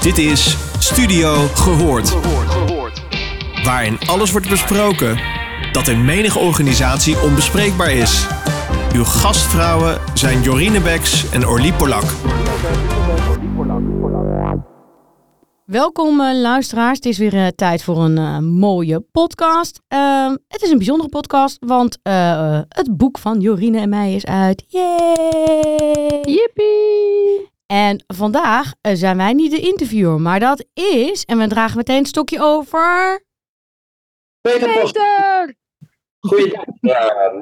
Dit 0.00 0.18
is 0.18 0.56
Studio 0.78 1.34
Gehoord. 1.54 2.16
Waarin 3.64 3.98
alles 4.06 4.30
wordt 4.30 4.48
besproken 4.48 5.18
dat 5.72 5.88
in 5.88 6.04
menige 6.04 6.38
organisatie 6.38 7.20
onbespreekbaar 7.20 7.92
is. 7.92 8.26
Uw 8.94 9.04
gastvrouwen 9.04 9.98
zijn 10.14 10.42
Jorine 10.42 10.80
Beks 10.80 11.30
en 11.30 11.46
Orlie 11.46 11.72
Polak. 11.72 12.04
Welkom 15.64 16.20
uh, 16.20 16.40
luisteraars. 16.40 16.96
Het 16.96 17.06
is 17.06 17.18
weer 17.18 17.34
uh, 17.34 17.46
tijd 17.46 17.82
voor 17.82 17.98
een 17.98 18.16
uh, 18.16 18.38
mooie 18.38 19.00
podcast. 19.00 19.80
Ehm, 19.88 20.36
het 20.48 20.62
is 20.62 20.70
een 20.70 20.78
bijzondere 20.78 21.08
podcast, 21.08 21.56
want 21.66 21.98
het 22.68 22.96
boek 22.96 23.18
van 23.18 23.40
Jorine 23.40 23.80
en 23.80 23.88
mij 23.88 24.14
is 24.14 24.24
uit. 24.24 24.64
Yay! 24.68 26.20
Yippie! 26.22 27.49
En 27.70 28.04
vandaag 28.06 28.72
zijn 28.82 29.16
wij 29.16 29.32
niet 29.32 29.50
de 29.50 29.60
interviewer, 29.60 30.20
maar 30.20 30.40
dat 30.40 30.64
is, 30.74 31.24
en 31.24 31.38
we 31.38 31.46
dragen 31.46 31.76
meteen 31.76 31.98
een 31.98 32.06
stokje 32.06 32.40
over... 32.40 33.24
Peter! 34.40 34.82
Peter! 34.82 35.54
Goeiedag. 36.20 36.64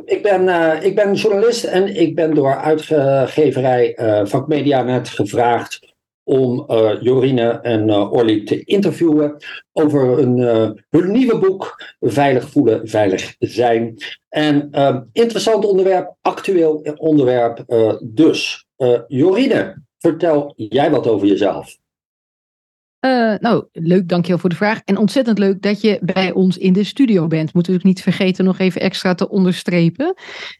ik, 0.04 0.22
ben, 0.22 0.82
ik 0.82 0.94
ben 0.94 1.14
journalist 1.14 1.64
en 1.64 1.96
ik 1.96 2.14
ben 2.14 2.34
door 2.34 2.56
uitgeverij 2.56 3.98
Vakmedia 4.24 4.82
net 4.82 5.08
gevraagd 5.08 5.96
om 6.24 6.64
uh, 6.70 7.00
Jorine 7.00 7.50
en 7.50 7.88
uh, 7.88 8.12
Orly 8.12 8.44
te 8.44 8.64
interviewen 8.64 9.36
over 9.72 10.18
een, 10.18 10.38
uh, 10.38 10.70
hun 10.88 11.12
nieuwe 11.12 11.38
boek 11.38 11.76
Veilig 12.00 12.50
voelen, 12.50 12.88
veilig 12.88 13.34
zijn. 13.38 13.94
En 14.28 14.70
interessant 15.12 15.64
onderwerp, 15.64 16.16
actueel 16.20 16.96
onderwerp 16.96 17.64
dus. 18.00 18.66
Jorine, 19.06 19.86
vertel 19.98 20.52
jij 20.56 20.90
wat 20.90 21.06
over 21.06 21.26
jezelf. 21.26 21.78
Uh, 23.06 23.34
nou, 23.38 23.64
leuk, 23.72 24.08
dankjewel 24.08 24.38
voor 24.38 24.50
de 24.50 24.56
vraag. 24.56 24.80
En 24.84 24.96
ontzettend 24.96 25.38
leuk 25.38 25.62
dat 25.62 25.80
je 25.80 25.98
bij 26.02 26.32
ons 26.32 26.58
in 26.58 26.72
de 26.72 26.84
studio 26.84 27.26
bent. 27.26 27.44
Moet 27.44 27.54
natuurlijk 27.54 27.84
niet 27.84 28.02
vergeten 28.02 28.44
nog 28.44 28.58
even 28.58 28.80
extra 28.80 29.14
te 29.14 29.28
onderstrepen. 29.28 30.14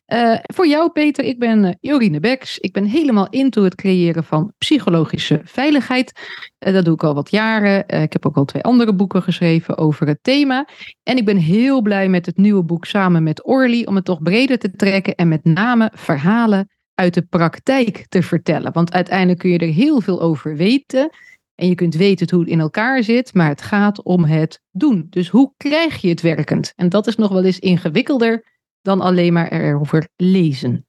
Uh, 0.07 0.39
voor 0.43 0.67
jou, 0.67 0.91
Peter, 0.91 1.25
ik 1.25 1.39
ben 1.39 1.65
uh, 1.65 1.71
Jorine 1.81 2.21
Beks. 2.21 2.59
Ik 2.59 2.73
ben 2.73 2.85
helemaal 2.85 3.29
into 3.31 3.63
het 3.63 3.75
creëren 3.75 4.25
van 4.25 4.53
psychologische 4.59 5.41
veiligheid. 5.45 6.13
dat 6.59 6.85
doe 6.85 6.95
ik 6.95 7.05
al 7.05 7.15
wat 7.15 7.31
jaren. 7.31 7.89
ik 7.89 8.13
heb 8.13 8.27
ook 8.27 8.37
al 8.37 8.45
twee 8.45 8.63
andere 8.63 8.95
boeken 8.95 9.23
geschreven 9.23 9.79
over 9.79 10.07
het 10.07 10.19
thema. 10.23 10.69
En 11.03 11.17
ik 11.17 11.25
ben 11.25 11.37
heel 11.37 11.83
blij 11.83 12.09
met 12.09 12.27
het 12.27 12.37
nieuwe 12.37 12.63
boek 12.63 12.85
samen 12.85 13.23
met 13.23 13.47
Orly 13.47 13.85
om 13.85 13.95
het 13.95 14.05
toch 14.05 14.23
breder 14.23 14.59
te 14.59 14.71
trekken 14.71 15.15
en 15.15 15.29
met 15.29 15.45
name 15.45 15.91
verhalen 15.95 16.69
uit 16.99 17.15
de 17.15 17.23
praktijk 17.23 18.07
te 18.09 18.23
vertellen. 18.23 18.73
Want 18.73 18.93
uiteindelijk 18.93 19.39
kun 19.39 19.51
je 19.51 19.59
er 19.59 19.73
heel 19.73 20.01
veel 20.01 20.21
over 20.21 20.57
weten. 20.57 21.11
En 21.55 21.69
je 21.69 21.75
kunt 21.75 21.95
weten 21.95 22.31
hoe 22.31 22.41
het 22.41 22.49
in 22.49 22.61
elkaar 22.61 23.03
zit, 23.03 23.35
maar 23.35 23.49
het 23.49 23.63
gaat 23.63 24.03
om 24.03 24.25
het 24.25 24.63
doen. 24.71 25.07
Dus 25.11 25.29
hoe 25.29 25.53
krijg 25.57 26.01
je 26.01 26.09
het 26.09 26.21
werkend? 26.21 26.73
En 26.77 26.89
dat 26.89 27.07
is 27.07 27.17
nog 27.17 27.33
wel 27.33 27.45
eens 27.45 27.59
ingewikkelder 27.59 28.45
dan 28.83 29.01
alleen 29.01 29.33
maar 29.33 29.49
erover 29.49 30.09
lezen. 30.17 30.87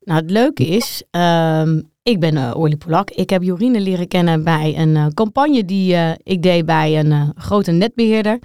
Nou, 0.00 0.20
het 0.20 0.30
leuke 0.30 0.66
is, 0.66 1.02
um, 1.10 1.90
ik 2.02 2.20
ben 2.20 2.34
uh, 2.34 2.52
Orly 2.56 2.76
Polak. 2.76 3.10
Ik 3.10 3.30
heb 3.30 3.42
Jorine 3.42 3.80
leren 3.80 4.08
kennen 4.08 4.44
bij 4.44 4.74
een 4.76 4.94
uh, 4.94 5.06
campagne 5.06 5.64
die 5.64 5.92
uh, 5.92 6.10
ik 6.22 6.42
deed 6.42 6.66
bij 6.66 6.98
een 6.98 7.32
grote 7.36 7.72
netbeheerder. 7.72 8.38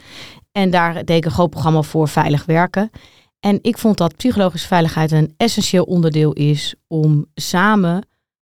En 0.52 0.70
daar 0.70 0.94
deed 0.94 1.18
ik 1.18 1.26
een 1.26 1.32
groot 1.32 1.50
programma 1.50 1.82
voor 1.82 2.08
veilig 2.08 2.46
werken. 2.46 2.90
En 3.40 3.60
ik 3.62 3.78
vond 3.78 3.98
dat 3.98 4.16
psychologische 4.16 4.68
veiligheid 4.68 5.12
een 5.12 5.34
essentieel 5.38 5.84
onderdeel 5.84 6.34
is 6.34 6.76
om 6.88 7.26
samen 7.34 8.08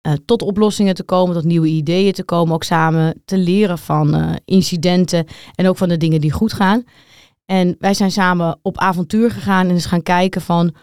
uh, 0.06 0.12
tot 0.24 0.42
oplossingen 0.42 0.94
te 0.94 1.02
komen, 1.02 1.34
tot 1.34 1.44
nieuwe 1.44 1.66
ideeën 1.66 2.12
te 2.12 2.24
komen, 2.24 2.54
ook 2.54 2.64
samen 2.64 3.22
te 3.24 3.38
leren 3.38 3.78
van 3.78 4.16
uh, 4.16 4.30
incidenten 4.44 5.26
en 5.54 5.68
ook 5.68 5.76
van 5.76 5.88
de 5.88 5.96
dingen 5.96 6.20
die 6.20 6.32
goed 6.32 6.52
gaan. 6.52 6.84
En 7.44 7.76
wij 7.78 7.94
zijn 7.94 8.10
samen 8.10 8.58
op 8.62 8.78
avontuur 8.78 9.30
gegaan 9.30 9.66
en 9.66 9.72
eens 9.74 9.86
gaan 9.86 10.02
kijken 10.02 10.40
van 10.40 10.74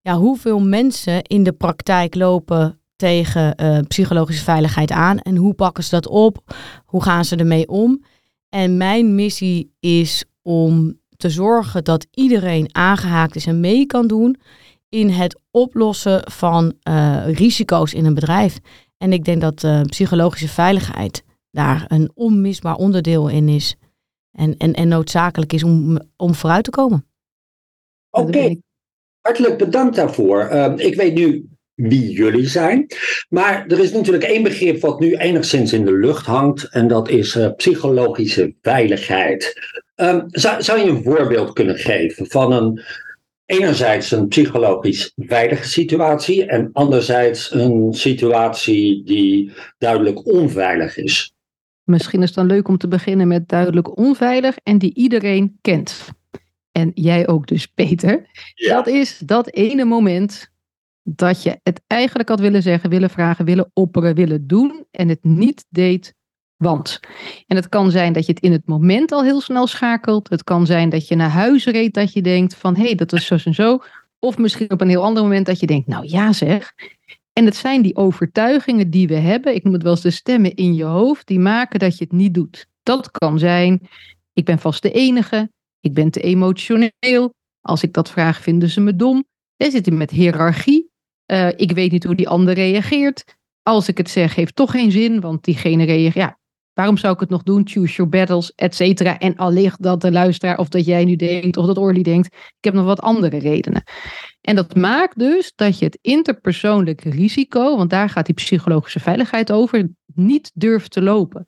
ja, 0.00 0.16
hoeveel 0.16 0.60
mensen 0.60 1.22
in 1.22 1.42
de 1.42 1.52
praktijk 1.52 2.14
lopen 2.14 2.80
tegen 2.96 3.62
uh, 3.62 3.78
psychologische 3.88 4.44
veiligheid 4.44 4.90
aan 4.90 5.18
en 5.18 5.36
hoe 5.36 5.54
pakken 5.54 5.84
ze 5.84 5.90
dat 5.90 6.08
op, 6.08 6.54
hoe 6.84 7.02
gaan 7.02 7.24
ze 7.24 7.36
ermee 7.36 7.68
om. 7.68 8.04
En 8.48 8.76
mijn 8.76 9.14
missie 9.14 9.74
is 9.80 10.24
om 10.42 10.99
te 11.20 11.30
zorgen 11.30 11.84
dat 11.84 12.06
iedereen 12.10 12.68
aangehaakt 12.74 13.36
is 13.36 13.46
en 13.46 13.60
mee 13.60 13.86
kan 13.86 14.06
doen 14.06 14.36
in 14.88 15.08
het 15.08 15.40
oplossen 15.50 16.30
van 16.30 16.74
uh, 16.88 17.34
risico's 17.34 17.94
in 17.94 18.04
een 18.04 18.14
bedrijf. 18.14 18.58
En 18.98 19.12
ik 19.12 19.24
denk 19.24 19.40
dat 19.40 19.62
uh, 19.62 19.80
psychologische 19.82 20.48
veiligheid 20.48 21.24
daar 21.50 21.84
een 21.88 22.10
onmisbaar 22.14 22.74
onderdeel 22.74 23.28
in 23.28 23.48
is. 23.48 23.76
En, 24.30 24.56
en, 24.56 24.72
en 24.72 24.88
noodzakelijk 24.88 25.52
is 25.52 25.62
om, 25.62 26.00
om 26.16 26.34
vooruit 26.34 26.64
te 26.64 26.70
komen. 26.70 27.06
Oké, 28.10 28.26
okay. 28.26 28.62
hartelijk 29.20 29.58
bedankt 29.58 29.96
daarvoor. 29.96 30.48
Uh, 30.52 30.72
ik 30.76 30.94
weet 30.94 31.14
nu 31.14 31.48
wie 31.82 32.10
jullie 32.10 32.46
zijn. 32.46 32.86
Maar 33.28 33.64
er 33.68 33.78
is 33.78 33.92
natuurlijk 33.92 34.24
één 34.24 34.42
begrip 34.42 34.80
wat 34.80 35.00
nu 35.00 35.16
enigszins 35.16 35.72
in 35.72 35.84
de 35.84 35.96
lucht 35.96 36.26
hangt. 36.26 36.68
En 36.68 36.88
dat 36.88 37.08
is 37.08 37.36
uh, 37.36 37.48
psychologische 37.56 38.54
veiligheid. 38.62 39.60
Um, 39.96 40.24
zou, 40.26 40.62
zou 40.62 40.78
je 40.78 40.90
een 40.90 41.02
voorbeeld 41.02 41.52
kunnen 41.52 41.78
geven 41.78 42.26
van 42.26 42.52
een 42.52 42.82
enerzijds 43.50 44.10
een 44.10 44.28
psychologisch 44.28 45.12
veilige 45.16 45.68
situatie 45.68 46.44
en 46.44 46.70
anderzijds 46.72 47.54
een 47.54 47.94
situatie 47.94 49.04
die 49.04 49.52
duidelijk 49.78 50.26
onveilig 50.26 50.96
is. 50.96 51.34
Misschien 51.84 52.20
is 52.20 52.26
het 52.26 52.36
dan 52.36 52.46
leuk 52.46 52.68
om 52.68 52.78
te 52.78 52.88
beginnen 52.88 53.28
met 53.28 53.48
duidelijk 53.48 53.98
onveilig 53.98 54.56
en 54.62 54.78
die 54.78 54.94
iedereen 54.94 55.58
kent. 55.60 56.04
En 56.72 56.90
jij 56.94 57.28
ook 57.28 57.46
dus, 57.46 57.66
Peter. 57.66 58.26
Ja. 58.54 58.74
Dat 58.74 58.86
is 58.86 59.18
dat 59.18 59.50
ene 59.50 59.84
moment 59.84 60.50
dat 61.02 61.42
je 61.42 61.60
het 61.62 61.80
eigenlijk 61.86 62.28
had 62.28 62.40
willen 62.40 62.62
zeggen, 62.62 62.90
willen 62.90 63.10
vragen, 63.10 63.44
willen 63.44 63.70
opperen, 63.72 64.14
willen 64.14 64.46
doen 64.46 64.86
en 64.90 65.08
het 65.08 65.24
niet 65.24 65.66
deed 65.68 66.14
want. 66.56 67.00
En 67.46 67.56
het 67.56 67.68
kan 67.68 67.90
zijn 67.90 68.12
dat 68.12 68.26
je 68.26 68.32
het 68.32 68.42
in 68.42 68.52
het 68.52 68.66
moment 68.66 69.12
al 69.12 69.24
heel 69.24 69.40
snel 69.40 69.66
schakelt. 69.66 70.28
Het 70.28 70.44
kan 70.44 70.66
zijn 70.66 70.88
dat 70.88 71.08
je 71.08 71.16
naar 71.16 71.30
huis 71.30 71.64
reed 71.64 71.94
dat 71.94 72.12
je 72.12 72.22
denkt 72.22 72.54
van 72.54 72.76
hé, 72.76 72.82
hey, 72.82 72.94
dat 72.94 73.12
is 73.12 73.26
zo 73.26 73.36
en 73.44 73.54
zo. 73.54 73.78
Of 74.18 74.38
misschien 74.38 74.70
op 74.70 74.80
een 74.80 74.88
heel 74.88 75.02
ander 75.02 75.22
moment 75.22 75.46
dat 75.46 75.60
je 75.60 75.66
denkt, 75.66 75.86
nou 75.86 76.08
ja 76.08 76.32
zeg. 76.32 76.72
En 77.32 77.44
het 77.44 77.56
zijn 77.56 77.82
die 77.82 77.96
overtuigingen 77.96 78.90
die 78.90 79.08
we 79.08 79.14
hebben, 79.14 79.54
ik 79.54 79.64
noem 79.64 79.72
het 79.72 79.82
wel 79.82 79.92
eens 79.92 80.00
de 80.00 80.10
stemmen 80.10 80.54
in 80.54 80.74
je 80.74 80.84
hoofd, 80.84 81.26
die 81.26 81.38
maken 81.38 81.78
dat 81.78 81.98
je 81.98 82.04
het 82.04 82.12
niet 82.12 82.34
doet. 82.34 82.66
Dat 82.82 83.10
kan 83.10 83.38
zijn, 83.38 83.88
ik 84.32 84.44
ben 84.44 84.58
vast 84.58 84.82
de 84.82 84.92
enige, 84.92 85.50
ik 85.80 85.94
ben 85.94 86.10
te 86.10 86.20
emotioneel. 86.20 87.34
Als 87.60 87.82
ik 87.82 87.92
dat 87.92 88.10
vraag, 88.10 88.42
vinden 88.42 88.68
ze 88.68 88.80
me 88.80 88.96
dom. 88.96 89.24
Er 89.56 89.70
zit 89.70 89.90
met 89.90 90.10
hiërarchie. 90.10 90.89
Uh, 91.30 91.48
ik 91.48 91.72
weet 91.72 91.90
niet 91.90 92.04
hoe 92.04 92.14
die 92.14 92.28
ander 92.28 92.54
reageert. 92.54 93.36
Als 93.62 93.88
ik 93.88 93.98
het 93.98 94.10
zeg, 94.10 94.34
heeft 94.34 94.56
toch 94.56 94.70
geen 94.70 94.90
zin, 94.90 95.20
want 95.20 95.44
diegene 95.44 95.84
reageert. 95.84 96.14
Ja, 96.14 96.40
Waarom 96.80 96.98
zou 96.98 97.14
ik 97.14 97.20
het 97.20 97.28
nog 97.28 97.42
doen? 97.42 97.68
Choose 97.68 97.94
your 97.94 98.10
battles, 98.10 98.52
et 98.54 98.74
cetera. 98.74 99.18
En 99.18 99.36
allicht 99.36 99.82
dat 99.82 100.00
de 100.00 100.12
luisteraar, 100.12 100.58
of 100.58 100.68
dat 100.68 100.84
jij 100.84 101.04
nu 101.04 101.16
denkt, 101.16 101.56
of 101.56 101.66
dat 101.66 101.78
Orly 101.78 102.02
denkt, 102.02 102.26
ik 102.34 102.64
heb 102.64 102.74
nog 102.74 102.84
wat 102.84 103.00
andere 103.00 103.38
redenen. 103.38 103.82
En 104.40 104.56
dat 104.56 104.76
maakt 104.76 105.18
dus 105.18 105.52
dat 105.54 105.78
je 105.78 105.84
het 105.84 105.98
interpersoonlijk 106.00 107.00
risico, 107.00 107.76
want 107.76 107.90
daar 107.90 108.08
gaat 108.08 108.26
die 108.26 108.34
psychologische 108.34 109.00
veiligheid 109.00 109.52
over, 109.52 109.88
niet 110.14 110.50
durft 110.54 110.90
te 110.90 111.02
lopen. 111.02 111.46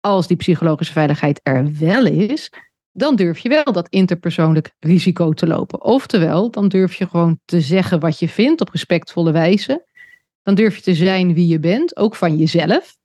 Als 0.00 0.26
die 0.26 0.36
psychologische 0.36 0.92
veiligheid 0.92 1.40
er 1.42 1.78
wel 1.78 2.06
is, 2.06 2.52
dan 2.92 3.16
durf 3.16 3.38
je 3.38 3.48
wel 3.48 3.72
dat 3.72 3.88
interpersoonlijk 3.88 4.74
risico 4.78 5.32
te 5.32 5.46
lopen. 5.46 5.82
Oftewel, 5.82 6.50
dan 6.50 6.68
durf 6.68 6.94
je 6.94 7.08
gewoon 7.08 7.40
te 7.44 7.60
zeggen 7.60 8.00
wat 8.00 8.18
je 8.18 8.28
vindt 8.28 8.60
op 8.60 8.68
respectvolle 8.68 9.32
wijze. 9.32 9.86
Dan 10.42 10.54
durf 10.54 10.76
je 10.76 10.82
te 10.82 10.94
zijn 10.94 11.34
wie 11.34 11.46
je 11.46 11.58
bent, 11.58 11.96
ook 11.96 12.14
van 12.14 12.36
jezelf 12.36 12.98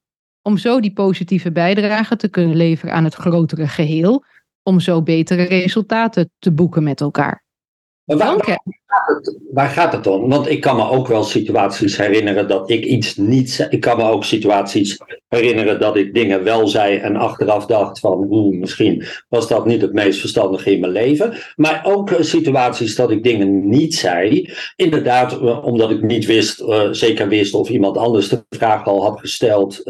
om 0.44 0.57
zo 0.57 0.80
die 0.80 0.94
positieve 0.94 1.51
bijdrage 1.51 2.15
te 2.15 2.30
kunnen 2.30 2.56
leveren 2.56 2.94
aan 2.94 3.03
het 3.03 3.13
grotere 3.13 3.68
geheel, 3.68 4.24
om 4.63 4.80
zo 4.80 5.01
betere 5.01 5.44
resultaten 5.44 6.31
te 6.39 6.51
boeken 6.51 6.83
met 6.83 7.01
elkaar. 7.01 7.43
Waar, 8.05 8.17
waar, 8.17 8.59
gaat 8.85 9.15
het, 9.15 9.38
waar, 9.51 9.69
gaat 9.69 9.94
het, 9.94 10.07
om? 10.07 10.29
Want 10.29 10.50
ik 10.50 10.61
kan 10.61 10.75
me 10.75 10.89
ook 10.89 11.07
wel 11.07 11.23
situaties 11.23 11.97
herinneren 11.97 12.47
dat 12.47 12.69
ik 12.69 12.85
iets 12.85 13.15
niet 13.15 13.51
zei. 13.51 13.69
Ik 13.69 13.79
kan 13.79 13.97
me 13.97 14.03
ook 14.03 14.23
situaties 14.23 15.00
herinneren 15.27 15.79
dat 15.79 15.95
ik 15.95 16.13
dingen 16.13 16.44
wel 16.44 16.67
zei 16.67 16.97
en 16.97 17.15
achteraf 17.15 17.65
dacht 17.65 18.00
van 18.00 18.23
hoe 18.23 18.55
misschien 18.55 19.03
was 19.29 19.47
dat 19.47 19.65
niet 19.65 19.81
het 19.81 19.94
meest 19.94 20.19
verstandige 20.19 20.71
in 20.71 20.79
mijn 20.79 20.91
leven. 20.91 21.33
Maar 21.55 21.81
ook 21.83 22.11
uh, 22.11 22.21
situaties 22.21 22.95
dat 22.95 23.11
ik 23.11 23.23
dingen 23.23 23.69
niet 23.69 23.95
zei. 23.95 24.53
Inderdaad, 24.75 25.33
uh, 25.33 25.65
omdat 25.65 25.91
ik 25.91 26.01
niet 26.01 26.25
wist, 26.25 26.61
uh, 26.61 26.88
zeker 26.91 27.27
wist 27.27 27.53
of 27.53 27.69
iemand 27.69 27.97
anders 27.97 28.29
de 28.29 28.45
vraag 28.50 28.85
al 28.85 29.03
had 29.03 29.19
gesteld. 29.19 29.83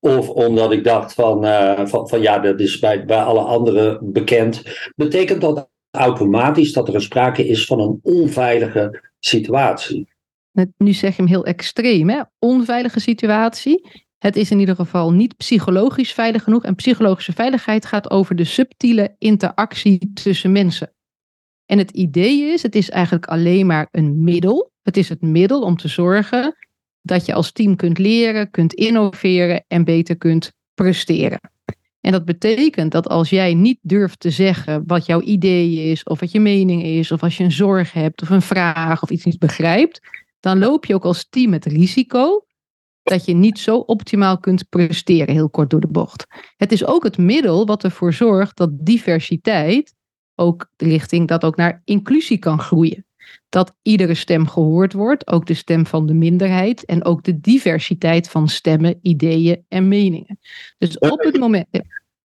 of 0.00 0.28
omdat 0.28 0.72
ik 0.72 0.84
dacht 0.84 1.14
van, 1.14 1.44
van, 1.88 2.08
van 2.08 2.20
ja, 2.20 2.38
dat 2.38 2.60
is 2.60 2.78
bij, 2.78 3.04
bij 3.04 3.22
alle 3.22 3.40
anderen 3.40 3.98
bekend. 4.12 4.62
Betekent 4.96 5.40
dat 5.40 5.68
automatisch 5.96 6.72
dat 6.72 6.94
er 6.94 7.02
sprake 7.02 7.46
is 7.46 7.66
van 7.66 7.80
een 7.80 8.00
onveilige 8.02 9.02
situatie. 9.18 10.08
Nu 10.76 10.92
zeg 10.92 11.16
je 11.16 11.22
hem 11.22 11.30
heel 11.30 11.44
extreem, 11.44 12.08
hè? 12.08 12.20
Onveilige 12.38 13.00
situatie. 13.00 13.88
Het 14.18 14.36
is 14.36 14.50
in 14.50 14.58
ieder 14.58 14.74
geval 14.74 15.12
niet 15.12 15.36
psychologisch 15.36 16.12
veilig 16.12 16.42
genoeg. 16.42 16.64
En 16.64 16.74
psychologische 16.74 17.32
veiligheid 17.32 17.86
gaat 17.86 18.10
over 18.10 18.36
de 18.36 18.44
subtiele 18.44 19.14
interactie 19.18 20.10
tussen 20.14 20.52
mensen. 20.52 20.94
En 21.66 21.78
het 21.78 21.90
idee 21.90 22.42
is, 22.42 22.62
het 22.62 22.74
is 22.74 22.90
eigenlijk 22.90 23.26
alleen 23.26 23.66
maar 23.66 23.88
een 23.90 24.24
middel. 24.24 24.72
Het 24.82 24.96
is 24.96 25.08
het 25.08 25.20
middel 25.22 25.62
om 25.62 25.76
te 25.76 25.88
zorgen 25.88 26.56
dat 27.02 27.26
je 27.26 27.34
als 27.34 27.52
team 27.52 27.76
kunt 27.76 27.98
leren, 27.98 28.50
kunt 28.50 28.74
innoveren 28.74 29.64
en 29.68 29.84
beter 29.84 30.16
kunt 30.16 30.52
presteren. 30.74 31.40
En 32.06 32.12
dat 32.12 32.24
betekent 32.24 32.92
dat 32.92 33.08
als 33.08 33.30
jij 33.30 33.54
niet 33.54 33.78
durft 33.82 34.20
te 34.20 34.30
zeggen 34.30 34.82
wat 34.86 35.06
jouw 35.06 35.20
idee 35.20 35.90
is, 35.90 36.02
of 36.02 36.20
wat 36.20 36.30
je 36.30 36.40
mening 36.40 36.82
is, 36.82 37.12
of 37.12 37.22
als 37.22 37.36
je 37.36 37.44
een 37.44 37.52
zorg 37.52 37.92
hebt, 37.92 38.22
of 38.22 38.30
een 38.30 38.42
vraag, 38.42 39.02
of 39.02 39.10
iets 39.10 39.24
niet 39.24 39.38
begrijpt, 39.38 40.00
dan 40.40 40.58
loop 40.58 40.84
je 40.84 40.94
ook 40.94 41.04
als 41.04 41.26
team 41.28 41.52
het 41.52 41.64
risico 41.64 42.44
dat 43.02 43.24
je 43.24 43.34
niet 43.34 43.58
zo 43.58 43.76
optimaal 43.76 44.38
kunt 44.38 44.68
presteren, 44.68 45.34
heel 45.34 45.50
kort 45.50 45.70
door 45.70 45.80
de 45.80 45.86
bocht. 45.86 46.26
Het 46.56 46.72
is 46.72 46.84
ook 46.84 47.04
het 47.04 47.18
middel 47.18 47.66
wat 47.66 47.84
ervoor 47.84 48.12
zorgt 48.12 48.56
dat 48.56 48.70
diversiteit 48.86 49.94
ook 50.34 50.70
de 50.76 50.88
richting 50.88 51.28
dat 51.28 51.44
ook 51.44 51.56
naar 51.56 51.82
inclusie 51.84 52.38
kan 52.38 52.60
groeien. 52.60 53.06
Dat 53.48 53.74
iedere 53.82 54.14
stem 54.14 54.48
gehoord 54.48 54.92
wordt, 54.92 55.26
ook 55.26 55.46
de 55.46 55.54
stem 55.54 55.86
van 55.86 56.06
de 56.06 56.14
minderheid 56.14 56.84
en 56.84 57.04
ook 57.04 57.24
de 57.24 57.40
diversiteit 57.40 58.28
van 58.28 58.48
stemmen, 58.48 58.98
ideeën 59.02 59.64
en 59.68 59.88
meningen. 59.88 60.38
Dus 60.78 60.98
op 60.98 61.20
het 61.20 61.38
moment. 61.38 61.66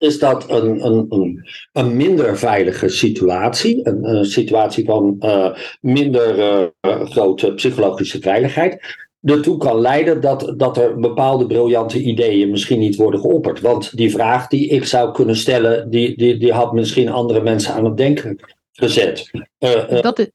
Is 0.02 0.18
dat 0.18 0.50
een, 0.50 0.84
een, 0.84 1.06
een, 1.08 1.48
een 1.72 1.96
minder 1.96 2.38
veilige 2.38 2.88
situatie? 2.88 3.86
Een, 3.86 4.04
een 4.04 4.24
situatie 4.24 4.84
van 4.84 5.16
uh, 5.20 5.56
minder 5.80 6.38
uh, 6.38 7.00
grote 7.04 7.54
psychologische 7.54 8.20
veiligheid? 8.20 9.00
ertoe 9.22 9.56
kan 9.56 9.80
leiden 9.80 10.20
dat, 10.20 10.54
dat 10.56 10.76
er 10.76 10.98
bepaalde 10.98 11.46
briljante 11.46 12.00
ideeën 12.00 12.50
misschien 12.50 12.78
niet 12.78 12.96
worden 12.96 13.20
geopperd. 13.20 13.60
Want 13.60 13.96
die 13.96 14.10
vraag 14.10 14.46
die 14.46 14.68
ik 14.68 14.84
zou 14.84 15.12
kunnen 15.12 15.36
stellen, 15.36 15.90
die, 15.90 16.16
die, 16.16 16.36
die 16.36 16.52
had 16.52 16.72
misschien 16.72 17.08
andere 17.08 17.42
mensen 17.42 17.74
aan 17.74 17.84
het 17.84 17.96
denken 17.96 18.38
gezet. 18.72 19.30
Uh, 19.58 20.00
dat, 20.00 20.18
is, 20.18 20.30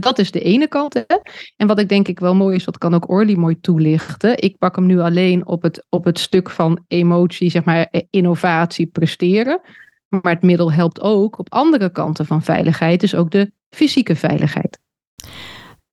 dat 0.00 0.18
is 0.18 0.30
de 0.30 0.40
ene 0.40 0.68
kant. 0.68 0.94
Hè? 0.94 1.16
En 1.56 1.66
wat 1.66 1.78
ik 1.78 1.88
denk 1.88 2.08
ik 2.08 2.20
wel 2.20 2.34
mooi 2.34 2.56
is, 2.56 2.64
dat 2.64 2.78
kan 2.78 2.94
ook 2.94 3.10
Orly 3.10 3.34
mooi 3.34 3.60
toelichten. 3.60 4.42
Ik 4.42 4.58
pak 4.58 4.76
hem 4.76 4.86
nu 4.86 5.00
alleen 5.00 5.46
op 5.46 5.62
het, 5.62 5.86
op 5.88 6.04
het 6.04 6.18
stuk 6.18 6.50
van 6.50 6.84
emotie, 6.88 7.50
zeg 7.50 7.64
maar 7.64 7.92
innovatie, 8.10 8.86
presteren. 8.86 9.60
Maar 10.08 10.32
het 10.32 10.42
middel 10.42 10.72
helpt 10.72 11.00
ook 11.00 11.38
op 11.38 11.52
andere 11.52 11.90
kanten 11.90 12.26
van 12.26 12.42
veiligheid, 12.42 13.00
dus 13.00 13.14
ook 13.14 13.30
de 13.30 13.52
fysieke 13.70 14.16
veiligheid. 14.16 14.80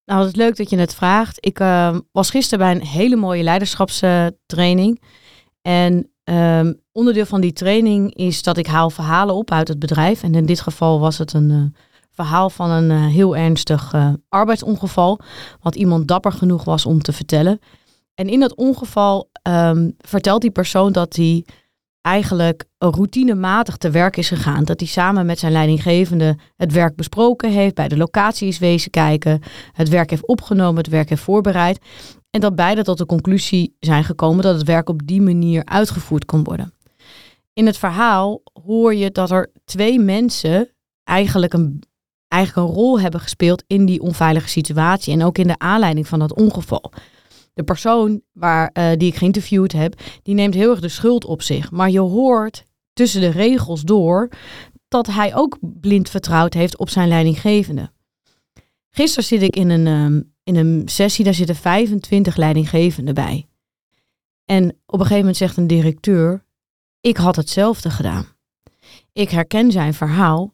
Nou, 0.06 0.22
het 0.22 0.30
is 0.30 0.36
leuk 0.36 0.56
dat 0.56 0.70
je 0.70 0.78
het 0.78 0.96
vraagt. 0.96 1.46
Ik 1.46 1.60
uh, 1.60 1.98
was 2.12 2.30
gisteren 2.30 2.66
bij 2.66 2.76
een 2.76 2.88
hele 2.88 3.16
mooie 3.16 3.44
leiderschapstraining. 3.44 5.02
En 5.62 6.12
um, 6.24 6.82
onderdeel 6.92 7.26
van 7.26 7.42
die 7.42 7.54
training 7.54 8.16
is 8.16 8.44
dat 8.44 8.58
ik 8.58 8.68
haal 8.68 8.90
verhalen 8.90 9.36
op 9.36 9.52
uit 9.52 9.68
het 9.68 9.80
bedrijf. 9.80 10.24
En 10.24 10.36
in 10.36 10.46
dit 10.46 10.62
geval 10.62 11.00
was 11.00 11.18
het 11.18 11.34
een 11.34 11.50
uh, 11.50 11.64
verhaal 12.24 12.50
van 12.50 12.70
een 12.70 12.90
uh, 12.90 13.06
heel 13.06 13.36
ernstig 13.36 13.94
uh, 13.94 14.14
arbeidsongeval. 14.30 15.20
Wat 15.62 15.76
iemand 15.76 16.08
dapper 16.08 16.32
genoeg 16.32 16.64
was 16.64 16.86
om 16.86 17.02
te 17.02 17.14
vertellen. 17.14 17.60
En 18.14 18.28
in 18.28 18.40
dat 18.40 18.56
ongeval 18.56 19.30
um, 19.50 19.96
vertelt 19.98 20.42
die 20.42 20.52
persoon 20.52 20.92
dat 20.92 21.16
hij 21.16 21.46
eigenlijk 22.02 22.66
routinematig 22.78 23.78
te 23.78 23.90
werk 23.90 24.18
is 24.18 24.28
gegaan. 24.28 24.64
Dat 24.64 24.80
hij 24.80 24.90
samen 24.90 25.26
met 25.26 25.40
zijn 25.40 25.52
leidinggevende 25.52 26.38
het 26.56 26.72
werk 26.72 26.96
besproken 26.96 27.52
heeft, 27.52 27.76
bij 27.76 27.88
de 27.88 27.98
locatie 27.98 28.48
is 28.48 28.60
wezen 28.60 28.92
kijken, 28.92 29.42
het 29.72 29.90
werk 29.90 30.10
heeft 30.10 30.28
opgenomen, 30.28 30.78
het 30.78 30.88
werk 30.88 31.10
heeft 31.10 31.22
voorbereid. 31.22 31.80
En 32.30 32.40
dat 32.42 32.56
beide 32.56 32.84
tot 32.84 32.98
de 32.98 33.06
conclusie 33.06 33.76
zijn 33.80 34.04
gekomen 34.04 34.44
dat 34.44 34.56
het 34.56 34.68
werk 34.68 34.90
op 34.90 35.08
die 35.08 35.22
manier 35.22 35.66
uitgevoerd 35.66 36.26
kon 36.26 36.44
worden. 36.44 36.74
In 37.54 37.66
het 37.66 37.78
verhaal 37.78 38.42
hoor 38.66 38.96
je 38.96 39.12
dat 39.12 39.32
er 39.32 39.52
twee 39.66 40.00
mensen 40.00 40.70
eigenlijk 41.04 41.54
een, 41.54 41.84
eigenlijk 42.30 42.68
een 42.68 42.76
rol 42.76 43.00
hebben 43.00 43.20
gespeeld 43.20 43.64
in 43.68 43.86
die 43.86 44.02
onveilige 44.02 44.50
situatie 44.50 45.14
en 45.14 45.24
ook 45.24 45.38
in 45.38 45.48
de 45.48 45.58
aanleiding 45.60 46.08
van 46.08 46.20
dat 46.20 46.34
ongeval 46.34 46.92
de 47.60 47.66
persoon 47.66 48.22
waar, 48.32 48.70
uh, 48.74 48.92
die 48.98 49.08
ik 49.08 49.16
geïnterviewd 49.16 49.72
heb, 49.72 50.02
die 50.24 50.36
neemt 50.36 50.54
heel 50.54 50.70
erg 50.70 50.80
de 50.80 50.90
schuld 50.90 51.26
op 51.26 51.42
zich. 51.42 51.72
Maar 51.72 51.90
je 51.90 52.00
hoort 52.00 52.66
tussen 52.94 53.22
de 53.22 53.30
regels 53.30 53.82
door 53.82 54.30
dat 54.88 55.08
hij 55.08 55.36
ook 55.36 55.58
blind 55.62 56.10
vertrouwd 56.10 56.54
heeft 56.54 56.78
op 56.78 56.90
zijn 56.90 57.08
leidinggevende. 57.08 57.92
Gisteren 58.90 59.24
zit 59.24 59.42
ik 59.42 59.56
in 59.56 59.70
een, 59.70 59.88
um, 59.88 60.34
in 60.44 60.56
een 60.56 60.82
sessie, 60.86 61.26
daar 61.26 61.34
zitten 61.34 61.56
25 61.56 62.36
leidinggevenden 62.36 63.14
bij. 63.14 63.48
En 64.46 64.64
op 64.70 64.94
een 64.94 65.00
gegeven 65.00 65.18
moment 65.18 65.38
zegt 65.38 65.58
een 65.58 65.68
directeur, 65.68 66.44
ik 67.02 67.18
had 67.18 67.36
hetzelfde 67.36 67.90
gedaan. 67.90 68.26
Ik 69.14 69.30
herken 69.30 69.72
zijn 69.72 69.94
verhaal. 69.94 70.54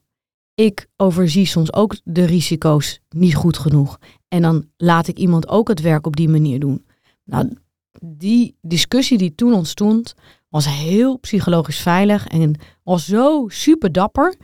Ik 0.55 0.87
overzie 0.97 1.45
soms 1.45 1.73
ook 1.73 1.95
de 2.03 2.25
risico's 2.25 2.99
niet 3.09 3.35
goed 3.35 3.57
genoeg. 3.57 3.97
En 4.27 4.41
dan 4.41 4.67
laat 4.77 5.07
ik 5.07 5.17
iemand 5.17 5.47
ook 5.47 5.67
het 5.67 5.81
werk 5.81 6.05
op 6.05 6.15
die 6.15 6.29
manier 6.29 6.59
doen. 6.59 6.85
Nou, 7.23 7.57
die 8.01 8.57
discussie 8.61 9.17
die 9.17 9.35
toen 9.35 9.53
ontstond, 9.53 10.13
was 10.49 10.67
heel 10.67 11.17
psychologisch 11.17 11.79
veilig 11.79 12.27
en 12.27 12.55
was 12.83 13.05
zo 13.05 13.45
super 13.47 13.91
dapper. 13.91 14.35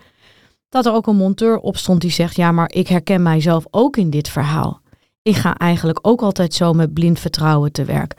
Dat 0.69 0.85
er 0.85 0.93
ook 0.93 1.07
een 1.07 1.15
monteur 1.15 1.57
opstond 1.57 2.01
die 2.01 2.11
zegt: 2.11 2.35
Ja, 2.35 2.51
maar 2.51 2.71
ik 2.71 2.87
herken 2.87 3.23
mijzelf 3.23 3.65
ook 3.69 3.97
in 3.97 4.09
dit 4.09 4.29
verhaal. 4.29 4.81
Ik 5.21 5.35
ga 5.35 5.57
eigenlijk 5.57 5.99
ook 6.01 6.21
altijd 6.21 6.53
zo 6.53 6.73
met 6.73 6.93
blind 6.93 7.19
vertrouwen 7.19 7.71
te 7.71 7.85
werk. 7.85 8.15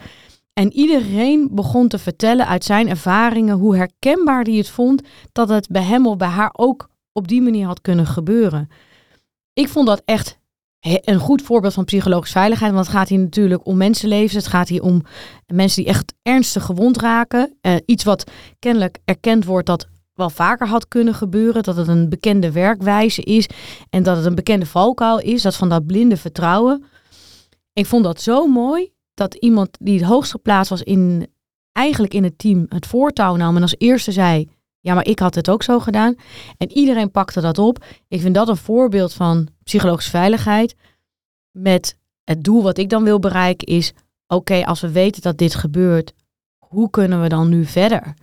En 0.53 0.73
iedereen 0.73 1.49
begon 1.51 1.89
te 1.89 1.99
vertellen 1.99 2.47
uit 2.47 2.65
zijn 2.65 2.89
ervaringen 2.89 3.57
hoe 3.57 3.77
herkenbaar 3.77 4.43
hij 4.43 4.55
het 4.55 4.69
vond 4.69 5.03
dat 5.33 5.49
het 5.49 5.69
bij 5.69 5.83
hem 5.83 6.07
of 6.07 6.17
bij 6.17 6.29
haar 6.29 6.51
ook 6.53 6.89
op 7.13 7.29
die 7.29 7.43
manier 7.43 7.67
had 7.67 7.81
kunnen 7.81 8.07
gebeuren. 8.07 8.69
Ik 9.53 9.69
vond 9.69 9.87
dat 9.87 10.03
echt 10.05 10.41
een 10.83 11.19
goed 11.19 11.43
voorbeeld 11.43 11.75
van 11.75 11.85
psychologische 11.85 12.39
veiligheid. 12.39 12.73
Want 12.73 12.87
het 12.87 12.95
gaat 12.95 13.09
hier 13.09 13.19
natuurlijk 13.19 13.67
om 13.67 13.77
mensenlevens. 13.77 14.33
Het 14.33 14.47
gaat 14.47 14.69
hier 14.69 14.83
om 14.83 15.03
mensen 15.47 15.83
die 15.83 15.93
echt 15.93 16.15
ernstig 16.23 16.65
gewond 16.65 16.99
raken. 16.99 17.59
Uh, 17.63 17.75
iets 17.87 18.05
wat 18.05 18.31
kennelijk 18.59 18.99
erkend 19.05 19.45
wordt 19.45 19.67
dat 19.67 19.89
wel 20.15 20.31
vaker 20.31 20.67
had 20.67 20.89
kunnen 20.89 21.15
gebeuren. 21.15 21.63
Dat 21.63 21.77
het 21.77 21.89
een 21.89 22.09
bekende 22.09 22.53
werkwijze 22.53 23.23
is. 23.23 23.49
En 23.91 24.03
dat 24.03 24.17
het 24.17 24.27
een 24.27 24.35
bekende 24.35 24.67
valkuil 24.67 25.19
is. 25.19 25.43
Dat 25.43 25.57
van 25.57 25.69
dat 25.69 25.87
blinde 25.87 26.17
vertrouwen. 26.17 26.85
Ik 27.73 27.87
vond 27.87 28.05
dat 28.05 28.21
zo 28.21 28.47
mooi. 28.47 28.91
Dat 29.15 29.35
iemand 29.35 29.69
die 29.81 29.99
het 29.99 30.09
hoogst 30.09 30.31
geplaatst 30.31 30.71
was 30.71 30.83
in 30.83 31.27
eigenlijk 31.73 32.15
in 32.15 32.25
het 32.25 32.39
team 32.39 32.67
het 32.69 32.87
voortouw 32.87 33.37
nam. 33.37 33.57
En 33.57 33.63
als 33.63 33.75
eerste 33.79 34.13
zei. 34.13 34.49
Ja, 34.83 34.95
maar 34.95 35.07
ik 35.07 35.19
had 35.19 35.35
het 35.35 35.51
ook 35.51 35.63
zo 35.63 35.79
gedaan. 35.79 36.15
En 36.59 36.73
iedereen 36.73 37.11
pakte 37.11 37.41
dat 37.41 37.59
op. 37.59 37.85
Ik 38.09 38.21
vind 38.21 38.35
dat 38.35 38.49
een 38.49 38.57
voorbeeld 38.57 39.13
van 39.13 39.49
psychologische 39.65 40.11
veiligheid. 40.11 40.75
Met 41.51 41.99
het 42.25 42.45
doel 42.45 42.63
wat 42.63 42.79
ik 42.79 42.89
dan 42.89 43.05
wil 43.05 43.19
bereiken 43.19 43.67
is: 43.67 43.93
oké, 44.27 44.65
als 44.65 44.81
we 44.81 44.93
weten 44.93 45.23
dat 45.23 45.39
dit 45.39 45.55
gebeurt, 45.55 46.13
hoe 46.59 46.91
kunnen 46.91 47.23
we 47.23 47.29
dan 47.29 47.49
nu 47.49 47.65
verder? 47.65 48.15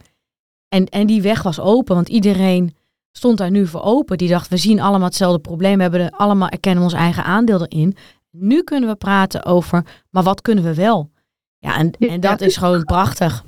En, 0.67 0.85
en 0.85 1.07
die 1.07 1.21
weg 1.21 1.43
was 1.43 1.59
open, 1.59 1.95
want 1.95 2.09
iedereen 2.09 2.75
stond 3.11 3.37
daar 3.37 3.51
nu 3.51 3.67
voor 3.67 3.81
open. 3.81 4.17
Die 4.17 4.29
dacht: 4.29 4.47
we 4.47 4.57
zien 4.57 4.79
allemaal 4.79 5.07
hetzelfde 5.07 5.39
probleem, 5.39 5.75
we 5.75 5.81
hebben 5.81 6.01
er 6.01 6.11
allemaal 6.11 6.49
erkennen 6.49 6.83
ons 6.83 6.93
eigen 6.93 7.23
aandeel 7.23 7.65
erin. 7.65 7.97
Nu 8.31 8.63
kunnen 8.63 8.89
we 8.89 8.95
praten 8.95 9.45
over, 9.45 9.85
maar 10.09 10.23
wat 10.23 10.41
kunnen 10.41 10.63
we 10.63 10.73
wel? 10.73 11.11
Ja, 11.59 11.77
en, 11.77 11.91
en 11.91 12.19
dat 12.19 12.41
is 12.41 12.57
gewoon 12.57 12.83
prachtig. 12.83 13.43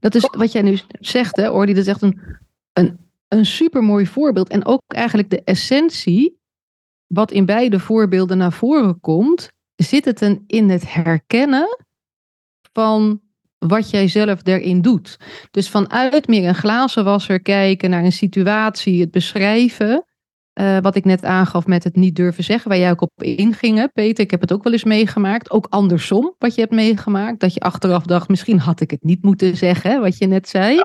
Dat 0.00 0.14
is 0.14 0.28
wat 0.36 0.52
jij 0.52 0.62
nu 0.62 0.78
zegt, 1.00 1.36
hè. 1.36 1.50
Dat 1.50 1.68
is 1.68 1.86
echt 1.86 2.02
een, 2.02 2.20
een, 2.72 2.98
een 3.28 3.46
supermooi 3.46 4.06
voorbeeld. 4.06 4.48
En 4.48 4.64
ook 4.66 4.82
eigenlijk 4.86 5.30
de 5.30 5.42
essentie, 5.44 6.38
wat 7.06 7.30
in 7.30 7.46
beide 7.46 7.80
voorbeelden 7.80 8.38
naar 8.38 8.52
voren 8.52 9.00
komt, 9.00 9.48
zit 9.76 10.04
het 10.04 10.20
een, 10.20 10.44
in 10.46 10.70
het 10.70 10.92
herkennen 10.92 11.78
van 12.72 13.20
wat 13.58 13.90
jij 13.90 14.08
zelf 14.08 14.40
erin 14.46 14.82
doet. 14.82 15.16
Dus 15.50 15.68
vanuit 15.68 16.26
meer 16.26 16.48
een 16.48 16.54
glazenwasser 16.54 17.40
kijken 17.40 17.90
naar 17.90 18.04
een 18.04 18.12
situatie, 18.12 19.00
het 19.00 19.10
beschrijven. 19.10 20.04
Uh, 20.60 20.78
wat 20.80 20.94
ik 20.96 21.04
net 21.04 21.24
aangaf 21.24 21.66
met 21.66 21.84
het 21.84 21.96
niet 21.96 22.16
durven 22.16 22.44
zeggen, 22.44 22.68
waar 22.68 22.78
jij 22.78 22.90
ook 22.90 23.00
op 23.00 23.22
inging, 23.22 23.92
Peter. 23.92 24.24
Ik 24.24 24.30
heb 24.30 24.40
het 24.40 24.52
ook 24.52 24.62
wel 24.62 24.72
eens 24.72 24.84
meegemaakt. 24.84 25.50
Ook 25.50 25.66
andersom, 25.70 26.34
wat 26.38 26.54
je 26.54 26.60
hebt 26.60 26.72
meegemaakt. 26.72 27.40
Dat 27.40 27.54
je 27.54 27.60
achteraf 27.60 28.02
dacht, 28.02 28.28
misschien 28.28 28.58
had 28.58 28.80
ik 28.80 28.90
het 28.90 29.02
niet 29.02 29.22
moeten 29.22 29.56
zeggen, 29.56 29.90
hè, 29.90 30.00
wat 30.00 30.18
je 30.18 30.26
net 30.26 30.48
zei. 30.48 30.80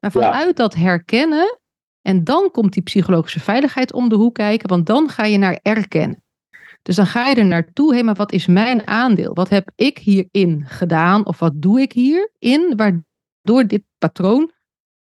Maar 0.00 0.10
vanuit 0.10 0.56
dat 0.56 0.74
herkennen, 0.74 1.58
en 2.02 2.24
dan 2.24 2.50
komt 2.50 2.72
die 2.72 2.82
psychologische 2.82 3.40
veiligheid 3.40 3.92
om 3.92 4.08
de 4.08 4.14
hoek 4.14 4.34
kijken, 4.34 4.68
want 4.68 4.86
dan 4.86 5.08
ga 5.08 5.24
je 5.24 5.38
naar 5.38 5.58
erkennen. 5.62 6.22
Dus 6.82 6.96
dan 6.96 7.06
ga 7.06 7.28
je 7.28 7.34
er 7.34 7.46
naartoe, 7.46 7.94
hé, 7.94 8.02
maar 8.02 8.14
wat 8.14 8.32
is 8.32 8.46
mijn 8.46 8.86
aandeel? 8.86 9.34
Wat 9.34 9.48
heb 9.48 9.70
ik 9.74 9.98
hierin 9.98 10.64
gedaan? 10.66 11.26
Of 11.26 11.38
wat 11.38 11.52
doe 11.54 11.80
ik 11.80 11.92
hierin, 11.92 12.76
waardoor 12.76 13.66
dit 13.66 13.82
patroon 13.98 14.52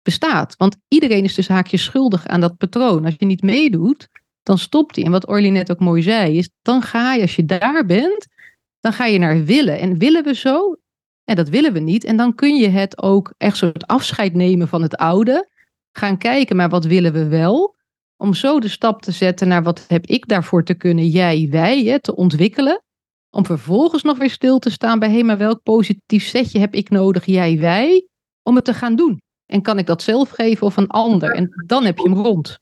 bestaat. 0.08 0.56
Want 0.58 0.78
iedereen 0.88 1.24
is 1.24 1.36
dus 1.36 1.48
haakjes 1.48 1.84
schuldig 1.84 2.28
aan 2.28 2.40
dat 2.40 2.58
patroon. 2.58 3.06
Als 3.06 3.16
je 3.18 3.26
niet 3.26 3.42
meedoet, 3.42 4.08
dan 4.44 4.58
stopt 4.58 4.96
hij. 4.96 5.06
En 5.06 5.12
wat 5.12 5.28
Orly 5.28 5.50
net 5.50 5.72
ook 5.72 5.80
mooi 5.80 6.02
zei, 6.02 6.38
is 6.38 6.50
dan 6.62 6.82
ga 6.82 7.14
je, 7.14 7.22
als 7.22 7.36
je 7.36 7.46
daar 7.46 7.86
bent, 7.86 8.28
dan 8.80 8.94
ga 8.94 9.06
je 9.06 9.20
naar 9.20 9.44
willen. 9.44 9.80
En 9.80 9.98
willen 9.98 10.24
we 10.24 10.36
zo? 10.36 10.78
En 11.24 11.36
dat 11.36 11.50
willen 11.50 11.74
we 11.74 11.80
niet. 11.80 12.04
En 12.04 12.18
dan 12.18 12.36
kun 12.36 12.56
je 12.56 12.68
het 12.68 13.02
ook 13.02 13.34
echt 13.38 13.58
soort 13.58 13.88
afscheid 13.88 14.34
nemen 14.34 14.68
van 14.68 14.82
het 14.82 14.96
oude. 14.96 15.50
Gaan 15.92 16.18
kijken, 16.18 16.56
maar 16.56 16.70
wat 16.70 16.86
willen 16.86 17.14
we 17.14 17.28
wel? 17.28 17.76
Om 18.18 18.34
zo 18.34 18.60
de 18.60 18.68
stap 18.68 19.02
te 19.02 19.12
zetten 19.12 19.48
naar 19.48 19.64
wat 19.64 19.86
heb 19.88 20.06
ik 20.06 20.28
daarvoor 20.28 20.64
te 20.64 20.74
kunnen, 20.74 21.08
jij, 21.08 21.48
wij, 21.52 21.84
hè, 21.84 22.02
te 22.02 22.16
ontwikkelen. 22.16 22.84
Om 23.30 23.46
vervolgens 23.46 24.04
nog 24.04 24.18
weer 24.18 24.30
stil 24.30 24.60
te 24.60 24.70
staan 24.70 25.00
bij, 25.00 25.12
hé, 25.12 25.24
maar 25.24 25.38
welk 25.38 25.64
positief 25.64 26.24
setje 26.24 26.60
heb 26.60 26.74
ik 26.74 26.90
nodig, 26.90 27.26
jij, 27.26 27.60
wij, 27.60 28.08
om 28.44 28.56
het 28.56 28.66
te 28.66 28.74
gaan 28.74 28.96
doen? 28.96 29.20
En 29.48 29.62
kan 29.62 29.78
ik 29.78 29.86
dat 29.86 30.02
zelf 30.02 30.30
geven 30.30 30.68
of 30.68 30.78
een 30.78 30.88
ander? 30.88 31.32
En 31.32 31.64
dan 31.66 31.86
heb 31.86 31.98
je 31.98 32.10
hem 32.10 32.22
rond. 32.22 32.60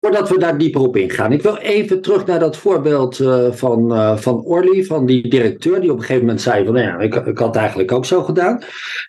Voordat 0.00 0.28
we 0.28 0.38
daar 0.38 0.58
dieper 0.58 0.80
op 0.80 0.96
ingaan, 0.96 1.32
ik 1.32 1.42
wil 1.42 1.56
even 1.56 2.00
terug 2.00 2.26
naar 2.26 2.38
dat 2.38 2.56
voorbeeld 2.56 3.18
uh, 3.18 3.52
van, 3.52 3.92
uh, 3.92 4.16
van 4.16 4.44
Orly, 4.44 4.84
van 4.84 5.06
die 5.06 5.28
directeur, 5.28 5.80
die 5.80 5.90
op 5.90 5.96
een 5.96 6.02
gegeven 6.02 6.24
moment 6.24 6.42
zei 6.42 6.64
van, 6.64 6.74
nou 6.74 6.86
ja, 6.86 6.98
ik, 6.98 7.14
ik 7.14 7.38
had 7.38 7.46
het 7.46 7.56
eigenlijk 7.56 7.92
ook 7.92 8.04
zo 8.04 8.22
gedaan. 8.22 8.62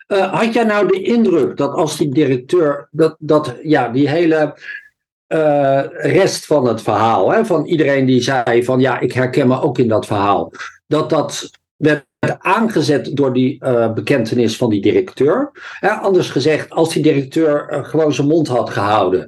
Uh, 0.07 0.33
had 0.33 0.53
jij 0.53 0.63
nou 0.63 0.87
de 0.87 1.01
indruk 1.01 1.57
dat 1.57 1.73
als 1.73 1.97
die 1.97 2.09
directeur, 2.09 2.87
dat, 2.91 3.15
dat 3.19 3.55
ja, 3.63 3.89
die 3.89 4.09
hele 4.09 4.57
rest 5.97 6.45
van 6.45 6.67
het 6.67 6.81
verhaal, 6.81 7.31
hè, 7.31 7.45
van 7.45 7.65
iedereen 7.65 8.05
die 8.05 8.21
zei 8.21 8.63
van, 8.63 8.79
ja, 8.79 8.99
ik 8.99 9.11
herken 9.11 9.47
me 9.47 9.61
ook 9.61 9.77
in 9.77 9.87
dat 9.87 10.05
verhaal, 10.05 10.51
dat 10.87 11.09
dat 11.09 11.51
werd 11.75 12.05
aangezet 12.39 13.15
door 13.15 13.33
die 13.33 13.57
uh, 13.59 13.93
bekentenis 13.93 14.57
van 14.57 14.69
die 14.69 14.81
directeur. 14.81 15.51
anders 16.01 16.29
gezegd, 16.29 16.69
als 16.69 16.93
die 16.93 17.03
directeur 17.03 17.71
uh, 17.71 17.85
gewoon 17.85 18.13
zijn 18.13 18.27
mond 18.27 18.47
had 18.47 18.69
gehouden, 18.69 19.27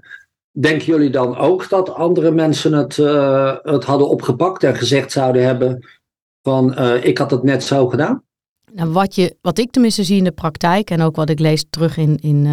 denken 0.52 0.86
jullie 0.86 1.10
dan 1.10 1.38
ook 1.38 1.70
dat 1.70 1.94
andere 1.94 2.32
mensen 2.32 2.74
het, 2.74 2.98
uh, 2.98 3.56
het 3.62 3.84
hadden 3.84 4.10
opgepakt 4.10 4.64
en 4.64 4.76
gezegd 4.76 5.12
zouden 5.12 5.46
hebben 5.46 5.86
van 6.42 6.78
ik 7.04 7.18
had 7.18 7.32
het 7.32 7.44
net 7.44 7.64
zo 7.64 7.88
gedaan? 7.88 8.24
Nou, 8.74 8.92
wat, 8.92 9.16
je, 9.16 9.36
wat 9.42 9.58
ik 9.58 9.72
tenminste 9.72 10.04
zie 10.04 10.18
in 10.18 10.24
de 10.24 10.32
praktijk 10.32 10.90
en 10.90 11.02
ook 11.02 11.16
wat 11.16 11.30
ik 11.30 11.40
lees 11.40 11.66
terug 11.70 11.98
in, 11.98 12.18
in, 12.18 12.46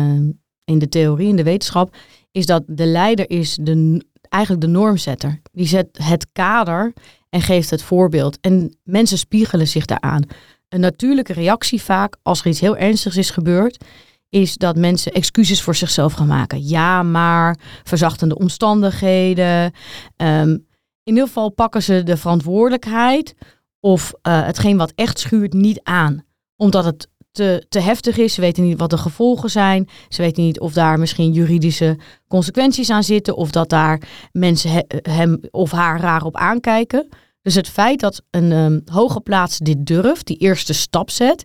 in 0.64 0.78
de 0.78 0.88
theorie, 0.88 1.28
in 1.28 1.36
de 1.36 1.42
wetenschap, 1.42 1.94
is 2.30 2.46
dat 2.46 2.62
de 2.66 2.86
leider 2.86 3.30
is 3.30 3.58
de, 3.60 4.04
eigenlijk 4.32 4.64
de 4.64 4.70
normzetter. 4.70 5.40
Die 5.52 5.66
zet 5.66 5.88
het 6.02 6.26
kader 6.32 6.92
en 7.28 7.40
geeft 7.40 7.70
het 7.70 7.82
voorbeeld. 7.82 8.38
En 8.40 8.76
mensen 8.82 9.18
spiegelen 9.18 9.68
zich 9.68 9.84
daaraan. 9.84 10.22
Een 10.68 10.80
natuurlijke 10.80 11.32
reactie 11.32 11.82
vaak, 11.82 12.16
als 12.22 12.40
er 12.40 12.46
iets 12.46 12.60
heel 12.60 12.76
ernstigs 12.76 13.16
is 13.16 13.30
gebeurd, 13.30 13.84
is 14.28 14.56
dat 14.56 14.76
mensen 14.76 15.12
excuses 15.12 15.62
voor 15.62 15.74
zichzelf 15.74 16.12
gaan 16.12 16.26
maken. 16.26 16.66
Ja, 16.66 17.02
maar 17.02 17.58
verzachtende 17.82 18.38
omstandigheden. 18.38 19.72
Um, 20.16 20.66
in 21.02 21.12
ieder 21.12 21.26
geval 21.26 21.50
pakken 21.50 21.82
ze 21.82 22.02
de 22.02 22.16
verantwoordelijkheid 22.16 23.34
of 23.80 24.12
uh, 24.22 24.44
hetgeen 24.44 24.76
wat 24.76 24.92
echt 24.94 25.18
schuurt 25.18 25.52
niet 25.52 25.80
aan. 25.82 26.24
Omdat 26.56 26.84
het 26.84 27.08
te, 27.32 27.64
te 27.68 27.80
heftig 27.80 28.16
is. 28.16 28.34
Ze 28.34 28.40
weten 28.40 28.62
niet 28.64 28.78
wat 28.78 28.90
de 28.90 28.98
gevolgen 28.98 29.50
zijn. 29.50 29.88
Ze 30.08 30.22
weten 30.22 30.42
niet 30.42 30.60
of 30.60 30.72
daar 30.72 30.98
misschien 30.98 31.32
juridische 31.32 31.98
consequenties 32.28 32.90
aan 32.90 33.04
zitten. 33.04 33.36
Of 33.36 33.50
dat 33.50 33.68
daar 33.68 34.02
mensen 34.32 34.70
he, 34.70 34.80
hem 35.02 35.40
of 35.50 35.70
haar 35.70 36.00
raar 36.00 36.24
op 36.24 36.36
aankijken. 36.36 37.08
Dus 37.42 37.54
het 37.54 37.68
feit 37.68 38.00
dat 38.00 38.22
een 38.30 38.52
um, 38.52 38.82
hoge 38.84 39.20
plaats 39.20 39.58
dit 39.58 39.86
durft, 39.86 40.26
die 40.26 40.36
eerste 40.36 40.72
stap 40.72 41.10
zet, 41.10 41.44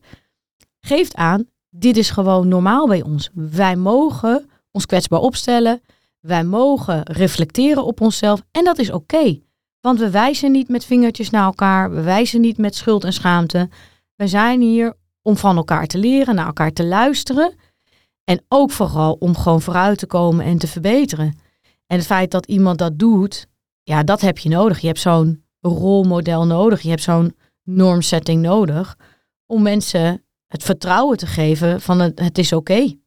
geeft 0.79 1.15
aan, 1.15 1.45
dit 1.69 1.97
is 1.97 2.09
gewoon 2.09 2.47
normaal 2.47 2.87
bij 2.87 3.01
ons. 3.01 3.29
Wij 3.33 3.75
mogen 3.75 4.49
ons 4.71 4.85
kwetsbaar 4.85 5.19
opstellen. 5.19 5.81
Wij 6.19 6.43
mogen 6.43 7.03
reflecteren 7.03 7.85
op 7.85 8.01
onszelf. 8.01 8.41
En 8.51 8.63
dat 8.63 8.77
is 8.77 8.91
oké. 8.91 9.39
Want 9.81 9.99
we 9.99 10.09
wijzen 10.09 10.51
niet 10.51 10.67
met 10.67 10.85
vingertjes 10.85 11.29
naar 11.29 11.43
elkaar. 11.43 11.91
We 11.91 12.01
wijzen 12.01 12.41
niet 12.41 12.57
met 12.57 12.75
schuld 12.75 13.03
en 13.03 13.13
schaamte. 13.13 13.69
We 14.15 14.27
zijn 14.27 14.61
hier 14.61 14.95
om 15.27 15.37
van 15.37 15.57
elkaar 15.57 15.87
te 15.87 15.97
leren, 15.97 16.35
naar 16.35 16.45
elkaar 16.45 16.73
te 16.73 16.85
luisteren. 16.85 17.53
En 18.23 18.41
ook 18.47 18.71
vooral 18.71 19.13
om 19.13 19.35
gewoon 19.35 19.61
vooruit 19.61 19.97
te 19.97 20.05
komen 20.05 20.45
en 20.45 20.57
te 20.57 20.67
verbeteren. 20.67 21.39
En 21.87 21.97
het 21.97 22.05
feit 22.05 22.31
dat 22.31 22.45
iemand 22.45 22.77
dat 22.77 22.99
doet, 22.99 23.47
ja, 23.83 24.03
dat 24.03 24.21
heb 24.21 24.37
je 24.37 24.49
nodig. 24.49 24.79
Je 24.79 24.87
hebt 24.87 24.99
zo'n 24.99 25.43
rolmodel 25.61 26.45
nodig. 26.45 26.81
Je 26.81 26.89
hebt 26.89 27.01
zo'n 27.01 27.35
normsetting 27.63 28.41
nodig 28.41 28.97
om 29.45 29.61
mensen 29.61 30.23
het 30.47 30.63
vertrouwen 30.63 31.17
te 31.17 31.27
geven 31.27 31.81
van 31.81 31.99
het, 31.99 32.19
het 32.19 32.37
is 32.37 32.53
oké. 32.53 32.97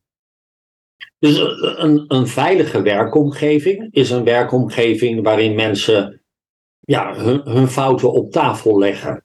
Dus 1.18 1.38
een, 1.60 2.04
een 2.08 2.26
veilige 2.26 2.82
werkomgeving 2.82 3.88
is 3.90 4.10
een 4.10 4.24
werkomgeving 4.24 5.22
waarin 5.22 5.54
mensen 5.54 6.22
ja, 6.80 7.14
hun, 7.14 7.40
hun 7.44 7.68
fouten 7.68 8.12
op 8.12 8.30
tafel 8.30 8.78
leggen. 8.78 9.24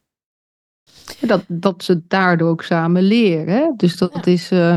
Dat, 1.19 1.43
dat 1.47 1.83
ze 1.83 2.01
daardoor 2.07 2.49
ook 2.49 2.63
samen 2.63 3.03
leren. 3.03 3.47
Hè? 3.47 3.71
Dus 3.75 3.97
dat 3.97 4.27
is 4.27 4.51
uh, 4.51 4.73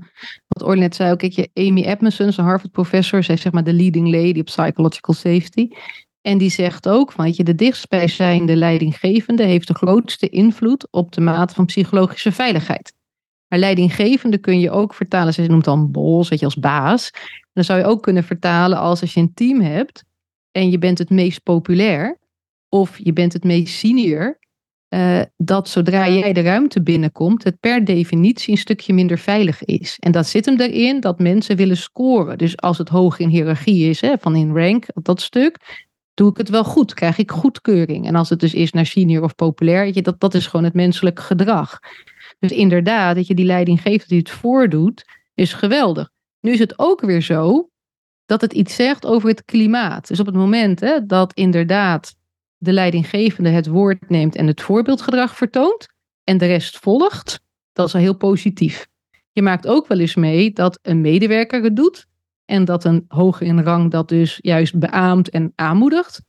wat 0.47 0.77
net 0.77 0.95
zei 0.95 1.13
ook. 1.13 1.19
Kijk, 1.19 1.33
je, 1.33 1.51
Amy 1.55 1.83
Edmondson, 1.83 2.27
een 2.27 2.45
Harvard 2.45 2.73
professor, 2.73 3.23
zij 3.23 3.35
is 3.35 3.41
zeg 3.41 3.53
maar 3.53 3.65
de 3.65 3.73
leading 3.73 4.11
lady 4.11 4.39
op 4.39 4.45
psychological 4.45 5.15
safety. 5.15 5.69
En 6.21 6.39
die 6.39 6.51
zegt 6.51 6.89
ook, 6.89 7.13
weet 7.13 7.37
je, 7.37 7.45
de 7.45 7.55
dichtstbijzijnde 7.55 8.57
leidinggevende 8.57 9.43
heeft 9.43 9.67
de 9.67 9.75
grootste 9.75 10.29
invloed 10.29 10.89
op 10.91 11.13
de 11.13 11.21
mate 11.21 11.55
van 11.55 11.67
psychologische 11.67 12.33
veiligheid. 12.33 12.93
Maar 13.49 13.59
leidinggevende 13.59 14.39
kun 14.39 14.61
je 14.61 14.71
ook 14.71 14.95
vertalen, 14.95 15.35
ze 15.35 15.43
noemt 15.43 15.65
dan 15.65 15.91
bos, 15.91 16.29
weet 16.29 16.39
je, 16.39 16.45
als 16.45 16.59
baas. 16.59 17.11
dan 17.53 17.65
zou 17.65 17.79
je 17.79 17.85
ook 17.85 18.03
kunnen 18.03 18.25
vertalen 18.25 18.79
als 18.79 19.01
als 19.01 19.15
je 19.15 19.21
een 19.21 19.35
team 19.35 19.61
hebt 19.61 20.05
en 20.51 20.71
je 20.71 20.79
bent 20.79 20.99
het 20.99 21.11
meest 21.11 21.43
populair 21.43 22.19
of 22.69 22.99
je 22.99 23.13
bent 23.13 23.33
het 23.33 23.45
meest 23.45 23.75
senior, 23.75 24.39
uh, 24.89 25.21
dat 25.37 25.69
zodra 25.69 26.09
jij 26.09 26.33
de 26.33 26.41
ruimte 26.41 26.83
binnenkomt, 26.83 27.45
het 27.45 27.61
per 27.61 27.85
definitie 27.85 28.53
een 28.53 28.59
stukje 28.59 28.93
minder 28.93 29.19
veilig 29.19 29.65
is. 29.65 29.97
En 29.99 30.13
dat 30.13 30.27
zit 30.27 30.45
hem 30.45 30.61
erin 30.61 31.01
dat 31.01 31.19
mensen 31.19 31.57
willen 31.57 31.77
scoren. 31.77 32.39
Dus 32.39 32.57
als 32.57 32.79
het 32.79 32.89
hoog 32.89 33.19
in 33.19 33.29
hiërarchie 33.29 33.89
is, 33.89 34.01
hè, 34.01 34.19
van 34.21 34.37
in 34.37 34.57
rank, 34.57 34.85
dat 34.95 35.21
stuk, 35.21 35.87
doe 36.15 36.31
ik 36.31 36.37
het 36.37 36.49
wel 36.49 36.65
goed? 36.65 36.95
Krijg 36.95 37.19
ik 37.19 37.31
goedkeuring? 37.31 38.07
En 38.07 38.15
als 38.15 38.29
het 38.29 38.41
dus 38.41 38.55
is 38.55 38.73
naar 38.73 38.87
senior 38.87 39.23
of 39.23 39.35
populair, 39.35 39.95
je, 39.95 40.03
dat, 40.03 40.21
dat 40.21 40.35
is 40.35 40.47
gewoon 40.47 40.65
het 40.65 40.75
menselijk 40.75 41.21
gedrag. 41.21 41.79
Dus 42.39 42.51
inderdaad, 42.51 43.17
dat 43.17 43.27
je 43.27 43.35
die 43.35 43.45
leiding 43.45 43.81
geeft 43.81 44.09
die 44.09 44.19
het 44.19 44.31
voordoet, 44.31 45.05
is 45.35 45.53
geweldig. 45.53 46.11
Nu 46.41 46.53
is 46.53 46.59
het 46.59 46.79
ook 46.79 47.01
weer 47.01 47.23
zo 47.23 47.69
dat 48.27 48.41
het 48.41 48.53
iets 48.53 48.75
zegt 48.75 49.07
over 49.07 49.29
het 49.29 49.45
klimaat. 49.45 50.09
Dus 50.09 50.21
op 50.21 50.27
het 50.27 50.35
moment 50.35 50.81
hè, 50.81 51.07
dat 51.07 51.33
inderdaad 51.33 52.17
de 52.59 52.73
leidinggevende 52.73 53.49
het 53.51 53.67
woord 53.67 54.09
neemt 54.09 54.37
en 54.37 54.47
het 54.47 54.61
voorbeeldgedrag 54.61 55.37
vertoont 55.37 55.87
en 56.25 56.39
de 56.39 56.47
rest 56.47 56.79
volgt, 56.79 57.41
dat 57.73 57.87
is 57.87 57.95
al 57.95 58.01
heel 58.01 58.17
positief. 58.17 58.87
Je 59.33 59.43
maakt 59.43 59.67
ook 59.67 59.87
wel 59.87 59.99
eens 59.99 60.15
mee 60.15 60.53
dat 60.53 60.79
een 60.83 61.01
medewerker 61.01 61.63
het 61.63 61.77
doet 61.77 62.07
en 62.45 62.65
dat 62.65 62.85
een 62.85 63.05
hoger 63.09 63.47
in 63.47 63.61
rang 63.61 63.91
dat 63.91 64.09
dus 64.09 64.39
juist 64.41 64.79
beaamt 64.79 65.31
en 65.31 65.53
aanmoedigt, 65.55 66.23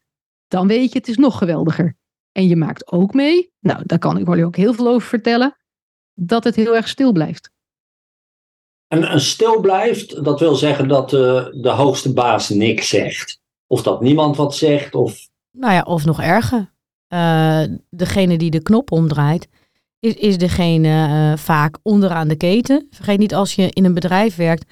dan 0.47 0.67
weet 0.67 0.91
je 0.91 0.97
het 0.97 1.07
is 1.07 1.17
nog 1.17 1.37
geweldiger. 1.37 1.97
En 2.31 2.47
je 2.47 2.55
maakt 2.55 2.91
ook 2.91 3.13
mee, 3.13 3.51
nou 3.59 3.83
daar 3.85 3.99
kan 3.99 4.17
ik 4.17 4.25
wel 4.25 4.43
ook 4.43 4.55
heel 4.55 4.73
veel 4.73 4.87
over 4.87 5.07
vertellen, 5.07 5.57
dat 6.13 6.43
het 6.43 6.55
heel 6.55 6.75
erg 6.75 6.87
stil 6.87 7.11
blijft. 7.11 7.51
En, 8.87 9.03
en 9.03 9.21
stil 9.21 9.59
blijft, 9.59 10.23
dat 10.23 10.39
wil 10.39 10.55
zeggen 10.55 10.87
dat 10.87 11.09
de, 11.09 11.57
de 11.61 11.69
hoogste 11.69 12.13
baas 12.13 12.49
niks 12.49 12.87
zegt. 12.87 13.41
Of 13.67 13.83
dat 13.83 14.01
niemand 14.01 14.35
wat 14.35 14.55
zegt, 14.55 14.95
of... 14.95 15.27
Nou 15.51 15.73
ja, 15.73 15.81
of 15.81 16.05
nog 16.05 16.21
erger. 16.21 16.71
Uh, 17.13 17.61
degene 17.89 18.37
die 18.37 18.51
de 18.51 18.61
knop 18.61 18.91
omdraait, 18.91 19.47
is, 19.99 20.13
is 20.13 20.37
degene 20.37 20.87
uh, 20.87 21.37
vaak 21.37 21.77
onderaan 21.83 22.27
de 22.27 22.35
keten. 22.35 22.87
Vergeet 22.91 23.19
niet 23.19 23.35
als 23.35 23.55
je 23.55 23.69
in 23.69 23.85
een 23.85 23.93
bedrijf 23.93 24.35
werkt, 24.35 24.71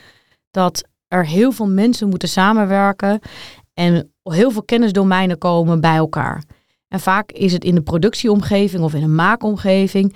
dat 0.51 0.83
er 1.07 1.25
heel 1.25 1.51
veel 1.51 1.67
mensen 1.67 2.09
moeten 2.09 2.29
samenwerken 2.29 3.19
en 3.73 4.13
heel 4.23 4.51
veel 4.51 4.63
kennisdomeinen 4.63 5.37
komen 5.37 5.81
bij 5.81 5.95
elkaar. 5.95 6.43
En 6.87 6.99
vaak 6.99 7.31
is 7.31 7.53
het 7.53 7.63
in 7.63 7.75
de 7.75 7.81
productieomgeving 7.81 8.83
of 8.83 8.93
in 8.93 9.03
een 9.03 9.15
maakomgeving 9.15 10.15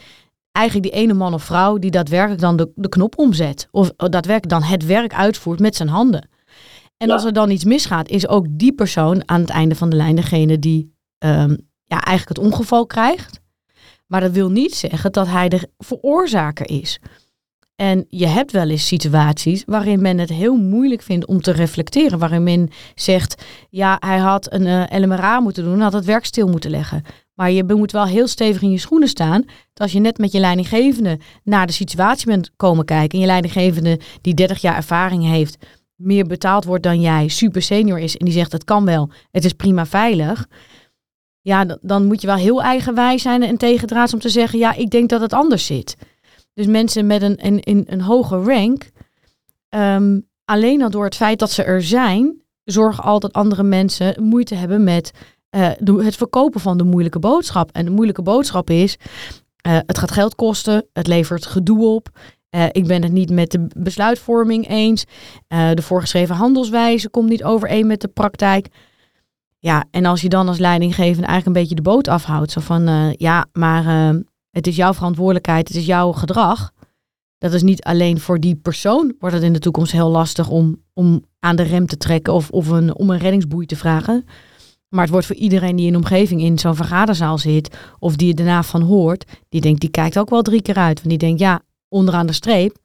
eigenlijk 0.52 0.92
die 0.92 1.02
ene 1.02 1.14
man 1.14 1.34
of 1.34 1.44
vrouw 1.44 1.78
die 1.78 1.92
daadwerkelijk 1.92 2.42
dan 2.42 2.56
de, 2.56 2.72
de 2.76 2.90
knop 2.90 3.18
omzet. 3.18 3.68
Of 3.72 3.92
daadwerkelijk 3.96 4.50
dan 4.50 4.64
het 4.64 4.86
werk 4.86 5.14
uitvoert 5.14 5.60
met 5.60 5.76
zijn 5.76 5.90
handen. 5.90 6.30
En 7.02 7.10
als 7.10 7.24
er 7.24 7.34
dan 7.34 7.50
iets 7.50 7.64
misgaat, 7.64 8.10
is 8.10 8.28
ook 8.28 8.46
die 8.50 8.74
persoon 8.74 9.24
aan 9.26 9.42
het 9.42 9.50
einde 9.50 9.76
van 9.76 9.90
de 9.90 9.96
lijn 9.96 10.16
degene 10.16 10.60
die 10.60 10.96
um, 11.20 11.58
ja, 11.86 12.02
eigenlijk 12.04 12.38
het 12.38 12.48
ongeval 12.48 12.86
krijgt. 12.86 13.40
Maar 14.08 14.22
dat 14.22 14.32
wil 14.32 14.50
niet 14.50 14.76
zeggen 14.76 15.12
dat 15.12 15.28
hij 15.28 15.50
de 15.50 15.70
veroorzaker 15.78 16.70
is. 16.70 17.00
En 17.76 18.06
je 18.10 18.28
hebt 18.28 18.52
wel 18.52 18.70
eens 18.70 18.88
situaties 18.88 19.64
waarin 19.66 20.02
men 20.02 20.18
het 20.18 20.30
heel 20.30 20.56
moeilijk 20.56 21.02
vindt 21.02 21.26
om 21.26 21.42
te 21.42 21.52
reflecteren. 21.52 22.20
Waarin 22.20 22.44
men 22.44 22.70
zegt, 22.96 23.44
ja, 23.70 23.98
hij 24.00 24.18
had 24.18 24.54
een 24.54 24.66
uh, 24.66 24.92
eh, 24.92 25.04
LMRA 25.04 25.40
moeten 25.40 25.64
doen, 25.64 25.80
had 25.80 25.94
het 25.94 26.06
werk 26.06 26.26
stil 26.26 26.48
moeten 26.48 26.72
leggen. 26.72 27.04
Maar 27.34 27.52
je 27.52 27.64
moet 27.64 27.92
wel 27.92 28.06
heel 28.06 28.28
stevig 28.28 28.62
in 28.62 28.72
je 28.72 28.78
schoenen 28.78 29.08
staan. 29.08 29.42
Dat 29.42 29.52
als 29.84 29.92
je 29.92 30.00
net 30.00 30.18
met 30.18 30.32
je 30.32 30.40
leidinggevende 30.40 31.20
naar 31.44 31.68
de 31.68 31.74
situatie 31.74 32.26
bent 32.26 32.52
komen 32.56 32.86
kijken. 32.86 33.12
En 33.12 33.20
je 33.20 33.26
leidinggevende 33.26 34.00
die 34.22 34.34
30 34.34 34.62
jaar 34.62 34.76
ervaring 34.76 35.24
heeft, 35.24 35.58
meer 36.02 36.26
betaald 36.26 36.66
wordt 36.66 36.84
dan 36.84 37.02
jij, 37.02 37.28
super 37.28 37.62
senior 37.62 38.00
is. 38.00 38.18
En 38.18 38.26
die 38.26 38.34
zegt, 38.34 38.52
het 38.52 38.64
kan 38.64 38.86
wel, 38.86 39.10
het 39.32 39.46
is 39.46 39.54
prima 39.54 39.86
veilig. 39.86 40.48
Ja, 41.42 41.78
dan 41.82 42.06
moet 42.06 42.22
je 42.22 42.28
wel 42.28 42.36
heel 42.36 42.62
eigenwijs 42.62 43.22
zijn 43.22 43.44
en 43.44 43.58
tegendraads 43.58 44.14
om 44.14 44.20
te 44.20 44.30
zeggen, 44.30 44.60
ja, 44.60 44.74
ik 44.74 44.90
denk 44.90 45.10
dat 45.10 45.22
het 45.22 45.34
anders 45.34 45.66
zit. 45.66 45.96
Dus 46.54 46.66
mensen 46.66 47.08
met 47.08 47.22
een, 47.22 47.46
een, 47.46 47.60
een, 47.62 47.84
een 47.88 48.02
hoge 48.02 48.38
rank, 48.38 48.90
ehm, 49.70 50.20
alleen 50.46 50.82
al 50.82 50.90
door 50.90 51.06
het 51.06 51.16
feit 51.16 51.40
dat 51.40 51.52
ze 51.52 51.64
er 51.64 51.84
zijn, 51.84 52.42
zorgen 52.64 53.04
al 53.04 53.20
dat 53.20 53.34
andere 53.34 53.64
mensen 53.64 54.24
moeite 54.24 54.56
hebben 54.56 54.84
met 54.84 55.12
uh, 55.52 55.70
het 56.06 56.16
verkopen 56.16 56.60
van 56.60 56.78
de 56.78 56.84
moeilijke 56.84 57.20
boodschap. 57.20 57.72
En 57.72 57.86
de 57.86 57.92
moeilijke 57.92 58.22
boodschap 58.22 58.70
is, 58.70 58.98
uh, 59.68 59.78
het 59.86 59.98
gaat 59.98 60.12
geld 60.12 60.36
kosten, 60.36 60.86
het 60.94 61.08
levert 61.08 61.46
gedoe 61.46 61.86
op. 61.86 62.10
Uh, 62.56 62.66
ik 62.72 62.88
ben 62.88 63.04
het 63.04 63.12
niet 63.12 63.30
met 63.30 63.52
de 63.52 63.68
besluitvorming 63.78 64.68
eens. 64.68 65.06
de 65.48 65.82
voorgeschreven 65.82 66.36
handelswijze 66.36 67.10
komt 67.10 67.30
niet 67.30 67.44
overeen 67.44 67.88
met 67.88 68.02
de 68.02 68.08
praktijk. 68.08 68.68
Ja, 69.60 69.86
en 69.92 70.06
als 70.06 70.22
je 70.22 70.30
dan 70.30 70.48
als 70.48 70.58
leidinggevende 70.58 71.28
eigenlijk 71.28 71.46
een 71.46 71.62
beetje 71.62 71.76
de 71.76 71.90
boot 71.90 72.08
afhoudt. 72.08 72.52
Zo 72.52 72.62
van, 72.62 73.14
ja, 73.18 73.46
maar 73.54 74.14
het 74.52 74.68
is 74.68 74.76
jouw 74.76 74.94
verantwoordelijkheid, 74.94 75.68
het 75.68 75.78
is 75.78 75.86
jouw 75.86 76.12
gedrag. 76.12 76.72
Dat 77.38 77.54
is 77.54 77.64
niet 77.64 77.84
alleen 77.84 78.20
voor 78.20 78.40
die 78.40 78.56
persoon, 78.56 79.16
wordt 79.20 79.36
het 79.36 79.44
in 79.44 79.54
de 79.54 79.60
toekomst 79.60 79.92
heel 79.92 80.10
lastig 80.10 80.50
om, 80.50 80.82
om 80.94 81.26
aan 81.40 81.56
de 81.56 81.64
rem 81.64 81.88
te 81.88 81.98
trekken 81.98 82.34
of, 82.34 82.50
of 82.50 82.68
een, 82.68 82.96
om 82.96 83.10
een 83.10 83.18
reddingsboei 83.18 83.66
te 83.66 83.76
vragen. 83.76 84.26
Maar 84.90 85.02
het 85.02 85.12
wordt 85.12 85.26
voor 85.26 85.36
iedereen 85.36 85.76
die 85.76 85.86
in 85.86 85.92
de 85.92 85.98
omgeving 85.98 86.42
in 86.42 86.60
zo'n 86.60 86.76
vergaderzaal 86.76 87.38
zit, 87.38 87.78
of 88.00 88.16
die 88.16 88.30
er 88.30 88.36
daarna 88.36 88.64
van 88.64 88.82
hoort, 88.82 89.26
die 89.50 89.62
denkt, 89.62 89.82
die 89.82 89.90
kijkt 89.90 90.20
ook 90.20 90.30
wel 90.30 90.42
drie 90.42 90.62
keer 90.62 90.76
uit. 90.76 90.98
Want 90.98 91.10
die 91.10 91.18
denkt, 91.18 91.40
ja, 91.40 91.62
onderaan 91.92 92.28
de 92.28 92.34
streep 92.34 92.78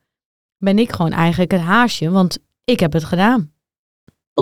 ben 0.58 0.78
ik 0.78 0.92
gewoon 0.92 1.12
eigenlijk 1.12 1.50
het 1.50 1.60
haasje, 1.60 2.10
want 2.10 2.38
ik 2.64 2.80
heb 2.80 2.92
het 2.92 3.04
gedaan. 3.04 3.54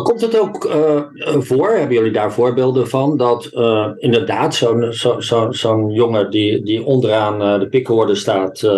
Komt 0.02 0.20
het 0.20 0.38
ook 0.38 0.64
uh, 0.64 1.02
voor, 1.38 1.70
hebben 1.70 1.96
jullie 1.96 2.12
daar 2.12 2.32
voorbeelden 2.32 2.88
van, 2.88 3.16
dat 3.16 3.50
uh, 3.52 3.88
inderdaad 3.96 4.54
zo'n 4.54 4.92
zo, 4.92 5.20
zo, 5.20 5.52
zo 5.52 5.90
jongen 5.90 6.30
die, 6.30 6.62
die 6.62 6.84
onderaan 6.84 7.60
de 7.60 7.68
pikkenorde 7.68 8.14
staat, 8.14 8.70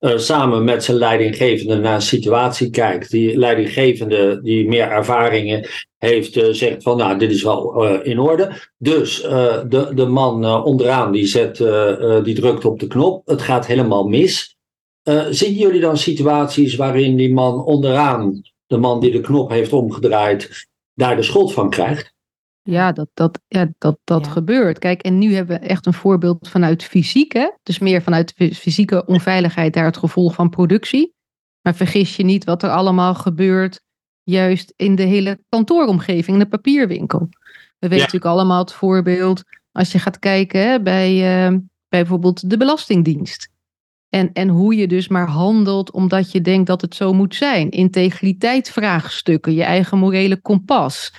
samen 0.00 0.64
met 0.64 0.84
zijn 0.84 0.96
leidinggevende 0.96 1.76
naar 1.76 1.94
een 1.94 2.02
situatie 2.02 2.70
kijkt, 2.70 3.10
die 3.10 3.38
leidinggevende 3.38 4.40
die 4.42 4.68
meer 4.68 4.90
ervaringen 4.90 5.68
heeft, 5.98 6.40
zegt 6.50 6.82
van 6.82 6.96
nou 6.96 7.18
dit 7.18 7.30
is 7.30 7.42
wel 7.42 7.84
in 8.02 8.18
orde. 8.18 8.52
Dus 8.78 9.22
de, 9.68 9.90
de 9.94 10.06
man 10.06 10.64
onderaan 10.64 11.12
die, 11.12 11.26
zet, 11.26 11.56
die 12.24 12.34
drukt 12.34 12.64
op 12.64 12.80
de 12.80 12.86
knop, 12.86 13.26
het 13.26 13.42
gaat 13.42 13.66
helemaal 13.66 14.08
mis. 14.08 14.57
Zien 15.30 15.54
jullie 15.54 15.80
dan 15.80 15.96
situaties 15.96 16.76
waarin 16.76 17.16
die 17.16 17.32
man 17.32 17.64
onderaan 17.64 18.42
de 18.68 18.76
man 18.76 19.00
die 19.00 19.10
de 19.10 19.20
knop 19.20 19.50
heeft 19.50 19.72
omgedraaid, 19.72 20.68
daar 20.94 21.16
de 21.16 21.22
schuld 21.22 21.52
van 21.52 21.70
krijgt. 21.70 22.16
Ja, 22.62 22.92
dat, 22.92 23.08
dat, 23.14 23.40
ja, 23.46 23.68
dat, 23.78 23.98
dat 24.04 24.26
gebeurt. 24.26 24.78
Kijk, 24.78 25.02
en 25.02 25.18
nu 25.18 25.34
hebben 25.34 25.60
we 25.60 25.66
echt 25.66 25.86
een 25.86 25.94
voorbeeld 25.94 26.48
vanuit 26.48 26.84
fysiek. 26.84 27.32
Hè? 27.32 27.50
Dus 27.62 27.78
meer 27.78 28.02
vanuit 28.02 28.32
fysieke 28.54 29.06
onveiligheid, 29.06 29.74
daar 29.74 29.84
het 29.84 29.96
gevolg 29.96 30.34
van 30.34 30.50
productie. 30.50 31.14
Maar 31.62 31.74
vergis 31.74 32.16
je 32.16 32.24
niet 32.24 32.44
wat 32.44 32.62
er 32.62 32.70
allemaal 32.70 33.14
gebeurt, 33.14 33.80
juist 34.22 34.72
in 34.76 34.94
de 34.94 35.02
hele 35.02 35.38
kantooromgeving, 35.48 36.36
in 36.36 36.38
de 36.38 36.48
papierwinkel. 36.48 37.28
We 37.78 37.88
weten 37.88 37.98
natuurlijk 37.98 38.24
allemaal 38.24 38.58
het 38.58 38.72
voorbeeld, 38.72 39.42
als 39.72 39.92
je 39.92 39.98
gaat 39.98 40.18
kijken 40.18 40.68
hè, 40.68 40.80
bij, 40.82 41.14
uh, 41.14 41.50
bij 41.50 41.60
bijvoorbeeld 41.88 42.50
de 42.50 42.56
Belastingdienst. 42.56 43.48
En, 44.08 44.32
en 44.32 44.48
hoe 44.48 44.76
je 44.76 44.86
dus 44.86 45.08
maar 45.08 45.28
handelt 45.28 45.92
omdat 45.92 46.32
je 46.32 46.40
denkt 46.40 46.66
dat 46.66 46.80
het 46.80 46.94
zo 46.94 47.12
moet 47.12 47.34
zijn. 47.34 47.70
Integriteitsvraagstukken, 47.70 49.54
je 49.54 49.62
eigen 49.62 49.98
morele 49.98 50.40
kompas. 50.40 51.12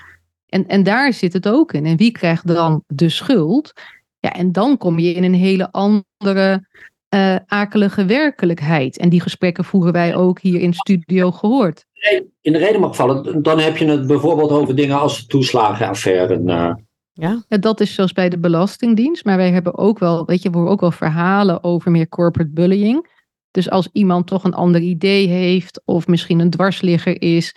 En, 0.45 0.67
en 0.67 0.83
daar 0.83 1.13
zit 1.13 1.33
het 1.33 1.47
ook 1.47 1.73
in. 1.73 1.85
En 1.85 1.97
wie 1.97 2.11
krijgt 2.11 2.47
dan 2.47 2.83
de 2.87 3.09
schuld? 3.09 3.73
Ja, 4.19 4.33
en 4.33 4.51
dan 4.51 4.77
kom 4.77 4.99
je 4.99 5.13
in 5.13 5.23
een 5.23 5.33
hele 5.33 5.71
andere 5.71 6.67
uh, 7.15 7.35
akelige 7.45 8.05
werkelijkheid. 8.05 8.97
En 8.97 9.09
die 9.09 9.21
gesprekken 9.21 9.63
voeren 9.63 9.93
wij 9.93 10.15
ook 10.15 10.39
hier 10.39 10.61
in 10.61 10.73
studio 10.73 11.31
gehoord. 11.31 11.85
In 12.41 12.51
de 12.51 12.57
reden 12.57 12.81
mag 12.81 12.95
vallen, 12.95 13.41
dan 13.41 13.59
heb 13.59 13.77
je 13.77 13.85
het 13.85 14.07
bijvoorbeeld 14.07 14.51
over 14.51 14.75
dingen 14.75 14.99
als 14.99 15.19
de 15.19 15.25
toeslagenaffaire. 15.25 16.41
Ja. 17.19 17.43
ja. 17.47 17.57
dat 17.57 17.79
is 17.79 17.93
zoals 17.93 18.13
bij 18.13 18.29
de 18.29 18.39
Belastingdienst. 18.39 19.25
Maar 19.25 19.37
wij 19.37 19.51
hebben 19.51 19.77
ook 19.77 19.99
wel, 19.99 20.25
weet 20.25 20.41
je, 20.41 20.49
we 20.49 20.57
horen 20.57 20.71
ook 20.71 20.81
wel 20.81 20.91
verhalen 20.91 21.63
over 21.63 21.91
meer 21.91 22.09
corporate 22.09 22.51
bullying. 22.51 23.17
Dus 23.51 23.69
als 23.69 23.89
iemand 23.91 24.27
toch 24.27 24.43
een 24.43 24.53
ander 24.53 24.81
idee 24.81 25.27
heeft 25.27 25.81
of 25.85 26.07
misschien 26.07 26.39
een 26.39 26.49
dwarsligger 26.49 27.21
is, 27.21 27.55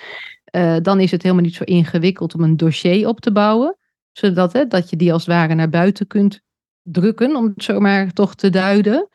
uh, 0.57 0.77
dan 0.83 1.01
is 1.01 1.11
het 1.11 1.23
helemaal 1.23 1.45
niet 1.45 1.55
zo 1.55 1.65
ingewikkeld 1.65 2.35
om 2.35 2.43
een 2.43 2.57
dossier 2.57 3.09
op 3.09 3.21
te 3.21 3.33
bouwen. 3.33 3.77
Zodat 4.13 4.53
hè, 4.53 4.67
dat 4.67 4.91
je 4.91 4.97
die 4.97 5.13
als 5.13 5.27
het 5.27 5.35
ware 5.35 5.55
naar 5.55 5.69
buiten 5.69 6.07
kunt 6.07 6.41
drukken, 6.83 7.37
om 7.37 7.45
het 7.45 7.63
zomaar 7.63 8.13
toch 8.13 8.35
te 8.35 8.51
duiden. 8.51 9.09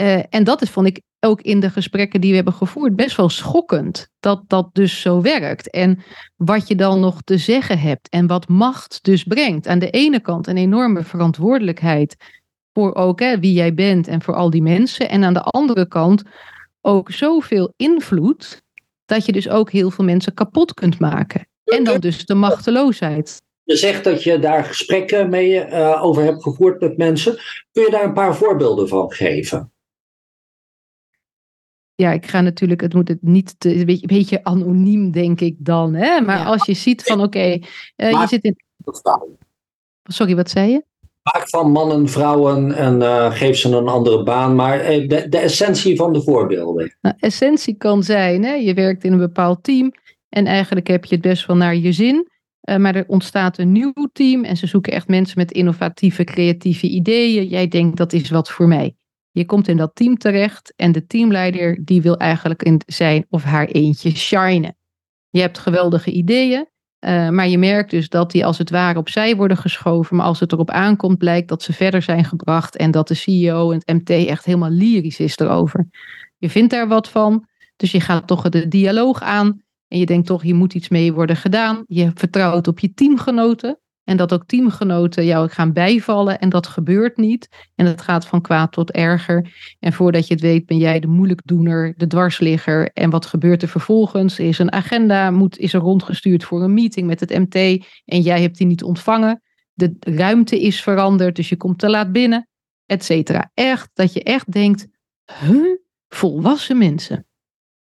Uh, 0.00 0.22
en 0.28 0.44
dat 0.44 0.62
is, 0.62 0.70
vond 0.70 0.86
ik, 0.86 1.00
ook 1.20 1.40
in 1.40 1.60
de 1.60 1.70
gesprekken 1.70 2.20
die 2.20 2.30
we 2.30 2.36
hebben 2.36 2.54
gevoerd 2.54 2.96
best 2.96 3.16
wel 3.16 3.28
schokkend 3.28 4.08
dat 4.20 4.42
dat 4.46 4.68
dus 4.72 5.00
zo 5.00 5.20
werkt. 5.20 5.70
En 5.70 6.02
wat 6.36 6.68
je 6.68 6.74
dan 6.74 7.00
nog 7.00 7.22
te 7.22 7.38
zeggen 7.38 7.78
hebt 7.78 8.08
en 8.08 8.26
wat 8.26 8.48
macht 8.48 8.98
dus 9.02 9.24
brengt. 9.24 9.66
Aan 9.66 9.78
de 9.78 9.90
ene 9.90 10.20
kant 10.20 10.46
een 10.46 10.56
enorme 10.56 11.02
verantwoordelijkheid 11.02 12.16
voor 12.72 12.94
ook 12.94 13.20
hè, 13.20 13.38
wie 13.38 13.52
jij 13.52 13.74
bent 13.74 14.08
en 14.08 14.22
voor 14.22 14.34
al 14.34 14.50
die 14.50 14.62
mensen. 14.62 15.08
En 15.08 15.24
aan 15.24 15.34
de 15.34 15.42
andere 15.42 15.88
kant 15.88 16.22
ook 16.80 17.10
zoveel 17.10 17.72
invloed 17.76 18.62
dat 19.04 19.26
je 19.26 19.32
dus 19.32 19.48
ook 19.48 19.70
heel 19.70 19.90
veel 19.90 20.04
mensen 20.04 20.34
kapot 20.34 20.74
kunt 20.74 20.98
maken. 20.98 21.48
En 21.64 21.84
dan 21.84 22.00
dus 22.00 22.24
de 22.24 22.34
machteloosheid. 22.34 23.42
Je 23.62 23.76
zegt 23.76 24.04
dat 24.04 24.22
je 24.22 24.38
daar 24.38 24.64
gesprekken 24.64 25.30
mee 25.30 25.66
uh, 25.66 26.04
over 26.04 26.22
hebt 26.22 26.42
gevoerd 26.42 26.80
met 26.80 26.96
mensen. 26.96 27.38
Kun 27.72 27.82
je 27.82 27.90
daar 27.90 28.04
een 28.04 28.12
paar 28.12 28.36
voorbeelden 28.36 28.88
van 28.88 29.12
geven? 29.12 29.72
Ja, 32.00 32.12
ik 32.12 32.26
ga 32.26 32.40
natuurlijk, 32.40 32.80
het 32.80 32.94
moet 32.94 33.08
het 33.08 33.22
niet 33.22 33.54
te, 33.58 33.74
een 33.74 33.86
beetje, 33.86 34.06
beetje 34.06 34.44
anoniem, 34.44 35.10
denk 35.10 35.40
ik 35.40 35.56
dan. 35.58 35.94
Hè? 35.94 36.20
Maar 36.20 36.44
als 36.44 36.66
je 36.66 36.74
ziet 36.74 37.02
van, 37.02 37.16
oké, 37.16 37.26
okay, 37.26 37.64
uh, 37.96 38.10
je 38.10 38.26
zit 38.28 38.44
in. 38.44 38.56
Sorry, 40.02 40.36
wat 40.36 40.50
zei 40.50 40.70
je? 40.70 40.84
Maak 41.22 41.48
van 41.48 41.70
mannen, 41.70 42.08
vrouwen 42.08 42.72
en 42.72 43.00
uh, 43.00 43.32
geef 43.32 43.56
ze 43.56 43.76
een 43.76 43.88
andere 43.88 44.22
baan. 44.22 44.54
Maar 44.54 44.92
uh, 44.92 45.08
de, 45.08 45.28
de, 45.28 45.38
essentie 45.38 45.96
van 45.96 46.12
de 46.12 46.22
voorbeelden. 46.22 46.96
Nou, 47.00 47.14
essentie 47.18 47.76
kan 47.76 48.02
zijn, 48.02 48.44
hè? 48.44 48.54
je 48.54 48.74
werkt 48.74 49.04
in 49.04 49.12
een 49.12 49.18
bepaald 49.18 49.62
team 49.62 49.92
en 50.28 50.46
eigenlijk 50.46 50.86
heb 50.86 51.04
je 51.04 51.14
het 51.14 51.24
best 51.24 51.46
wel 51.46 51.56
naar 51.56 51.76
je 51.76 51.92
zin. 51.92 52.28
Uh, 52.68 52.76
maar 52.76 52.94
er 52.94 53.04
ontstaat 53.06 53.58
een 53.58 53.72
nieuw 53.72 53.92
team 54.12 54.44
en 54.44 54.56
ze 54.56 54.66
zoeken 54.66 54.92
echt 54.92 55.08
mensen 55.08 55.38
met 55.38 55.52
innovatieve, 55.52 56.24
creatieve 56.24 56.88
ideeën. 56.88 57.46
Jij 57.46 57.68
denkt 57.68 57.96
dat 57.96 58.12
is 58.12 58.30
wat 58.30 58.50
voor 58.50 58.68
mij. 58.68 58.94
Je 59.30 59.44
komt 59.44 59.68
in 59.68 59.76
dat 59.76 59.94
team 59.94 60.16
terecht 60.18 60.72
en 60.76 60.92
de 60.92 61.06
teamleider 61.06 61.84
die 61.84 62.02
wil 62.02 62.16
eigenlijk 62.16 62.62
in 62.62 62.80
zijn 62.86 63.26
of 63.28 63.42
haar 63.42 63.66
eentje 63.66 64.10
shinen. 64.16 64.76
Je 65.30 65.40
hebt 65.40 65.58
geweldige 65.58 66.10
ideeën, 66.10 66.68
uh, 67.00 67.28
maar 67.28 67.48
je 67.48 67.58
merkt 67.58 67.90
dus 67.90 68.08
dat 68.08 68.30
die 68.30 68.46
als 68.46 68.58
het 68.58 68.70
ware 68.70 68.98
opzij 68.98 69.36
worden 69.36 69.56
geschoven. 69.56 70.16
Maar 70.16 70.26
als 70.26 70.40
het 70.40 70.52
erop 70.52 70.70
aankomt, 70.70 71.18
blijkt 71.18 71.48
dat 71.48 71.62
ze 71.62 71.72
verder 71.72 72.02
zijn 72.02 72.24
gebracht 72.24 72.76
en 72.76 72.90
dat 72.90 73.08
de 73.08 73.14
CEO 73.14 73.70
en 73.70 73.82
het 73.84 73.92
MT 73.98 74.10
echt 74.10 74.44
helemaal 74.44 74.70
lyrisch 74.70 75.20
is 75.20 75.38
erover. 75.38 75.88
Je 76.38 76.50
vindt 76.50 76.70
daar 76.70 76.88
wat 76.88 77.08
van, 77.08 77.46
dus 77.76 77.90
je 77.90 78.00
gaat 78.00 78.26
toch 78.26 78.48
de 78.48 78.68
dialoog 78.68 79.20
aan 79.20 79.62
en 79.88 79.98
je 79.98 80.06
denkt 80.06 80.26
toch, 80.26 80.42
hier 80.42 80.54
moet 80.54 80.74
iets 80.74 80.88
mee 80.88 81.12
worden 81.12 81.36
gedaan. 81.36 81.84
Je 81.86 82.10
vertrouwt 82.14 82.68
op 82.68 82.78
je 82.78 82.94
teamgenoten. 82.94 83.80
En 84.04 84.16
dat 84.16 84.32
ook 84.32 84.46
teamgenoten 84.46 85.24
jou 85.24 85.48
gaan 85.48 85.72
bijvallen. 85.72 86.38
En 86.38 86.48
dat 86.48 86.66
gebeurt 86.66 87.16
niet. 87.16 87.48
En 87.74 87.86
het 87.86 88.00
gaat 88.00 88.26
van 88.26 88.40
kwaad 88.40 88.72
tot 88.72 88.90
erger. 88.90 89.52
En 89.78 89.92
voordat 89.92 90.26
je 90.26 90.34
het 90.34 90.42
weet 90.42 90.66
ben 90.66 90.78
jij 90.78 91.00
de 91.00 91.06
moeilijkdoener, 91.06 91.94
de 91.96 92.06
dwarsligger. 92.06 92.90
En 92.92 93.10
wat 93.10 93.26
gebeurt 93.26 93.62
er 93.62 93.68
vervolgens? 93.68 94.38
Is 94.38 94.58
een 94.58 94.72
agenda, 94.72 95.30
moet, 95.30 95.58
is 95.58 95.72
er 95.72 95.80
rondgestuurd 95.80 96.44
voor 96.44 96.62
een 96.62 96.74
meeting 96.74 97.06
met 97.06 97.20
het 97.20 97.38
MT. 97.38 97.54
En 98.04 98.20
jij 98.20 98.40
hebt 98.40 98.58
die 98.58 98.66
niet 98.66 98.82
ontvangen. 98.82 99.42
De 99.72 99.96
ruimte 100.00 100.60
is 100.60 100.82
veranderd, 100.82 101.36
dus 101.36 101.48
je 101.48 101.56
komt 101.56 101.78
te 101.78 101.88
laat 101.88 102.12
binnen. 102.12 102.48
Et 102.86 103.04
cetera. 103.04 103.50
Echt, 103.54 103.90
dat 103.94 104.12
je 104.12 104.22
echt 104.22 104.52
denkt, 104.52 104.86
huh? 105.40 105.76
Volwassen 106.08 106.78
mensen. 106.78 107.26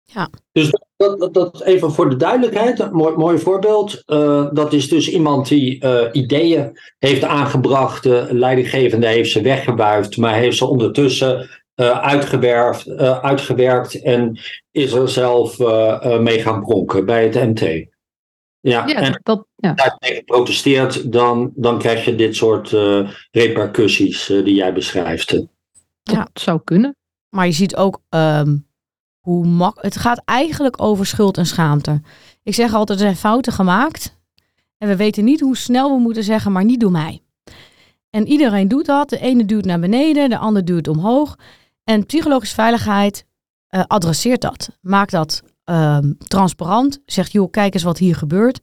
Ja. 0.03 0.29
Dus 0.51 0.71
dat, 1.09 1.33
dat, 1.33 1.61
even 1.61 1.91
voor 1.91 2.09
de 2.09 2.15
duidelijkheid, 2.15 2.79
een 2.79 2.91
mooi, 2.91 3.15
mooi 3.15 3.37
voorbeeld. 3.37 4.03
Uh, 4.05 4.47
dat 4.53 4.73
is 4.73 4.89
dus 4.89 5.09
iemand 5.09 5.47
die 5.47 5.83
uh, 5.83 6.01
ideeën 6.11 6.79
heeft 6.99 7.23
aangebracht, 7.23 8.03
de 8.03 8.27
leidinggevende 8.31 9.07
heeft 9.07 9.31
ze 9.31 9.41
weggebuift, 9.41 10.17
maar 10.17 10.35
heeft 10.35 10.57
ze 10.57 10.65
ondertussen 10.65 11.49
uh, 11.75 11.99
uitgewerfd, 11.99 12.89
uitgewerkt 13.21 14.01
en 14.01 14.39
is 14.71 14.91
er 14.91 15.09
zelf 15.09 15.57
mee 16.19 16.39
gaan 16.39 16.61
pronken 16.61 17.05
bij 17.05 17.23
het 17.23 17.33
MT. 17.33 17.91
Ja, 18.59 18.87
ja 18.87 18.95
en 18.95 19.19
dat, 19.23 19.45
ja. 19.55 19.97
tegen 19.99 20.23
protesteert, 20.23 21.11
dan, 21.11 21.51
dan 21.55 21.79
krijg 21.79 22.05
je 22.05 22.15
dit 22.15 22.35
soort 22.35 22.75
repercussies 23.31 24.25
die 24.25 24.53
jij 24.53 24.73
beschrijft. 24.73 25.31
Ja, 26.03 26.27
het 26.33 26.41
zou 26.41 26.61
kunnen. 26.63 26.95
Maar 27.29 27.45
je 27.45 27.51
ziet 27.51 27.75
ook 27.75 28.01
um 28.09 28.65
hoe 29.23 29.73
het 29.75 29.97
gaat 29.97 30.21
eigenlijk 30.25 30.81
over 30.81 31.05
schuld 31.05 31.37
en 31.37 31.45
schaamte. 31.45 32.01
Ik 32.43 32.53
zeg 32.53 32.73
altijd, 32.73 32.99
er 32.99 33.05
zijn 33.05 33.17
fouten 33.17 33.53
gemaakt. 33.53 34.17
En 34.77 34.87
we 34.87 34.95
weten 34.95 35.23
niet 35.23 35.39
hoe 35.39 35.57
snel 35.57 35.95
we 35.95 36.01
moeten 36.01 36.23
zeggen, 36.23 36.51
maar 36.51 36.65
niet 36.65 36.79
door 36.79 36.91
mij. 36.91 37.21
En 38.09 38.27
iedereen 38.27 38.67
doet 38.67 38.85
dat. 38.85 39.09
De 39.09 39.19
ene 39.19 39.45
duwt 39.45 39.65
naar 39.65 39.79
beneden, 39.79 40.29
de 40.29 40.37
ander 40.37 40.65
duwt 40.65 40.87
omhoog. 40.87 41.37
En 41.83 42.05
psychologische 42.05 42.55
veiligheid 42.55 43.25
uh, 43.69 43.83
adresseert 43.87 44.41
dat. 44.41 44.69
Maak 44.81 45.09
dat 45.09 45.41
um, 45.65 46.17
transparant. 46.17 46.99
Zegt, 47.05 47.31
joh, 47.31 47.51
kijk 47.51 47.73
eens 47.73 47.83
wat 47.83 47.97
hier 47.97 48.15
gebeurt. 48.15 48.59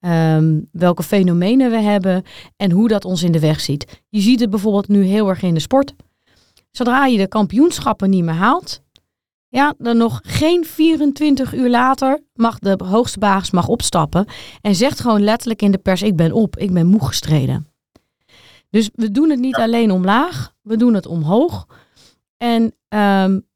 Um, 0.00 0.68
welke 0.72 1.02
fenomenen 1.02 1.70
we 1.70 1.80
hebben 1.80 2.22
en 2.56 2.70
hoe 2.70 2.88
dat 2.88 3.04
ons 3.04 3.22
in 3.22 3.32
de 3.32 3.40
weg 3.40 3.60
ziet. 3.60 4.02
Je 4.08 4.20
ziet 4.20 4.40
het 4.40 4.50
bijvoorbeeld 4.50 4.88
nu 4.88 5.04
heel 5.04 5.28
erg 5.28 5.42
in 5.42 5.54
de 5.54 5.60
sport. 5.60 5.94
Zodra 6.70 7.06
je 7.06 7.18
de 7.18 7.28
kampioenschappen 7.28 8.10
niet 8.10 8.24
meer 8.24 8.34
haalt, 8.34 8.82
ja, 9.48 9.74
dan 9.78 9.96
nog 9.96 10.20
geen 10.22 10.64
24 10.64 11.54
uur 11.54 11.70
later 11.70 12.22
mag 12.34 12.58
de 12.58 12.84
hoogste 12.84 13.18
baas 13.18 13.50
mag 13.50 13.68
opstappen 13.68 14.26
en 14.60 14.74
zegt 14.74 15.00
gewoon 15.00 15.22
letterlijk 15.22 15.62
in 15.62 15.70
de 15.70 15.78
pers: 15.78 16.02
ik 16.02 16.16
ben 16.16 16.32
op, 16.32 16.56
ik 16.56 16.72
ben 16.72 16.86
moe 16.86 17.06
gestreden. 17.06 17.66
Dus 18.70 18.90
we 18.94 19.10
doen 19.10 19.30
het 19.30 19.38
niet 19.38 19.56
alleen 19.56 19.90
omlaag, 19.90 20.54
we 20.62 20.76
doen 20.76 20.94
het 20.94 21.06
omhoog. 21.06 21.66
En 22.36 22.62
um, 22.62 23.46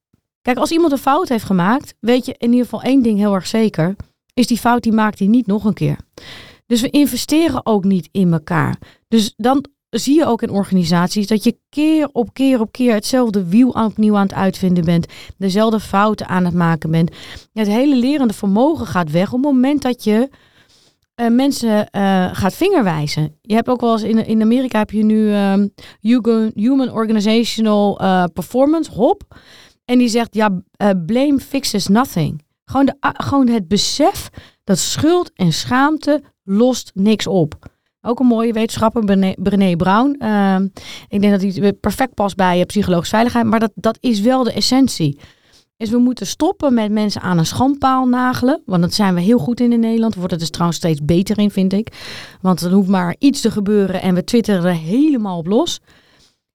kijk, 0.43 0.59
als 0.59 0.71
iemand 0.71 0.93
een 0.93 0.99
fout 0.99 1.29
heeft 1.29 1.45
gemaakt, 1.45 1.95
weet 2.01 2.27
je 2.27 2.35
in 2.39 2.51
ieder 2.51 2.65
geval 2.65 2.83
één 2.83 3.03
ding 3.03 3.19
heel 3.19 3.35
erg 3.35 3.47
zeker. 3.47 3.97
Is 4.35 4.47
die 4.47 4.59
fout, 4.59 4.83
die 4.83 4.93
maakt 4.93 5.19
hij 5.19 5.29
niet 5.29 5.47
nog 5.47 5.65
een 5.65 5.75
keer. 5.75 5.97
Dus 6.67 6.81
we 6.81 6.91
investeren 6.91 7.67
ook 7.67 7.85
niet 7.85 8.09
in 8.13 8.33
elkaar. 8.33 8.79
Dus 9.09 9.35
dan 9.37 9.65
zie 10.01 10.15
je 10.15 10.27
ook 10.27 10.43
in 10.43 10.51
organisaties 10.51 11.27
dat 11.27 11.45
je 11.45 11.59
keer 11.69 12.09
op 12.13 12.33
keer 12.33 12.61
op 12.61 12.73
keer 12.73 12.95
hetzelfde 12.95 13.49
wiel 13.49 13.71
opnieuw 13.71 14.17
aan 14.17 14.27
het 14.27 14.35
uitvinden 14.35 14.85
bent. 14.85 15.07
Dezelfde 15.37 15.81
fouten 15.81 16.29
aan 16.29 16.45
het 16.45 16.55
maken 16.55 16.91
bent. 16.91 17.11
Het 17.53 17.67
hele 17.67 17.97
lerende 17.97 18.35
vermogen 18.35 18.87
gaat 18.87 19.11
weg 19.11 19.27
op 19.27 19.33
het 19.33 19.53
moment 19.53 19.83
dat 19.83 20.05
je 20.05 20.29
uh, 21.17 21.29
mensen 21.29 21.89
uh, 21.97 22.29
gaat 22.33 22.55
vingerwijzen. 22.55 23.39
Je 23.43 23.55
hebt 23.55 23.69
ook 23.69 23.81
wel 23.81 23.93
eens 23.93 24.03
in, 24.03 24.27
in 24.27 24.43
Amerika 24.43 24.79
heb 24.79 24.91
je 24.91 25.05
nu 25.05 25.35
um, 25.35 25.73
Human 26.55 26.91
Organizational 26.91 28.03
uh, 28.03 28.25
Performance, 28.33 28.91
HOP. 28.91 29.23
En 29.85 29.99
die 29.99 30.09
zegt, 30.09 30.35
ja, 30.35 30.63
blame 31.07 31.41
fixes 31.41 31.87
nothing. 31.87 32.45
Gewoon, 32.65 32.87
de, 32.87 32.97
gewoon 33.01 33.49
het 33.49 33.69
besef 33.69 34.29
dat 34.65 34.79
schuld 34.79 35.31
en 35.35 35.53
schaamte 35.53 36.23
lost 36.45 36.91
niks 36.95 37.27
op. 37.27 37.71
Ook 38.05 38.21
een 38.21 38.27
mooie 38.27 38.53
wetenschapper, 38.53 39.35
Brené, 39.37 39.77
Brown. 39.77 40.17
Ehm, 40.19 40.69
ik 41.09 41.21
denk 41.21 41.41
dat 41.41 41.55
hij 41.55 41.73
perfect 41.73 42.15
past 42.15 42.37
bij 42.37 42.65
psychologische 42.67 43.15
veiligheid. 43.15 43.47
Maar 43.47 43.61
dat, 43.61 43.73
dat 43.75 43.97
is 44.01 44.21
wel 44.21 44.45
de 44.45 44.53
essentie. 44.53 45.19
Is 45.77 45.91
we 45.91 45.99
moeten 45.99 46.27
stoppen 46.27 46.75
met 46.75 46.91
mensen 46.91 47.21
aan 47.21 47.39
een 47.39 47.47
schandpaal 47.47 48.07
nagelen. 48.07 48.63
Want 48.67 48.83
dat 48.83 48.95
zijn 48.95 49.15
we 49.15 49.21
heel 49.21 49.39
goed 49.39 49.61
in 49.61 49.73
in 49.73 49.81
Nederland. 49.81 50.15
Wordt 50.15 50.31
het 50.31 50.41
dus 50.41 50.51
trouwens 50.51 50.79
steeds 50.79 51.05
beter 51.05 51.39
in, 51.39 51.51
vind 51.51 51.73
ik. 51.73 51.89
Want 52.41 52.61
er 52.61 52.73
hoeft 52.73 52.89
maar 52.89 53.17
iets 53.19 53.41
te 53.41 53.51
gebeuren 53.51 54.03
en 54.03 54.15
we 54.15 54.25
twitteren 54.25 54.65
er 54.65 54.75
helemaal 54.75 55.39
op 55.39 55.47
los. 55.47 55.81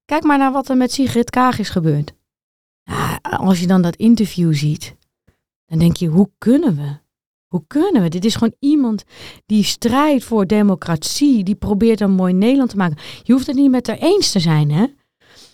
Kijk 0.06 0.24
maar 0.24 0.38
naar 0.38 0.52
wat 0.52 0.70
er 0.70 0.78
met 0.78 0.92
Sigrid 0.92 1.30
Kaag 1.30 1.60
is 1.60 1.70
gebeurd. 1.70 2.14
Ja, 2.84 3.20
als 3.22 3.60
je 3.60 3.68
dan 3.68 3.82
dat 3.82 3.96
interview 3.96 4.54
ziet, 4.54 4.96
dan 5.66 5.80
denk 5.80 5.96
je, 5.96 6.08
hoe 6.08 6.30
kunnen 6.38 6.76
we? 6.76 7.07
Hoe 7.48 7.64
kunnen 7.68 8.02
we? 8.02 8.10
Dit 8.10 8.26
is 8.26 8.34
gewoon 8.34 8.56
iemand 8.60 9.04
die 9.46 9.64
strijdt 9.64 10.24
voor 10.24 10.48
democratie, 10.48 11.44
die 11.44 11.56
probeert 11.56 12.02
een 12.02 12.12
mooi 12.12 12.34
Nederland 12.34 12.70
te 12.70 12.78
maken. 12.78 12.98
Je 13.24 13.34
hoeft 13.34 13.48
het 13.48 13.56
niet 13.56 13.72
met 13.72 13.88
haar 13.88 13.98
eens 13.98 14.32
te 14.32 14.40
zijn, 14.40 14.72
hè? 14.72 14.86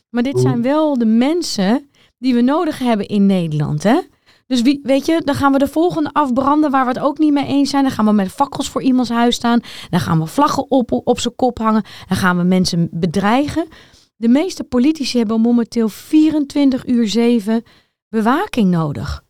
Maar 0.10 0.24
dit 0.24 0.40
zijn 0.40 0.62
wel 0.62 0.98
de 0.98 1.06
mensen 1.06 1.90
die 2.18 2.34
we 2.34 2.42
nodig 2.42 2.80
hebben 2.80 3.08
in 3.08 3.26
Nederland, 3.26 3.84
hè? 3.84 4.00
Dus 4.48 4.62
wie, 4.62 4.80
weet 4.84 5.06
je, 5.06 5.22
dan 5.24 5.36
gaan 5.36 5.52
we 5.52 5.58
de 5.58 5.68
volgende 5.68 6.10
afbranden 6.12 6.72
waar 6.72 6.86
we 6.86 6.92
het 6.92 7.00
ook 7.00 7.18
niet 7.18 7.34
mee 7.34 7.46
eens 7.46 7.70
zijn. 7.70 7.84
Dan 7.84 7.92
gaan 7.92 8.06
we 8.06 8.12
met 8.12 8.32
fakkels 8.32 8.70
voor 8.70 8.82
iemands 8.82 9.10
huis 9.10 9.36
staan. 9.36 9.60
Dan 9.90 10.00
gaan 10.00 10.20
we 10.20 10.26
vlaggen 10.26 10.72
op, 10.72 10.92
op 10.92 11.20
zijn 11.20 11.36
kop 11.36 11.58
hangen. 11.58 11.84
Dan 12.08 12.18
gaan 12.18 12.38
we 12.38 12.44
mensen 12.44 12.88
bedreigen. 12.92 13.68
De 14.16 14.28
meeste 14.28 14.64
politici 14.64 15.18
hebben 15.18 15.42
momenteel 15.42 15.90
24 15.90 16.88
uur 16.88 17.08
7 17.08 17.64
bewaking 18.10 18.70
nodig. 18.70 19.24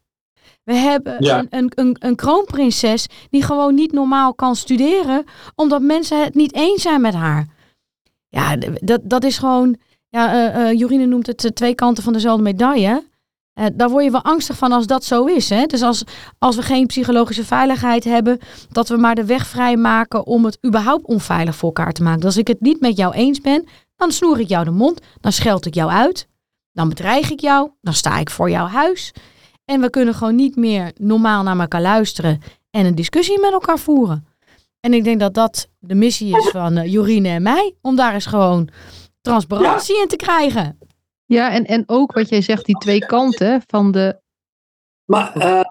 We 0.64 0.74
hebben 0.74 1.26
een, 1.28 1.48
een, 1.50 1.72
een, 1.76 1.96
een, 2.00 2.16
kroonprinses 2.16 3.08
die 3.30 3.44
gewoon 3.44 3.76
niet 3.76 3.92
normaal 3.92 4.34
kan 4.34 4.56
studeren, 4.56 5.24
omdat 5.56 5.82
mensen 5.82 6.24
het 6.24 6.36
niet 6.36 6.54
eens 6.54 6.82
zijn 6.82 7.02
met 7.02 7.14
haar. 7.14 7.48
Ja, 8.30 8.56
dat, 8.82 9.02
dat 9.04 9.24
is 9.24 9.38
gewoon. 9.38 9.78
Ja, 10.10 10.56
uh, 10.56 10.80
Jorine 10.80 11.06
noemt 11.06 11.28
het 11.28 11.52
twee 11.56 11.76
kanten 11.76 12.04
van 12.04 12.14
dezelfde 12.14 12.44
medaille. 12.44 13.04
Daar 13.74 13.90
word 13.90 14.04
je 14.04 14.12
wel 14.12 14.24
angstig 14.24 14.58
van 14.58 14.72
als 14.72 14.88
dat 14.88 15.04
zo 15.04 15.26
is. 15.26 15.50
Hè? 15.50 15.66
Dus 15.66 15.82
als, 15.82 16.04
als 16.40 16.56
we 16.56 16.62
geen 16.62 16.86
psychologische 16.86 17.46
veiligheid 17.46 18.04
hebben, 18.04 18.40
dat 18.72 18.88
we 18.88 18.98
maar 18.98 19.16
de 19.16 19.26
weg 19.26 19.48
vrijmaken 19.48 20.26
om 20.26 20.46
het 20.46 20.58
überhaupt 20.66 21.06
onveilig 21.06 21.56
voor 21.56 21.68
elkaar 21.68 21.94
te 21.94 22.04
maken. 22.04 22.20
Dus 22.20 22.30
als 22.30 22.38
ik 22.38 22.48
het 22.48 22.62
niet 22.62 22.80
met 22.80 22.98
jou 22.98 23.14
eens 23.14 23.42
ben, 23.42 23.68
dan 23.96 24.12
snoer 24.12 24.40
ik 24.40 24.48
jou 24.48 24.66
de 24.66 24.72
mond, 24.72 25.02
dan 25.22 25.32
scheld 25.32 25.66
ik 25.66 25.74
jou 25.74 25.92
uit, 25.92 26.28
dan 26.72 26.90
bedreig 26.90 27.32
ik 27.32 27.40
jou, 27.40 27.70
dan 27.82 27.94
sta 27.94 28.18
ik 28.18 28.30
voor 28.30 28.50
jouw 28.50 28.66
huis. 28.68 29.14
En 29.74 29.82
we 29.82 29.90
kunnen 29.90 30.14
gewoon 30.14 30.36
niet 30.36 30.56
meer 30.56 30.92
normaal 30.98 31.44
naar 31.44 31.60
elkaar 31.60 31.82
luisteren 31.82 32.42
en 32.72 32.86
een 32.86 32.96
discussie 32.96 33.40
met 33.40 33.52
elkaar 33.52 33.80
voeren. 33.80 34.28
En 34.80 34.94
ik 34.94 35.04
denk 35.04 35.20
dat 35.20 35.34
dat 35.34 35.70
de 35.80 35.96
missie 35.96 36.38
is 36.38 36.50
van 36.50 36.78
uh, 36.78 36.92
Jorine 36.92 37.30
en 37.30 37.42
mij, 37.42 37.76
om 37.82 37.96
daar 37.96 38.14
eens 38.14 38.26
gewoon 38.26 38.70
transparantie 39.22 40.02
in 40.02 40.08
te 40.08 40.16
krijgen. 40.16 40.80
Ja, 41.26 41.52
en, 41.52 41.66
en 41.66 41.84
ook 41.86 42.14
wat 42.14 42.30
jij 42.30 42.42
zegt, 42.42 42.66
die 42.66 42.78
twee 42.78 43.06
kanten 43.06 43.62
van 43.68 43.92
de. 43.92 44.20
Maar 45.06 45.38
uh, 45.38 45.64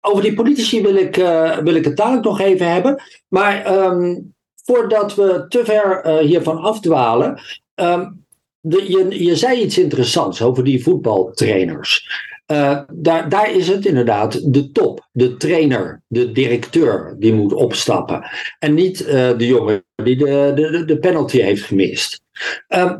over 0.00 0.22
die 0.22 0.34
politici 0.34 0.82
wil 0.82 0.94
ik, 0.94 1.16
uh, 1.16 1.56
wil 1.58 1.74
ik 1.74 1.84
het 1.84 1.96
dadelijk 1.96 2.24
nog 2.24 2.40
even 2.40 2.72
hebben. 2.72 3.02
Maar 3.28 3.84
um, 3.84 4.34
voordat 4.64 5.14
we 5.14 5.44
te 5.48 5.64
ver 5.64 6.18
hiervan 6.18 6.58
afdwalen. 6.58 7.40
Um, 7.74 8.26
de, 8.60 8.90
je, 8.90 9.24
je 9.24 9.36
zei 9.36 9.60
iets 9.60 9.78
interessants 9.78 10.42
over 10.42 10.64
die 10.64 10.82
voetbaltrainers. 10.82 12.10
Uh, 12.46 12.80
daar, 12.92 13.28
daar 13.28 13.54
is 13.54 13.68
het 13.68 13.86
inderdaad 13.86 14.52
de 14.52 14.70
top, 14.70 15.08
de 15.12 15.36
trainer, 15.36 16.02
de 16.06 16.32
directeur 16.32 17.16
die 17.18 17.32
moet 17.32 17.52
opstappen. 17.52 18.30
En 18.58 18.74
niet 18.74 19.00
uh, 19.00 19.08
de 19.38 19.46
jongen 19.46 19.84
die 19.94 20.16
de, 20.16 20.52
de, 20.54 20.84
de 20.84 20.98
penalty 20.98 21.38
heeft 21.38 21.62
gemist. 21.62 22.22
Uh, 22.68 22.92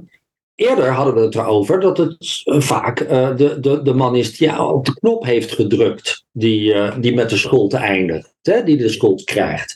eerder 0.54 0.88
hadden 0.88 1.14
we 1.14 1.20
het 1.20 1.34
erover 1.34 1.80
dat 1.80 1.98
het 1.98 2.42
eh, 2.44 2.60
vaak 2.60 2.98
de, 3.36 3.56
de, 3.60 3.82
de 3.82 3.94
man 3.94 4.16
is 4.16 4.36
die 4.36 4.62
op 4.62 4.86
de 4.86 4.94
knop 4.94 5.24
heeft 5.24 5.52
gedrukt, 5.52 6.24
die, 6.32 6.74
die 7.00 7.14
met 7.14 7.30
de 7.30 7.36
schuld 7.36 7.72
eindigt, 7.72 8.34
hè, 8.42 8.62
die 8.62 8.76
de 8.76 8.88
schuld 8.88 9.24
krijgt. 9.24 9.74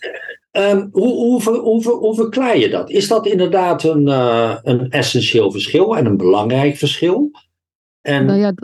Hoe, 0.50 0.90
hoe, 0.92 1.42
hoe, 1.42 1.88
hoe, 1.88 2.14
verklaar 2.14 2.58
je 2.58 2.68
dat? 2.68 2.90
Is 2.90 3.08
dat 3.08 3.26
inderdaad 3.26 3.84
een, 3.84 4.06
een 4.70 4.90
essentieel 4.90 5.50
verschil 5.52 5.96
en 5.96 6.06
een 6.06 6.16
belangrijk 6.16 6.76
verschil? 6.76 7.30
En, 8.00 8.24
nou 8.24 8.38
ja, 8.38 8.54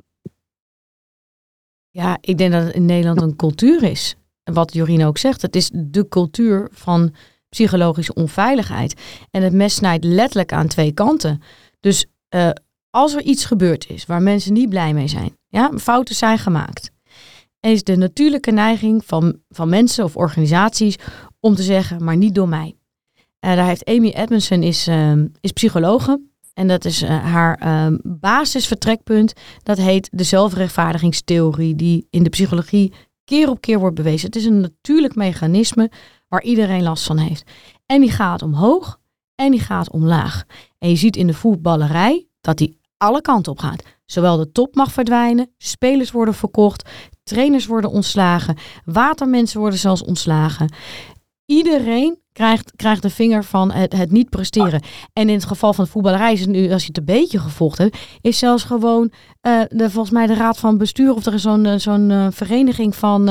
ja, 1.92 2.18
ik 2.20 2.38
denk 2.38 2.52
dat 2.52 2.64
het 2.64 2.74
in 2.74 2.84
Nederland 2.84 3.22
een 3.22 3.36
cultuur 3.36 3.82
is. 3.82 4.16
Wat 4.42 4.72
Jorine 4.72 5.06
ook 5.06 5.18
zegt, 5.18 5.42
het 5.42 5.56
is 5.56 5.70
de 5.74 6.08
cultuur 6.08 6.68
van 6.72 7.14
psychologische 7.48 8.14
onveiligheid. 8.14 9.00
En 9.30 9.42
het 9.42 9.52
mes 9.52 9.74
snijdt 9.74 10.04
letterlijk 10.04 10.52
aan 10.52 10.66
twee 10.66 10.92
kanten. 10.92 11.42
Dus 11.80 12.06
uh, 12.34 12.50
als 12.90 13.14
er 13.14 13.22
iets 13.22 13.44
gebeurd 13.44 13.90
is 13.90 14.06
waar 14.06 14.22
mensen 14.22 14.52
niet 14.52 14.68
blij 14.68 14.94
mee 14.94 15.08
zijn, 15.08 15.36
ja, 15.48 15.70
fouten 15.78 16.14
zijn 16.14 16.38
gemaakt, 16.38 16.90
is 17.60 17.84
de 17.84 17.96
natuurlijke 17.96 18.50
neiging 18.50 19.04
van, 19.04 19.38
van 19.48 19.68
mensen 19.68 20.04
of 20.04 20.16
organisaties 20.16 20.96
om 21.40 21.54
te 21.54 21.62
zeggen, 21.62 22.04
maar 22.04 22.16
niet 22.16 22.34
door 22.34 22.48
mij. 22.48 22.74
Uh, 23.40 23.54
daar 23.54 23.66
heeft 23.66 23.84
Amy 23.84 24.08
Edmondson 24.08 24.62
is, 24.62 24.88
uh, 24.88 25.12
is 25.40 25.52
psychologe 25.52 26.20
en 26.54 26.68
dat 26.68 26.84
is 26.84 27.02
uh, 27.02 27.24
haar 27.24 27.62
uh, 27.64 27.98
basisvertrekpunt. 28.02 29.32
Dat 29.62 29.78
heet 29.78 30.08
de 30.12 30.24
zelfrechtvaardigingstheorie, 30.24 31.74
die 31.74 32.06
in 32.10 32.22
de 32.22 32.30
psychologie 32.30 32.92
keer 33.24 33.48
op 33.48 33.60
keer 33.60 33.78
wordt 33.78 33.96
bewezen. 33.96 34.26
Het 34.26 34.36
is 34.36 34.44
een 34.44 34.60
natuurlijk 34.60 35.14
mechanisme 35.14 35.90
waar 36.28 36.42
iedereen 36.42 36.82
last 36.82 37.04
van 37.06 37.18
heeft. 37.18 37.50
En 37.86 38.00
die 38.00 38.10
gaat 38.10 38.42
omhoog 38.42 39.00
en 39.34 39.50
die 39.50 39.60
gaat 39.60 39.90
omlaag. 39.90 40.44
En 40.78 40.88
je 40.88 40.96
ziet 40.96 41.16
in 41.16 41.26
de 41.26 41.34
voetballerij 41.34 42.26
dat 42.40 42.58
die 42.58 42.80
alle 42.96 43.20
kanten 43.20 43.52
op 43.52 43.58
gaat. 43.58 43.82
Zowel 44.04 44.36
de 44.36 44.52
top 44.52 44.74
mag 44.74 44.92
verdwijnen, 44.92 45.54
spelers 45.58 46.10
worden 46.10 46.34
verkocht, 46.34 46.90
trainers 47.22 47.66
worden 47.66 47.90
ontslagen, 47.90 48.56
watermensen 48.84 49.60
worden 49.60 49.78
zelfs 49.78 50.02
ontslagen. 50.02 50.72
Iedereen 51.46 52.21
krijgt, 52.32 52.72
krijgt 52.76 53.02
de 53.02 53.10
vinger 53.10 53.44
van 53.44 53.72
het, 53.72 53.92
het 53.92 54.10
niet 54.10 54.30
presteren. 54.30 54.82
En 55.12 55.28
in 55.28 55.34
het 55.34 55.44
geval 55.44 55.72
van 55.72 55.84
de 55.84 55.90
voetballerij 55.90 56.32
is 56.32 56.46
nu, 56.46 56.72
als 56.72 56.82
je 56.82 56.88
het 56.88 56.98
een 56.98 57.04
beetje 57.04 57.38
gevolgd 57.38 57.78
hebt, 57.78 57.98
is 58.20 58.38
zelfs 58.38 58.64
gewoon 58.64 59.12
uh, 59.42 59.60
de, 59.68 59.90
volgens 59.90 60.14
mij 60.14 60.26
de 60.26 60.34
raad 60.34 60.58
van 60.58 60.78
bestuur 60.78 61.14
of 61.14 61.26
er 61.26 61.34
is 61.34 61.42
zo'n 61.42 61.66
eh, 61.66 61.78
zo'n 61.78 62.10
uh, 62.10 62.26
vereniging 62.30 62.96
van 62.96 63.30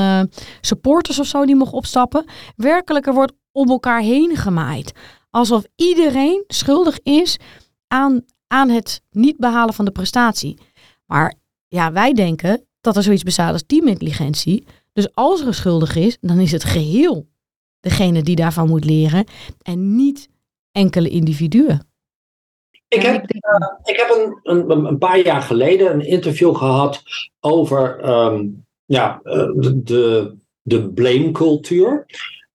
supporters 0.60 1.18
of 1.18 1.26
zo 1.26 1.46
die 1.46 1.56
mogen 1.56 1.72
opstappen. 1.72 2.24
Werkelijk, 2.56 3.06
er 3.06 3.14
wordt 3.14 3.32
om 3.52 3.70
elkaar 3.70 4.00
heen 4.00 4.36
gemaaid. 4.36 4.92
Alsof 5.30 5.64
iedereen 5.76 6.44
schuldig 6.46 6.98
is 7.02 7.38
aan, 7.88 8.24
aan 8.46 8.68
het 8.68 9.02
niet 9.10 9.36
behalen 9.36 9.74
van 9.74 9.84
de 9.84 9.90
prestatie. 9.90 10.58
Maar 11.06 11.34
ja, 11.68 11.92
wij 11.92 12.12
denken 12.12 12.66
dat 12.80 12.96
er 12.96 13.02
zoiets 13.02 13.22
bestaat 13.22 13.52
als 13.52 13.64
teamintelligentie. 13.66 14.66
Dus 14.92 15.14
als 15.14 15.40
er 15.40 15.54
schuldig 15.54 15.96
is, 15.96 16.16
dan 16.20 16.38
is 16.38 16.52
het 16.52 16.64
geheel 16.64 17.30
degene 17.82 18.22
die 18.22 18.36
daarvan 18.36 18.68
moet 18.68 18.84
leren 18.84 19.24
en 19.62 19.96
niet 19.96 20.28
enkele 20.72 21.08
individuen. 21.08 21.86
Ik 22.88 23.02
heb, 23.02 23.14
uh, 23.14 23.68
ik 23.84 23.96
heb 23.96 24.10
een, 24.10 24.70
een, 24.70 24.86
een, 24.86 24.98
paar 24.98 25.20
jaar 25.24 25.42
geleden 25.42 25.92
een 25.92 26.06
interview 26.06 26.56
gehad 26.56 27.02
over 27.40 28.08
um, 28.08 28.64
ja, 28.84 29.20
de, 29.22 29.80
de, 29.84 30.34
de 30.62 30.88
blamecultuur. 30.88 32.06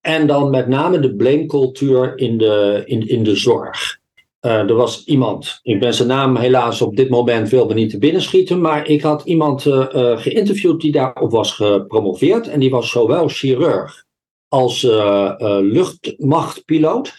En 0.01 0.27
dan 0.27 0.49
met 0.49 0.67
name 0.67 0.99
de 0.99 1.15
blamecultuur 1.15 2.17
in 2.17 2.37
de, 2.37 2.81
in, 2.85 3.07
in 3.07 3.23
de 3.23 3.35
zorg. 3.35 3.99
Uh, 4.41 4.51
er 4.53 4.73
was 4.73 5.05
iemand, 5.05 5.59
ik 5.63 5.79
ben 5.79 5.93
zijn 5.93 6.07
naam 6.07 6.35
helaas 6.35 6.81
op 6.81 6.95
dit 6.95 7.09
moment 7.09 7.49
wil 7.49 7.67
me 7.67 7.73
niet 7.73 7.89
te 7.89 7.97
binnen 7.97 8.21
schieten, 8.21 8.61
maar 8.61 8.87
ik 8.87 9.01
had 9.01 9.23
iemand 9.23 9.65
uh, 9.65 9.73
uh, 9.73 10.17
geïnterviewd 10.17 10.81
die 10.81 10.91
daarop 10.91 11.31
was 11.31 11.51
gepromoveerd. 11.51 12.47
En 12.47 12.59
die 12.59 12.69
was 12.69 12.89
zowel 12.89 13.27
chirurg 13.27 14.05
als 14.47 14.81
luchtmachtpiloot. 15.62 17.13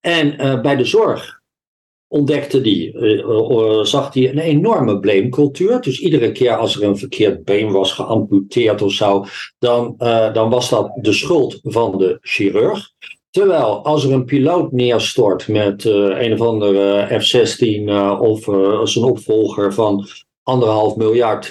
En 0.00 0.36
bij 0.62 0.76
de 0.76 0.84
zorg 0.84 1.40
ontdekte 2.08 2.60
die, 2.60 2.98
zag 3.82 4.14
hij 4.14 4.30
een 4.30 4.38
enorme 4.38 4.98
blamecultuur. 4.98 5.80
Dus 5.80 6.00
iedere 6.00 6.32
keer 6.32 6.56
als 6.56 6.76
er 6.76 6.82
een 6.82 6.98
verkeerd 6.98 7.44
been 7.44 7.72
was 7.72 7.92
geamputeerd 7.92 8.82
of 8.82 8.92
zo, 8.92 9.24
dan, 9.58 9.94
dan 10.32 10.50
was 10.50 10.70
dat 10.70 10.90
de 11.00 11.12
schuld 11.12 11.58
van 11.62 11.98
de 11.98 12.18
chirurg. 12.20 12.94
Terwijl 13.36 13.84
als 13.84 14.04
er 14.04 14.12
een 14.12 14.24
piloot 14.24 14.72
neerstort 14.72 15.48
met 15.48 15.84
een 15.84 16.32
of 16.32 16.40
andere 16.40 17.06
F-16 17.20 17.66
uh, 17.66 18.20
of 18.20 18.40
zijn 18.88 19.04
opvolger 19.04 19.74
van 19.74 20.06
anderhalf 20.42 20.96
miljard, 20.96 21.48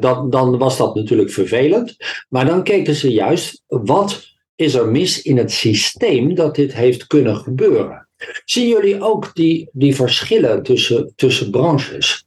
dan, 0.00 0.30
dan 0.30 0.58
was 0.58 0.76
dat 0.76 0.94
natuurlijk 0.94 1.30
vervelend. 1.30 1.96
Maar 2.28 2.46
dan 2.46 2.62
keken 2.62 2.94
ze 2.94 3.12
juist, 3.12 3.62
wat 3.66 4.35
is 4.56 4.74
er 4.74 4.88
mis 4.88 5.22
in 5.22 5.36
het 5.36 5.52
systeem 5.52 6.34
dat 6.34 6.54
dit 6.54 6.74
heeft 6.74 7.06
kunnen 7.06 7.36
gebeuren? 7.36 8.08
Zien 8.44 8.68
jullie 8.68 9.02
ook 9.02 9.34
die, 9.34 9.68
die 9.72 9.94
verschillen 9.94 10.62
tussen, 10.62 11.12
tussen 11.16 11.50
branches? 11.50 12.26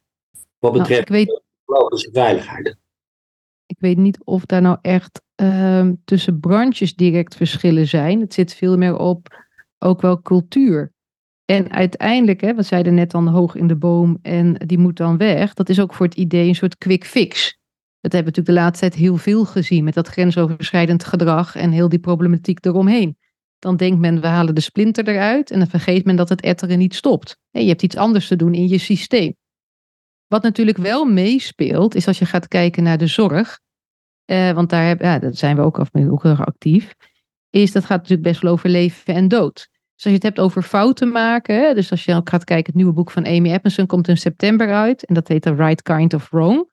Wat 0.59 0.73
betreft 0.73 1.09
nou, 1.09 1.25
weet... 1.25 2.09
veiligheid? 2.11 2.77
Ik 3.65 3.77
weet 3.79 3.97
niet 3.97 4.19
of 4.23 4.45
daar 4.45 4.61
nou 4.61 4.77
echt 4.81 5.21
uh, 5.41 5.89
tussen 6.05 6.39
branches 6.39 6.95
direct 6.95 7.35
verschillen 7.35 7.87
zijn. 7.87 8.19
Het 8.19 8.33
zit 8.33 8.53
veel 8.53 8.77
meer 8.77 8.97
op 8.97 9.45
ook 9.79 10.01
wel 10.01 10.21
cultuur. 10.21 10.93
En 11.45 11.71
uiteindelijk, 11.71 12.41
hè, 12.41 12.53
we 12.55 12.61
zeiden 12.61 12.93
net 12.93 13.11
dan 13.11 13.27
hoog 13.27 13.55
in 13.55 13.67
de 13.67 13.75
boom 13.75 14.17
en 14.21 14.53
die 14.53 14.77
moet 14.77 14.97
dan 14.97 15.17
weg. 15.17 15.53
Dat 15.53 15.69
is 15.69 15.79
ook 15.79 15.93
voor 15.93 16.05
het 16.05 16.15
idee 16.15 16.47
een 16.47 16.55
soort 16.55 16.77
quick 16.77 17.05
fix. 17.05 17.58
Dat 18.01 18.12
hebben 18.12 18.33
we 18.33 18.39
natuurlijk 18.39 18.57
de 18.57 18.63
laatste 18.63 18.89
tijd 18.89 19.01
heel 19.01 19.17
veel 19.17 19.45
gezien 19.45 19.83
met 19.83 19.93
dat 19.93 20.07
grensoverschrijdend 20.07 21.03
gedrag 21.03 21.55
en 21.55 21.71
heel 21.71 21.89
die 21.89 21.99
problematiek 21.99 22.65
eromheen. 22.65 23.17
Dan 23.59 23.77
denkt 23.77 23.99
men, 23.99 24.21
we 24.21 24.27
halen 24.27 24.55
de 24.55 24.62
splinter 24.62 25.07
eruit 25.07 25.51
en 25.51 25.59
dan 25.59 25.67
vergeet 25.67 26.05
men 26.05 26.15
dat 26.15 26.29
het 26.29 26.41
etteren 26.41 26.77
niet 26.77 26.95
stopt. 26.95 27.38
Je 27.49 27.67
hebt 27.67 27.83
iets 27.83 27.95
anders 27.95 28.27
te 28.27 28.35
doen 28.35 28.53
in 28.53 28.67
je 28.67 28.77
systeem. 28.77 29.35
Wat 30.27 30.43
natuurlijk 30.43 30.77
wel 30.77 31.05
meespeelt, 31.05 31.95
is 31.95 32.07
als 32.07 32.19
je 32.19 32.25
gaat 32.25 32.47
kijken 32.47 32.83
naar 32.83 32.97
de 32.97 33.07
zorg, 33.07 33.59
uh, 34.25 34.51
want 34.51 34.69
daar, 34.69 34.88
heb, 34.88 35.01
ja, 35.01 35.19
dat 35.19 35.38
zijn 35.38 35.55
we 35.55 35.62
ook, 35.62 35.79
af, 35.79 35.89
ook 35.93 36.23
heel 36.23 36.31
erg 36.31 36.45
actief, 36.45 36.93
is 37.49 37.71
dat 37.71 37.85
gaat 37.85 37.97
natuurlijk 37.97 38.27
best 38.27 38.41
wel 38.41 38.51
over 38.51 38.69
leven 38.69 39.13
en 39.13 39.27
dood. 39.27 39.67
Dus 39.95 40.03
als 40.03 40.13
je 40.13 40.13
het 40.13 40.23
hebt 40.23 40.39
over 40.39 40.63
fouten 40.63 41.12
maken, 41.12 41.75
dus 41.75 41.91
als 41.91 42.05
je 42.05 42.15
ook 42.15 42.29
gaat 42.29 42.43
kijken, 42.43 42.65
het 42.65 42.75
nieuwe 42.75 42.93
boek 42.93 43.12
van 43.12 43.25
Amy 43.25 43.51
Edmondson 43.51 43.85
komt 43.85 44.07
in 44.07 44.17
september 44.17 44.73
uit, 44.73 45.05
en 45.05 45.13
dat 45.13 45.27
heet 45.27 45.41
The 45.41 45.55
Right 45.55 45.81
Kind 45.81 46.13
of 46.13 46.29
Wrong. 46.29 46.68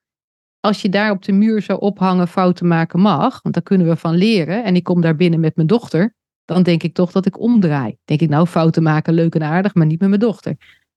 Als 0.66 0.82
je 0.82 0.88
daar 0.88 1.10
op 1.10 1.24
de 1.24 1.32
muur 1.32 1.62
zou 1.62 1.80
ophangen, 1.80 2.28
fouten 2.28 2.66
maken 2.66 3.00
mag, 3.00 3.42
want 3.42 3.54
daar 3.54 3.62
kunnen 3.62 3.86
we 3.86 3.96
van 3.96 4.14
leren, 4.14 4.64
en 4.64 4.76
ik 4.76 4.84
kom 4.84 5.00
daar 5.00 5.16
binnen 5.16 5.40
met 5.40 5.56
mijn 5.56 5.68
dochter, 5.68 6.14
dan 6.44 6.62
denk 6.62 6.82
ik 6.82 6.94
toch 6.94 7.12
dat 7.12 7.26
ik 7.26 7.40
omdraai. 7.40 7.96
Denk 8.04 8.20
ik, 8.20 8.28
nou, 8.28 8.46
fouten 8.46 8.82
maken, 8.82 9.14
leuk 9.14 9.34
en 9.34 9.42
aardig, 9.42 9.74
maar 9.74 9.86
niet 9.86 10.00
met 10.00 10.08
mijn 10.08 10.20
dochter. 10.20 10.56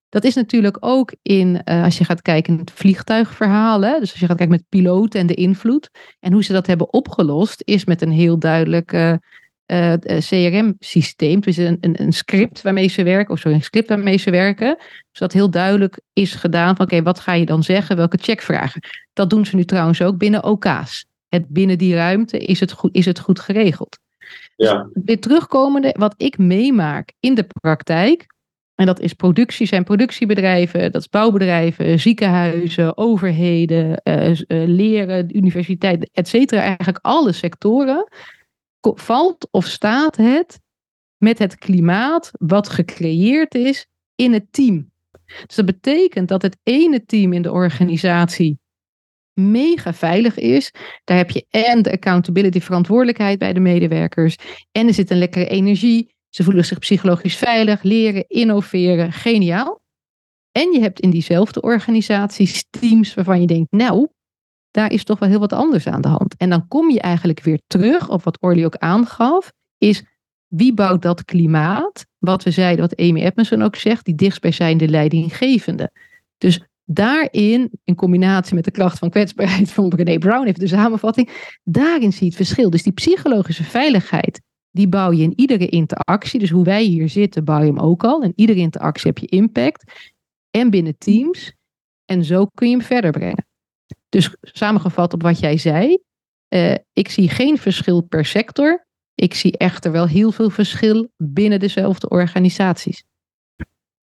Dat 0.10 0.24
is 0.24 0.36
natuurlijk 0.36 0.78
ook 0.80 1.14
in, 1.22 1.62
uh, 1.66 1.84
als 1.84 1.98
je 1.98 2.04
gaat 2.04 2.22
kijken 2.22 2.54
in 2.54 2.60
het 2.60 2.72
vliegtuigverhaal. 2.72 3.82
Hè? 3.82 4.00
Dus 4.00 4.12
als 4.12 4.20
je 4.20 4.26
gaat 4.26 4.38
kijken 4.38 4.56
met 4.56 4.70
piloten 4.70 5.20
en 5.20 5.28
de 5.28 5.34
invloed. 5.34 5.90
En 6.20 6.34
hoe 6.34 6.44
ze 6.44 6.54
dat 6.54 6.68
hebben 6.68 6.94
opgelost, 6.94 7.62
is 7.66 7.86
met 7.86 8.02
een 8.02 8.12
heel 8.12 8.40
duidelijk 8.40 8.94
uh, 8.94 9.14
uh, 9.72 9.94
CRM-systeem. 10.20 11.40
Dus 11.40 11.58
een, 11.58 11.78
een, 11.82 12.02
een, 12.02 12.14
script 12.14 12.62
waarmee 12.62 12.88
ze 12.88 13.04
werken, 13.04 13.34
of 13.34 13.40
sorry, 13.40 13.58
een 13.58 13.64
script 13.64 13.90
waarmee 13.90 14.18
ze 14.18 14.32
werken. 14.32 14.78
Zodat 15.12 15.34
heel 15.34 15.50
duidelijk 15.50 16.00
is 16.14 16.36
gedaan 16.36 16.76
van 16.76 16.86
oké, 16.86 17.02
wat 17.02 17.20
ga 17.20 17.34
je 17.34 17.46
dan 17.46 17.64
zeggen? 17.64 17.96
Welke 17.96 18.18
checkvragen? 18.22 18.82
Dat 19.14 19.30
doen 19.30 19.46
ze 19.46 19.56
nu 19.56 19.66
trouwens 19.66 20.02
ook 20.02 20.18
binnen 20.18 20.44
OK's. 20.44 21.06
Het, 21.28 21.48
binnen 21.48 21.78
die 21.78 21.96
ruimte 21.96 22.38
is 22.38 22.60
het 22.60 22.72
goed, 22.72 22.96
is 22.96 23.06
het 23.06 23.20
goed 23.20 23.40
geregeld. 23.40 24.00
Ja. 24.56 24.90
Dus 24.94 25.04
weer 25.06 25.20
terugkomende, 25.20 25.96
wat 25.98 26.14
ik 26.18 26.38
meemaak 26.38 27.14
in 27.20 27.36
de 27.36 27.48
praktijk 27.62 28.28
en 28.80 28.86
dat 28.86 29.00
is 29.00 29.14
productie, 29.14 29.68
zijn 29.68 29.84
productiebedrijven, 29.84 30.92
dat 30.92 31.02
is 31.02 31.10
bouwbedrijven, 31.10 32.00
ziekenhuizen, 32.00 32.98
overheden, 32.98 34.02
uh, 34.04 34.30
uh, 34.30 34.36
leren, 34.48 35.38
universiteiten, 35.38 36.10
et 36.14 36.28
cetera. 36.28 36.62
Eigenlijk 36.62 37.00
alle 37.02 37.32
sectoren. 37.32 38.08
Valt 38.82 39.48
of 39.52 39.65
staat 39.65 40.15
het 40.15 40.60
met 41.18 41.39
het 41.39 41.56
klimaat 41.56 42.32
wat 42.39 42.70
gecreëerd 42.70 43.56
is 43.56 43.88
in 44.15 44.34
het 44.34 44.46
team? 44.52 44.92
Dus 45.26 45.56
dat 45.56 45.65
betekent 45.65 46.28
dat 46.28 46.42
het 46.42 46.58
ene 46.63 47.06
team 47.06 47.34
in 47.34 47.42
de 47.42 47.52
organisatie 47.52 48.60
mega 49.39 49.94
veilig 49.94 50.38
is. 50.38 50.72
Daar 51.04 51.18
heb 51.18 51.30
je 51.30 51.46
en 51.50 51.82
de 51.82 51.92
accountability 51.92 52.60
verantwoordelijkheid 52.60 53.39
bij 53.39 53.54
de 53.54 53.60
medewerkers. 53.60 54.36
En 54.72 54.88
er 54.88 54.94
zit 54.94 55.10
een 55.10 55.18
lekkere 55.18 55.48
energie. 55.48 56.13
Ze 56.30 56.44
voelen 56.44 56.65
zich 56.65 56.80
psychologisch 56.80 57.36
veilig, 57.36 57.84
leren, 57.84 58.28
innoveren, 58.28 59.12
geniaal. 59.12 59.82
En 60.52 60.72
je 60.72 60.80
hebt 60.80 61.00
in 61.00 61.10
diezelfde 61.10 61.62
organisaties 61.62 62.65
teams 62.70 63.13
waarvan 63.13 63.42
je 63.42 63.48
denkt, 63.48 63.72
nou, 63.72 64.08
daar 64.72 64.92
is 64.92 65.04
toch 65.04 65.20
wel 65.20 65.30
heel 65.30 65.40
wat 65.40 65.54
anders 65.54 65.88
aan 65.88 66.02
de 66.02 66.08
hand. 66.08 66.36
En 66.38 66.50
dan 66.50 66.68
kom 66.68 66.90
je 66.90 67.00
eigenlijk 67.00 67.42
weer 67.42 67.60
terug 67.68 68.10
op 68.10 68.24
wat 68.24 68.38
Orly 68.42 68.66
ook 68.66 68.76
aangaf, 68.76 69.52
is 69.78 70.04
wie 70.48 70.74
bouwt 70.74 71.02
dat 71.02 71.26
klimaat? 71.26 72.06
Wat 72.18 72.44
we 72.44 72.52
zeiden, 72.52 72.90
wat 72.90 73.00
Amy 73.00 73.22
Edmondson 73.22 73.62
ook 73.62 73.76
zegt, 73.76 74.06
die 74.06 74.16
dichtstbijzijnde 74.16 74.88
leidinggevende. 74.88 75.92
Dus 76.38 76.62
daarin, 76.86 77.72
in 77.84 77.96
combinatie 77.96 78.56
met 78.56 78.66
de 78.66 78.72
kracht 78.72 79.00
van 79.00 79.10
kwetsbaarheid 79.10 79.72
van 79.72 79.90
Brené 79.90 80.18
Brown, 80.18 80.48
even 80.48 80.60
de 80.60 80.68
samenvatting, 80.68 81.58
daarin 81.64 82.12
zie 82.12 82.22
je 82.22 82.26
het 82.26 82.36
verschil. 82.36 82.70
Dus 82.70 82.84
die 82.84 82.94
psychologische 82.94 83.64
veiligheid 83.64 84.42
die 84.72 84.88
bouw 84.88 85.12
je 85.12 85.24
in 85.24 85.34
iedere 85.36 85.68
interactie. 85.68 86.40
Dus 86.40 86.50
hoe 86.50 86.64
wij 86.64 86.84
hier 86.84 87.10
zitten, 87.10 87.44
bouw 87.44 87.60
je 87.60 87.66
hem 87.66 87.80
ook 87.80 88.04
al. 88.04 88.24
In 88.24 88.34
iedere 88.36 88.60
interactie 88.60 89.08
heb 89.08 89.18
je 89.18 89.28
impact. 89.28 90.12
En 90.52 90.70
binnen 90.70 90.98
teams. 90.98 91.54
En 92.06 92.24
zo 92.24 92.46
kun 92.46 92.70
je 92.70 92.76
hem 92.76 92.86
verder 92.86 93.12
brengen. 93.12 93.48
Dus 94.10 94.36
samengevat 94.41 95.13
op 95.13 95.22
wat 95.22 95.39
jij 95.39 95.58
zei. 95.58 95.98
Uh, 96.50 96.76
ik 96.93 97.10
zie 97.10 97.30
geen 97.30 97.58
verschil 97.58 98.02
per 98.02 98.26
sector. 98.26 98.88
Ik 99.15 99.34
zie 99.34 99.58
echter 99.58 99.91
wel 99.91 100.08
heel 100.08 100.32
veel 100.32 100.50
verschil 100.50 101.10
binnen 101.17 101.60
dezelfde 101.60 102.10
organisaties. 102.10 103.04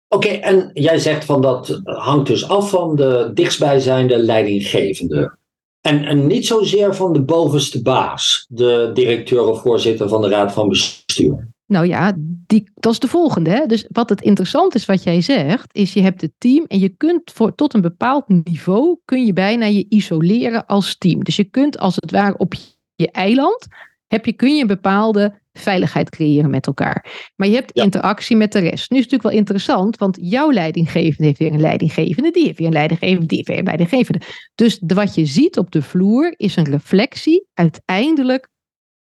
Oké, 0.09 0.29
en 0.29 0.71
jij 0.73 0.99
zegt 0.99 1.25
van 1.25 1.43
dat 1.43 1.81
hangt 1.85 2.27
dus 2.27 2.49
af 2.49 2.71
van 2.71 2.97
de 2.97 3.31
dichtstbijzijnde 3.35 4.19
leidinggevende. 4.19 5.39
En, 5.81 6.05
en 6.05 6.27
niet 6.27 6.47
zozeer 6.47 6.95
van 6.95 7.13
de 7.13 7.23
bovenste 7.23 7.83
baas, 7.83 8.47
de 8.49 8.91
directeur 8.95 9.47
of 9.47 9.61
voorzitter 9.61 10.09
van 10.09 10.21
de 10.21 10.29
raad 10.29 10.53
van 10.53 10.69
bestuur. 10.69 11.49
Nou 11.71 11.87
ja, 11.87 12.13
die, 12.47 12.71
dat 12.75 12.93
is 12.93 12.99
de 12.99 13.09
volgende. 13.09 13.51
Hè? 13.51 13.67
Dus 13.67 13.87
wat 13.89 14.09
het 14.09 14.21
interessant 14.21 14.75
is 14.75 14.87
wat 14.87 15.03
jij 15.03 15.21
zegt, 15.21 15.75
is 15.75 15.93
je 15.93 16.03
hebt 16.03 16.21
het 16.21 16.33
team 16.39 16.65
en 16.69 16.79
je 16.79 16.89
kunt 16.89 17.31
voor, 17.33 17.55
tot 17.55 17.75
een 17.75 17.81
bepaald 17.81 18.29
niveau 18.29 18.99
kun 19.05 19.27
je 19.27 19.33
bijna 19.33 19.67
je 19.67 19.87
isoleren 19.89 20.67
als 20.67 20.99
team. 20.99 21.25
Dus 21.25 21.37
je 21.37 21.45
kunt 21.45 21.79
als 21.79 21.97
het 21.97 22.11
ware 22.11 22.37
op 22.37 22.55
je 22.95 23.11
eiland, 23.11 23.67
heb 24.07 24.27
je, 24.27 24.33
kun 24.33 24.55
je 24.55 24.61
een 24.61 24.67
bepaalde 24.67 25.41
veiligheid 25.53 26.11
creëren 26.11 26.51
met 26.51 26.67
elkaar. 26.67 27.31
Maar 27.37 27.49
je 27.49 27.55
hebt 27.55 27.73
interactie 27.73 28.37
met 28.37 28.53
de 28.53 28.59
rest. 28.59 28.91
Nu 28.91 28.97
is 28.97 29.03
het 29.03 29.13
natuurlijk 29.13 29.23
wel 29.23 29.33
interessant, 29.33 29.97
want 29.97 30.19
jouw 30.21 30.51
leidinggevende 30.51 31.25
heeft 31.25 31.39
weer 31.39 31.53
een 31.53 31.61
leidinggevende, 31.61 32.31
die 32.31 32.45
heeft 32.45 32.59
weer 32.59 32.67
een 32.67 32.73
leidinggevende, 32.73 33.27
die 33.27 33.37
heeft 33.37 33.49
weer 33.49 33.59
een 33.59 33.65
leidinggevende. 33.65 34.21
Dus 34.55 34.79
de, 34.79 34.95
wat 34.95 35.15
je 35.15 35.27
ziet 35.27 35.59
op 35.59 35.71
de 35.71 35.83
vloer 35.83 36.35
is 36.37 36.57
een 36.57 36.71
reflectie 36.71 37.47
uiteindelijk 37.55 38.49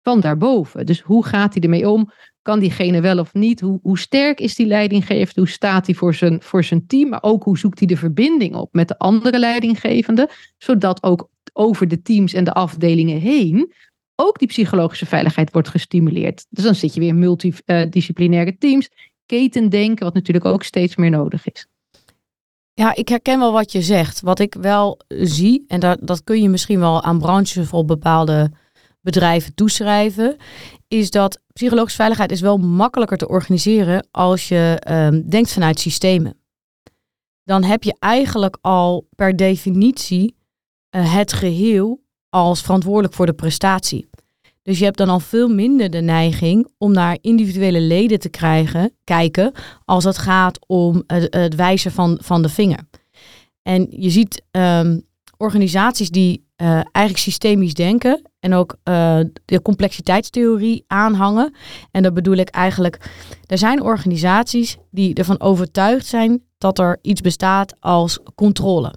van 0.01 0.19
daarboven. 0.19 0.85
Dus 0.85 1.01
hoe 1.01 1.25
gaat 1.25 1.53
hij 1.53 1.63
ermee 1.63 1.89
om? 1.89 2.11
Kan 2.45 2.60
diegene 2.60 3.01
wel 3.01 3.19
of 3.19 3.34
niet? 3.34 3.62
Hoe, 3.62 3.79
hoe 3.81 3.99
sterk 3.99 4.39
is 4.39 4.55
die 4.55 4.65
leidinggevende? 4.65 5.39
Hoe 5.39 5.49
staat 5.49 5.86
hij 5.86 5.95
voor 5.95 6.13
zijn, 6.13 6.41
voor 6.41 6.63
zijn 6.63 6.88
team? 6.88 7.10
Maar 7.10 7.23
ook 7.23 7.43
hoe 7.43 7.58
zoekt 7.58 7.79
hij 7.79 7.88
de 7.88 7.97
verbinding 7.97 8.55
op 8.55 8.73
met 8.73 8.88
de 8.88 8.97
andere 8.97 9.39
leidinggevende? 9.39 10.29
Zodat 10.58 11.03
ook 11.03 11.29
over 11.53 11.88
de 11.88 12.01
teams 12.01 12.34
en 12.34 12.43
de 12.43 12.53
afdelingen 12.53 13.19
heen 13.19 13.73
ook 14.15 14.39
die 14.39 14.47
psychologische 14.47 15.05
veiligheid 15.05 15.51
wordt 15.51 15.67
gestimuleerd. 15.67 16.45
Dus 16.49 16.63
dan 16.63 16.75
zit 16.75 16.93
je 16.93 16.99
weer 16.99 17.10
in 17.10 17.19
multidisciplinaire 17.19 18.58
teams, 18.58 18.89
ketendenken, 19.25 20.05
wat 20.05 20.13
natuurlijk 20.13 20.45
ook 20.45 20.63
steeds 20.63 20.95
meer 20.95 21.10
nodig 21.10 21.47
is. 21.47 21.67
Ja, 22.73 22.95
ik 22.95 23.10
herken 23.10 23.39
wel 23.39 23.51
wat 23.51 23.71
je 23.71 23.81
zegt. 23.81 24.21
Wat 24.21 24.39
ik 24.39 24.53
wel 24.53 24.99
zie, 25.08 25.63
en 25.67 25.79
dat, 25.79 25.99
dat 26.01 26.23
kun 26.23 26.41
je 26.41 26.49
misschien 26.49 26.79
wel 26.79 27.03
aan 27.03 27.19
branches 27.19 27.71
of 27.71 27.86
bepaalde 27.86 28.51
bedrijven 29.05 29.53
toeschrijven, 29.53 30.35
is 30.87 31.09
dat 31.09 31.41
psychologische 31.53 31.97
veiligheid 31.97 32.31
is 32.31 32.41
wel 32.41 32.57
makkelijker 32.57 33.17
te 33.17 33.27
organiseren 33.27 34.07
als 34.11 34.47
je 34.47 34.81
um, 34.89 35.29
denkt 35.29 35.53
vanuit 35.53 35.79
systemen. 35.79 36.39
dan 37.43 37.63
heb 37.63 37.83
je 37.83 37.95
eigenlijk 37.99 38.57
al 38.61 39.07
per 39.15 39.35
definitie 39.35 40.35
uh, 40.95 41.13
het 41.13 41.33
geheel 41.33 42.03
als 42.29 42.61
verantwoordelijk 42.61 43.13
voor 43.13 43.25
de 43.25 43.33
prestatie. 43.33 44.09
Dus 44.61 44.79
je 44.79 44.85
hebt 44.85 44.97
dan 44.97 45.09
al 45.09 45.19
veel 45.19 45.47
minder 45.47 45.89
de 45.89 46.01
neiging 46.01 46.67
om 46.77 46.91
naar 46.91 47.17
individuele 47.21 47.81
leden 47.81 48.19
te 48.19 48.29
krijgen, 48.29 48.91
kijken 49.03 49.51
als 49.85 50.03
het 50.03 50.17
gaat 50.17 50.67
om 50.67 51.03
het, 51.07 51.33
het 51.33 51.55
wijzen 51.55 51.91
van, 51.91 52.17
van 52.21 52.41
de 52.41 52.49
vinger. 52.49 52.87
En 53.61 53.87
je 53.89 54.09
ziet 54.09 54.43
um, 54.51 55.05
organisaties 55.37 56.09
die 56.09 56.44
uh, 56.61 56.67
eigenlijk 56.69 57.17
systemisch 57.17 57.73
denken 57.73 58.21
en 58.39 58.53
ook 58.53 58.75
uh, 58.83 59.19
de 59.45 59.61
complexiteitstheorie 59.61 60.83
aanhangen. 60.87 61.53
En 61.91 62.03
dat 62.03 62.13
bedoel 62.13 62.35
ik 62.35 62.49
eigenlijk, 62.49 63.11
er 63.45 63.57
zijn 63.57 63.81
organisaties 63.81 64.77
die 64.91 65.13
ervan 65.13 65.41
overtuigd 65.41 66.05
zijn 66.05 66.43
dat 66.57 66.79
er 66.79 66.99
iets 67.01 67.21
bestaat 67.21 67.75
als 67.79 68.19
controle. 68.35 68.93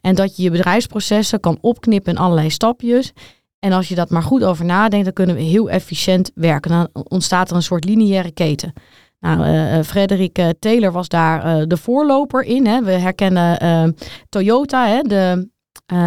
En 0.00 0.14
dat 0.14 0.36
je 0.36 0.42
je 0.42 0.50
bedrijfsprocessen 0.50 1.40
kan 1.40 1.58
opknippen 1.60 2.12
in 2.12 2.18
allerlei 2.18 2.50
stapjes. 2.50 3.12
En 3.58 3.72
als 3.72 3.88
je 3.88 3.94
dat 3.94 4.10
maar 4.10 4.22
goed 4.22 4.44
over 4.44 4.64
nadenkt, 4.64 5.04
dan 5.04 5.14
kunnen 5.14 5.36
we 5.36 5.42
heel 5.42 5.70
efficiënt 5.70 6.30
werken. 6.34 6.70
Dan 6.70 6.88
ontstaat 7.08 7.50
er 7.50 7.56
een 7.56 7.62
soort 7.62 7.84
lineaire 7.84 8.32
keten. 8.32 8.72
Nou, 9.20 9.46
uh, 9.46 9.82
Frederik 9.82 10.54
Taylor 10.58 10.92
was 10.92 11.08
daar 11.08 11.68
de 11.68 11.76
voorloper 11.76 12.42
in. 12.42 12.66
Hè. 12.66 12.82
We 12.82 12.90
herkennen 12.90 13.94
Toyota, 14.28 14.86
hè, 14.86 15.02
de, 15.02 15.50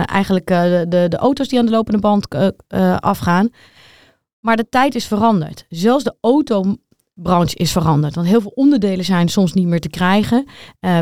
eigenlijk 0.06 0.48
de, 0.48 0.86
de, 0.90 1.06
de, 1.08 1.18
auto's 1.18 1.48
die 1.48 1.60
aan 1.60 1.66
de 1.66 1.72
lopende 1.72 2.00
band 2.00 2.28
afgaan. 3.00 3.50
Maar 4.40 4.58
de 4.58 4.70
tijd 4.70 4.96
is 4.96 5.06
veranderd. 5.06 5.66
Zelfs 5.70 6.04
de 6.04 6.16
autobranche 6.22 7.56
is 7.56 7.72
veranderd. 7.72 8.16
Want 8.16 8.28
heel 8.28 8.42
veel 8.42 8.52
onderdelen 8.56 9.06
zijn 9.06 9.28
soms 9.28 9.54
niet 9.54 9.68
meer 9.68 9.80
te 9.80 9.90
krijgen. 9.90 10.46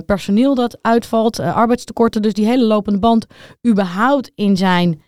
personeel 0.06 0.56
dat 0.56 0.78
uitvalt, 0.82 1.40
arbeidstekorten. 1.40 2.22
Dus 2.22 2.34
die 2.34 2.46
hele 2.46 2.66
lopende 2.66 3.00
band 3.00 3.26
überhaupt 3.68 4.32
in 4.36 4.58
zijn 4.58 5.02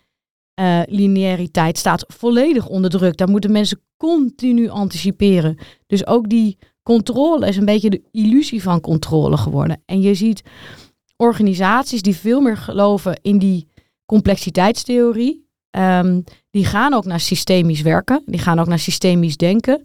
uh, 0.60 0.80
lineariteit 0.86 1.78
staat 1.78 2.04
volledig 2.08 2.68
onder 2.68 2.90
druk. 2.90 3.16
Daar 3.16 3.28
moeten 3.28 3.52
mensen 3.52 3.80
continu 3.96 4.68
anticiperen. 4.68 5.58
Dus 5.86 6.06
ook 6.06 6.28
die 6.28 6.58
controle 6.82 7.46
is 7.46 7.56
een 7.56 7.64
beetje 7.64 7.90
de 7.90 8.02
illusie 8.10 8.62
van 8.62 8.80
controle 8.80 9.36
geworden. 9.36 9.82
En 9.86 10.00
je 10.00 10.14
ziet 10.14 10.42
organisaties 11.16 12.02
die 12.02 12.16
veel 12.16 12.40
meer 12.40 12.56
geloven 12.56 13.18
in 13.22 13.38
die 13.38 13.68
complexiteitstheorie. 14.06 15.44
Um, 15.70 16.24
die 16.50 16.64
gaan 16.64 16.94
ook 16.94 17.04
naar 17.04 17.20
systemisch 17.20 17.82
werken. 17.82 18.22
Die 18.26 18.40
gaan 18.40 18.58
ook 18.58 18.66
naar 18.66 18.78
systemisch 18.78 19.36
denken. 19.36 19.82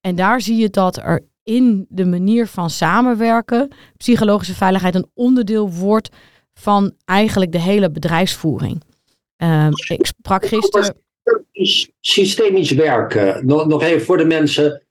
En 0.00 0.16
daar 0.16 0.40
zie 0.40 0.56
je 0.56 0.70
dat 0.70 0.96
er 0.96 1.24
in 1.42 1.86
de 1.88 2.04
manier 2.04 2.46
van 2.46 2.70
samenwerken 2.70 3.68
psychologische 3.96 4.54
veiligheid 4.54 4.94
een 4.94 5.10
onderdeel 5.14 5.70
wordt 5.70 6.08
van 6.54 6.92
eigenlijk 7.04 7.52
de 7.52 7.60
hele 7.60 7.90
bedrijfsvoering. 7.90 8.82
Um, 9.36 9.70
ik 9.88 10.06
sprak 10.06 10.46
gisteren. 10.46 10.94
Systemisch 12.00 12.70
werken. 12.70 13.46
Nog, 13.46 13.66
nog 13.66 13.82
even 13.82 14.02
voor 14.02 14.16
de 14.16 14.24
mensen 14.24 14.82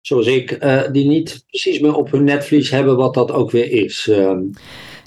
zoals 0.00 0.26
ik, 0.26 0.64
uh, 0.64 0.82
die 0.92 1.06
niet 1.06 1.44
precies 1.46 1.80
meer 1.80 1.94
op 1.94 2.10
hun 2.10 2.24
netvlies 2.24 2.70
hebben 2.70 2.96
wat 2.96 3.14
dat 3.14 3.32
ook 3.32 3.50
weer 3.50 3.70
is. 3.70 4.06
Um. 4.10 4.50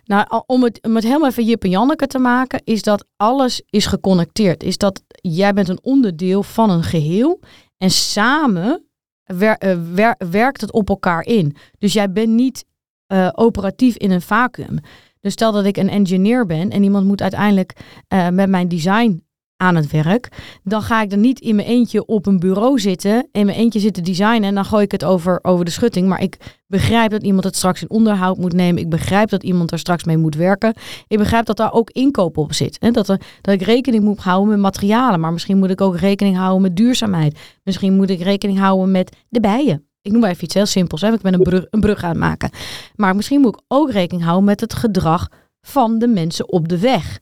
Nou, 0.06 0.44
om 0.46 0.64
het, 0.64 0.82
om 0.82 0.98
helemaal 0.98 1.30
even 1.30 1.46
Jip 1.46 1.64
en 1.64 1.70
Janneke 1.70 2.08
te 2.08 2.20
maken, 2.20 2.62
is 2.64 2.82
dat 2.82 3.06
alles 3.16 3.62
is 3.70 3.86
geconnecteerd. 3.86 4.64
Is 4.64 4.78
dat 4.78 5.04
jij 5.12 5.54
bent 5.54 5.70
een 5.70 5.84
onderdeel 5.84 6.44
van 6.44 6.70
een 6.70 6.84
geheel 6.84 7.40
en 7.78 7.90
samen 7.90 8.88
wer, 9.24 10.16
werkt 10.30 10.62
het 10.62 10.72
op 10.72 10.90
elkaar 10.90 11.26
in. 11.26 11.56
Dus 11.78 11.94
jij 11.94 12.12
bent 12.12 12.30
niet 12.30 12.66
uh, 13.08 13.30
operatief 13.34 13.96
in 13.96 14.12
een 14.12 14.22
vacuüm. 14.22 14.80
Dus 15.20 15.34
stel 15.34 15.52
dat 15.52 15.66
ik 15.66 15.78
een 15.78 15.90
engineer 15.90 16.46
ben 16.46 16.70
en 16.70 16.84
iemand 16.84 17.06
moet 17.06 17.22
uiteindelijk 17.22 17.76
uh, 18.14 18.30
met 18.30 18.50
mijn 18.50 18.68
design 18.68 19.24
aan 19.64 19.76
het 19.76 19.92
werk, 19.92 20.28
dan 20.64 20.82
ga 20.82 21.02
ik 21.02 21.12
er 21.12 21.18
niet 21.18 21.40
in 21.40 21.56
mijn 21.56 21.68
eentje 21.68 22.06
op 22.06 22.26
een 22.26 22.40
bureau 22.40 22.80
zitten, 22.80 23.28
in 23.32 23.46
mijn 23.46 23.58
eentje 23.58 23.80
zitten 23.80 24.04
designen 24.04 24.44
en 24.44 24.56
dan 24.56 24.66
gooi 24.66 24.84
ik 24.84 24.92
het 24.92 25.04
over, 25.04 25.40
over 25.42 25.66
de 25.66 25.72
schutting. 25.72 26.08
Maar 26.08 26.22
ik 26.22 26.38
begrijp 26.68 27.12
dat 27.12 27.24
iemand 27.24 27.44
het 27.44 27.56
straks 27.56 27.82
in 27.82 27.90
onderhoud 27.90 28.38
moet 28.38 28.54
nemen. 28.54 28.82
Ik 28.82 28.90
begrijp 28.90 29.30
dat 29.30 29.44
iemand 29.44 29.72
er 29.72 29.80
straks 29.80 30.04
mee 30.04 30.18
moet 30.18 30.36
werken. 30.36 30.74
Ik 31.08 31.18
begrijp 31.18 31.46
dat 31.46 31.58
daar 31.58 31.74
ook 31.74 31.90
inkoop 31.90 32.38
op 32.38 32.54
zit. 32.54 32.78
Hè? 32.80 32.92
Dat, 32.92 33.10
er, 33.10 33.22
dat 33.42 33.54
ik 33.54 33.62
rekening 33.62 34.04
moet 34.04 34.20
houden 34.20 34.50
met 34.50 34.60
materialen, 34.60 35.20
maar 35.20 35.34
misschien 35.34 35.58
moet 35.58 35.70
ik 35.70 35.82
ook 35.82 35.98
rekening 35.98 36.38
houden 36.38 36.62
met 36.62 36.76
duurzaamheid. 36.76 37.40
Misschien 37.64 37.96
moet 37.96 38.10
ik 38.10 38.22
rekening 38.22 38.60
houden 38.60 38.92
met 38.92 39.16
de 39.30 39.40
bijen. 39.40 39.88
Ik 40.02 40.12
noem 40.12 40.22
maar 40.22 40.30
even 40.30 40.44
iets 40.44 40.54
heel 40.54 40.66
simpels. 40.66 41.02
Hè? 41.02 41.14
Ik 41.14 41.22
ben 41.22 41.34
een 41.34 41.42
brug, 41.42 41.66
een 41.70 41.80
brug 41.80 42.04
aan 42.04 42.10
het 42.10 42.20
maken. 42.20 42.50
Maar 42.96 43.16
misschien 43.16 43.42
moet 43.42 43.56
ik 43.56 43.62
ook 43.68 43.92
rekening 43.92 44.24
houden 44.26 44.46
met 44.46 44.60
het 44.60 44.74
gedrag 44.74 45.28
van 45.62 46.00
de 46.00 46.08
mensen 46.08 46.52
op 46.52 46.68
de 46.68 46.80
weg. 46.80 47.20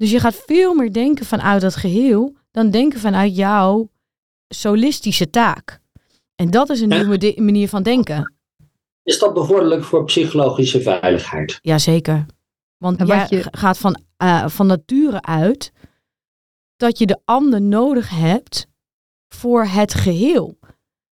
Dus 0.00 0.10
je 0.10 0.20
gaat 0.20 0.42
veel 0.46 0.74
meer 0.74 0.92
denken 0.92 1.26
vanuit 1.26 1.60
dat 1.60 1.76
geheel 1.76 2.36
dan 2.50 2.70
denken 2.70 3.00
vanuit 3.00 3.36
jouw 3.36 3.90
solistische 4.48 5.30
taak. 5.30 5.80
En 6.34 6.50
dat 6.50 6.70
is 6.70 6.80
een 6.80 6.88
nieuwe 6.88 7.34
manier 7.36 7.68
van 7.68 7.82
denken. 7.82 8.34
Is 9.02 9.18
dat 9.18 9.34
bevorderlijk 9.34 9.84
voor 9.84 10.04
psychologische 10.04 10.80
veiligheid? 10.82 11.58
Jazeker. 11.62 12.26
Want 12.76 13.06
jij 13.06 13.26
je... 13.28 13.48
gaat 13.50 13.78
van, 13.78 14.00
uh, 14.22 14.48
van 14.48 14.66
nature 14.66 15.22
uit 15.22 15.72
dat 16.76 16.98
je 16.98 17.06
de 17.06 17.20
ander 17.24 17.62
nodig 17.62 18.10
hebt 18.10 18.66
voor 19.28 19.64
het 19.64 19.94
geheel. 19.94 20.58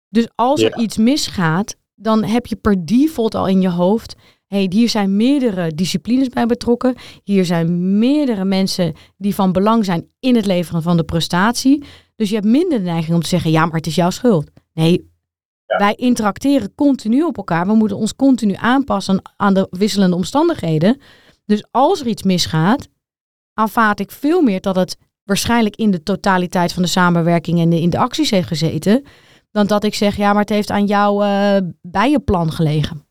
Dus 0.09 0.29
als 0.35 0.61
er 0.61 0.79
iets 0.79 0.97
misgaat, 0.97 1.77
dan 1.95 2.25
heb 2.25 2.47
je 2.47 2.57
per 2.57 2.87
default 2.87 3.35
al 3.35 3.49
in 3.49 3.61
je 3.61 3.71
hoofd. 3.71 4.15
Hey, 4.53 4.67
hier 4.71 4.89
zijn 4.89 5.17
meerdere 5.17 5.75
disciplines 5.75 6.29
bij 6.29 6.47
betrokken. 6.47 6.95
Hier 7.25 7.45
zijn 7.45 7.99
meerdere 7.99 8.45
mensen 8.45 8.95
die 9.17 9.35
van 9.35 9.53
belang 9.53 9.85
zijn 9.85 10.09
in 10.21 10.37
het 10.37 10.47
leveren 10.47 10.83
van 10.83 10.97
de 10.97 11.05
prestatie. 11.05 11.85
Dus 12.17 12.29
je 12.29 12.35
hebt 12.35 12.47
minder 12.47 12.79
de 12.79 12.85
neiging 12.85 13.15
om 13.15 13.23
te 13.23 13.29
zeggen: 13.29 13.51
ja, 13.51 13.65
maar 13.65 13.77
het 13.77 13.87
is 13.87 13.95
jouw 13.95 14.11
schuld. 14.11 14.51
Nee, 14.73 15.11
wij 15.67 15.95
interacteren 15.95 16.75
continu 16.75 17.23
op 17.23 17.37
elkaar. 17.37 17.67
We 17.67 17.75
moeten 17.75 17.97
ons 17.97 18.17
continu 18.17 18.55
aanpassen 18.55 19.23
aan 19.37 19.55
de 19.55 19.67
wisselende 19.71 20.17
omstandigheden. 20.17 21.01
Dus 21.47 21.65
als 21.71 22.01
er 22.01 22.07
iets 22.07 22.23
misgaat, 22.23 22.89
aanvaard 23.55 24.01
ik 24.01 24.11
veel 24.11 24.43
meer 24.43 24.61
dat 24.61 24.77
het 24.77 24.97
waarschijnlijk 25.25 25.77
in 25.77 25.91
de 25.91 26.03
totaliteit 26.03 26.73
van 26.73 26.83
de 26.83 26.89
samenwerking 26.89 27.61
en 27.61 27.71
de, 27.71 27.81
in 27.81 27.91
de 27.91 27.99
acties 27.99 28.31
heeft 28.31 28.49
gezeten 28.49 29.05
dan 29.51 29.67
dat 29.67 29.85
ik 29.85 29.95
zeg, 29.95 30.17
ja, 30.17 30.33
maar 30.33 30.41
het 30.41 30.49
heeft 30.49 30.71
aan 30.71 30.87
jouw 30.87 31.23
uh, 31.23 31.57
bijenplan 31.83 32.53
gelegen. 32.53 33.11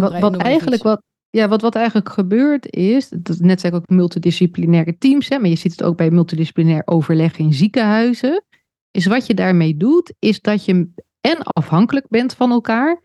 Wat, 0.00 0.18
wat 0.18 0.36
eigenlijk 0.36 0.82
wat, 0.82 1.02
ja, 1.30 1.48
wat, 1.48 1.62
wat 1.62 1.74
eigenlijk 1.74 2.08
gebeurt 2.08 2.74
is, 2.74 3.08
dat, 3.08 3.38
net 3.38 3.60
zei 3.60 3.72
ik 3.72 3.78
ook 3.78 3.88
multidisciplinaire 3.88 4.98
teams, 4.98 5.28
hè, 5.28 5.38
maar 5.38 5.48
je 5.48 5.56
ziet 5.56 5.72
het 5.72 5.82
ook 5.82 5.96
bij 5.96 6.10
multidisciplinair 6.10 6.82
overleg 6.84 7.36
in 7.36 7.52
ziekenhuizen, 7.52 8.44
is 8.90 9.06
wat 9.06 9.26
je 9.26 9.34
daarmee 9.34 9.76
doet, 9.76 10.14
is 10.18 10.40
dat 10.40 10.64
je 10.64 10.88
en 11.20 11.42
afhankelijk 11.42 12.08
bent 12.08 12.34
van 12.34 12.50
elkaar 12.50 13.02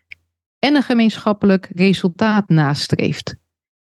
en 0.60 0.76
een 0.76 0.84
gemeenschappelijk 0.84 1.69
resultaat 1.76 2.50
nastreeft. 2.50 3.36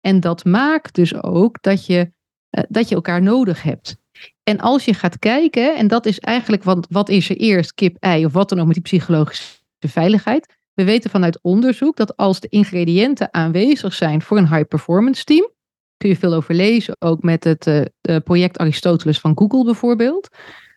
En 0.01 0.21
dat 0.21 0.45
maakt 0.45 0.95
dus 0.95 1.23
ook 1.23 1.63
dat 1.63 1.87
je, 1.87 2.13
uh, 2.51 2.65
dat 2.69 2.89
je 2.89 2.95
elkaar 2.95 3.23
nodig 3.23 3.63
hebt. 3.63 3.97
En 4.43 4.61
als 4.61 4.85
je 4.85 4.95
gaat 4.95 5.19
kijken, 5.19 5.77
en 5.77 5.89
dat 5.89 6.07
is 6.07 6.19
eigenlijk 6.19 6.63
wat, 6.63 6.87
wat 6.91 7.09
is 7.09 7.31
er 7.31 7.37
eerst, 7.37 7.75
kip, 7.75 7.97
ei 8.01 8.25
of 8.25 8.33
wat 8.33 8.49
dan 8.49 8.61
ook 8.61 8.67
met 8.67 8.75
die 8.75 8.83
psychologische 8.83 9.59
veiligheid. 9.79 10.61
We 10.75 10.85
weten 10.85 11.11
vanuit 11.11 11.39
onderzoek 11.43 11.97
dat 11.97 12.17
als 12.17 12.41
de 12.41 12.49
ingrediënten 12.49 13.35
aanwezig 13.35 13.95
zijn 13.95 14.23
voor 14.23 14.39
een 14.39 14.55
high 14.55 14.69
performance 14.69 15.25
team, 15.25 15.51
kun 15.97 16.09
je 16.09 16.17
veel 16.17 16.35
over 16.35 16.55
lezen, 16.55 16.97
ook 16.99 17.23
met 17.23 17.45
het 17.45 17.67
uh, 17.67 18.17
project 18.25 18.59
Aristoteles 18.59 19.21
van 19.21 19.39
Google 19.39 19.65
bijvoorbeeld. 19.65 20.29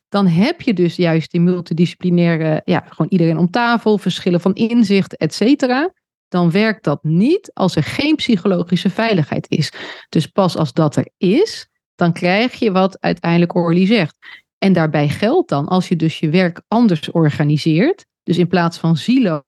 Dan 0.09 0.27
heb 0.27 0.61
je 0.61 0.73
dus 0.73 0.95
juist 0.95 1.31
die 1.31 1.41
multidisciplinaire, 1.41 2.61
ja, 2.65 2.83
gewoon 2.89 3.11
iedereen 3.11 3.37
om 3.37 3.49
tafel, 3.49 3.97
verschillen 3.97 4.41
van 4.41 4.53
inzicht, 4.53 5.17
et 5.17 5.33
cetera. 5.33 5.93
Dan 6.27 6.51
werkt 6.51 6.83
dat 6.83 7.03
niet 7.03 7.51
als 7.53 7.75
er 7.75 7.83
geen 7.83 8.15
psychologische 8.15 8.89
veiligheid 8.89 9.49
is. 9.49 9.71
Dus 10.09 10.27
pas 10.27 10.57
als 10.57 10.73
dat 10.73 10.95
er 10.95 11.09
is, 11.17 11.67
dan 11.95 12.13
krijg 12.13 12.53
je 12.53 12.71
wat 12.71 13.01
uiteindelijk 13.01 13.55
Orly 13.55 13.85
zegt. 13.85 14.15
En 14.57 14.73
daarbij 14.73 15.09
geldt 15.09 15.49
dan, 15.49 15.67
als 15.67 15.87
je 15.87 15.95
dus 15.95 16.19
je 16.19 16.29
werk 16.29 16.61
anders 16.67 17.11
organiseert, 17.11 18.05
dus 18.23 18.37
in 18.37 18.47
plaats 18.47 18.77
van 18.77 18.97
silo, 18.97 19.43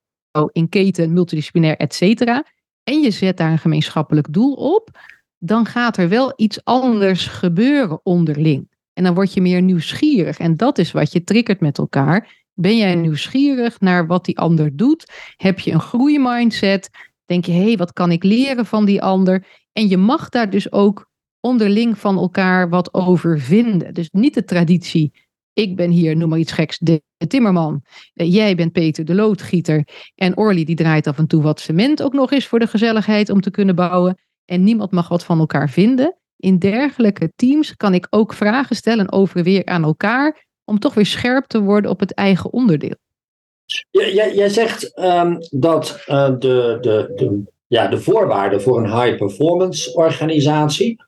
in 0.52 0.70
keten, 0.70 1.14
multidisciplinair, 1.14 1.78
et 1.78 1.94
cetera, 1.94 2.44
en 2.84 3.02
je 3.02 3.12
zet 3.12 3.38
daar 3.38 3.52
een 3.52 3.60
gemeenschappelijk 3.60 4.34
doel 4.34 4.54
op, 4.54 5.00
dan 5.38 5.66
gaat 5.66 5.98
er 5.98 6.10
wel 6.10 6.34
iets 6.36 6.64
anders 6.64 7.28
gebeuren 7.28 8.00
onderling. 8.04 8.70
En 8.94 9.04
dan 9.04 9.14
word 9.14 9.34
je 9.34 9.42
meer 9.42 9.62
nieuwsgierig. 9.62 10.38
En 10.38 10.58
dat 10.58 10.78
is 10.78 10.92
wat 10.92 11.12
je 11.12 11.24
triggert 11.24 11.60
met 11.60 11.78
elkaar. 11.78 12.46
Ben 12.54 12.78
jij 12.78 12.96
nieuwsgierig 12.96 13.80
naar 13.80 14.08
wat 14.08 14.26
die 14.26 14.38
ander 14.38 14.76
doet? 14.76 15.12
Heb 15.36 15.60
je 15.60 15.72
een 15.72 15.82
groeimindset? 15.82 16.90
Denk 17.26 17.46
je, 17.46 17.52
hé, 17.52 17.64
hey, 17.64 17.78
wat 17.78 17.94
kan 17.94 18.12
ik 18.12 18.24
leren 18.24 18.66
van 18.66 18.86
die 18.86 19.02
ander? 19.02 19.46
En 19.74 19.88
je 19.88 19.98
mag 19.98 20.30
daar 20.30 20.50
dus 20.50 20.72
ook 20.72 21.10
onderling 21.40 21.98
van 21.98 22.18
elkaar 22.18 22.70
wat 22.70 22.94
over 22.94 23.40
vinden. 23.40 23.94
Dus 23.94 24.10
niet 24.12 24.34
de 24.34 24.44
traditie. 24.44 25.14
Ik 25.58 25.76
ben 25.76 25.90
hier, 25.90 26.18
noem 26.18 26.30
maar 26.30 26.40
iets 26.40 26.52
geks, 26.52 26.78
de, 26.78 27.02
timmerman. 27.28 27.84
Uh, 28.14 28.34
jij 28.34 28.56
bent 28.56 28.72
Peter, 28.72 29.06
de 29.06 29.16
loodgieter. 29.16 29.88
En 30.16 30.38
Orly 30.38 30.64
die 30.64 30.76
draait 30.76 31.08
af 31.08 31.18
en 31.18 31.28
toe 31.28 31.42
wat 31.42 31.60
cement 31.60 32.04
ook 32.04 32.14
nog 32.14 32.32
eens 32.32 32.48
voor 32.48 32.60
de 32.60 32.68
gezelligheid 32.68 33.30
om 33.30 33.42
te 33.42 33.52
kunnen 33.52 33.76
bouwen. 33.76 34.20
en 34.46 34.64
niemand 34.64 34.92
mag 34.92 35.08
wat 35.08 35.24
van 35.24 35.40
elkaar 35.40 35.70
vinden. 35.70 36.18
In 36.38 36.60
dergelijke 36.60 37.32
teams 37.36 37.76
kan 37.76 37.94
ik 37.94 38.08
ook 38.10 38.34
vragen 38.34 38.76
stellen 38.76 39.12
over 39.12 39.44
weer 39.44 39.66
aan 39.66 39.84
elkaar, 39.84 40.46
om 40.66 40.80
toch 40.80 40.94
weer 40.94 41.06
scherp 41.06 41.46
te 41.46 41.62
worden 41.62 41.92
op 41.92 42.00
het 42.00 42.14
eigen 42.14 42.54
onderdeel. 42.54 42.96
Jij, 43.90 44.50
zegt 44.50 44.94
ehm, 44.94 45.36
dat 45.50 46.04
de, 46.06 46.78
de, 46.82 47.12
de, 47.16 47.44
ja, 47.68 47.88
de 47.88 48.00
voorwaarden 48.00 48.62
voor 48.62 48.78
een 48.78 49.02
high 49.02 49.18
performance 49.18 49.94
organisatie, 49.94 51.06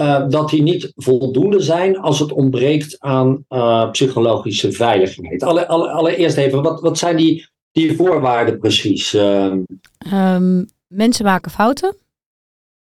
uh, 0.00 0.28
dat 0.28 0.50
die 0.50 0.62
niet 0.62 0.92
voldoende 0.96 1.60
zijn 1.60 1.98
als 1.98 2.18
het 2.18 2.32
ontbreekt 2.32 3.00
aan 3.00 3.44
uh, 3.48 3.90
psychologische 3.90 4.72
veiligheid. 4.72 5.42
Alle, 5.42 5.68
alle, 5.68 5.90
allereerst 5.90 6.36
even, 6.36 6.62
wat, 6.62 6.80
wat 6.80 6.98
zijn 6.98 7.16
die, 7.16 7.48
die 7.72 7.96
voorwaarden 7.96 8.58
precies? 8.58 9.12
Um, 9.12 10.66
mensen 10.86 11.24
maken 11.24 11.50
fouten. 11.50 11.96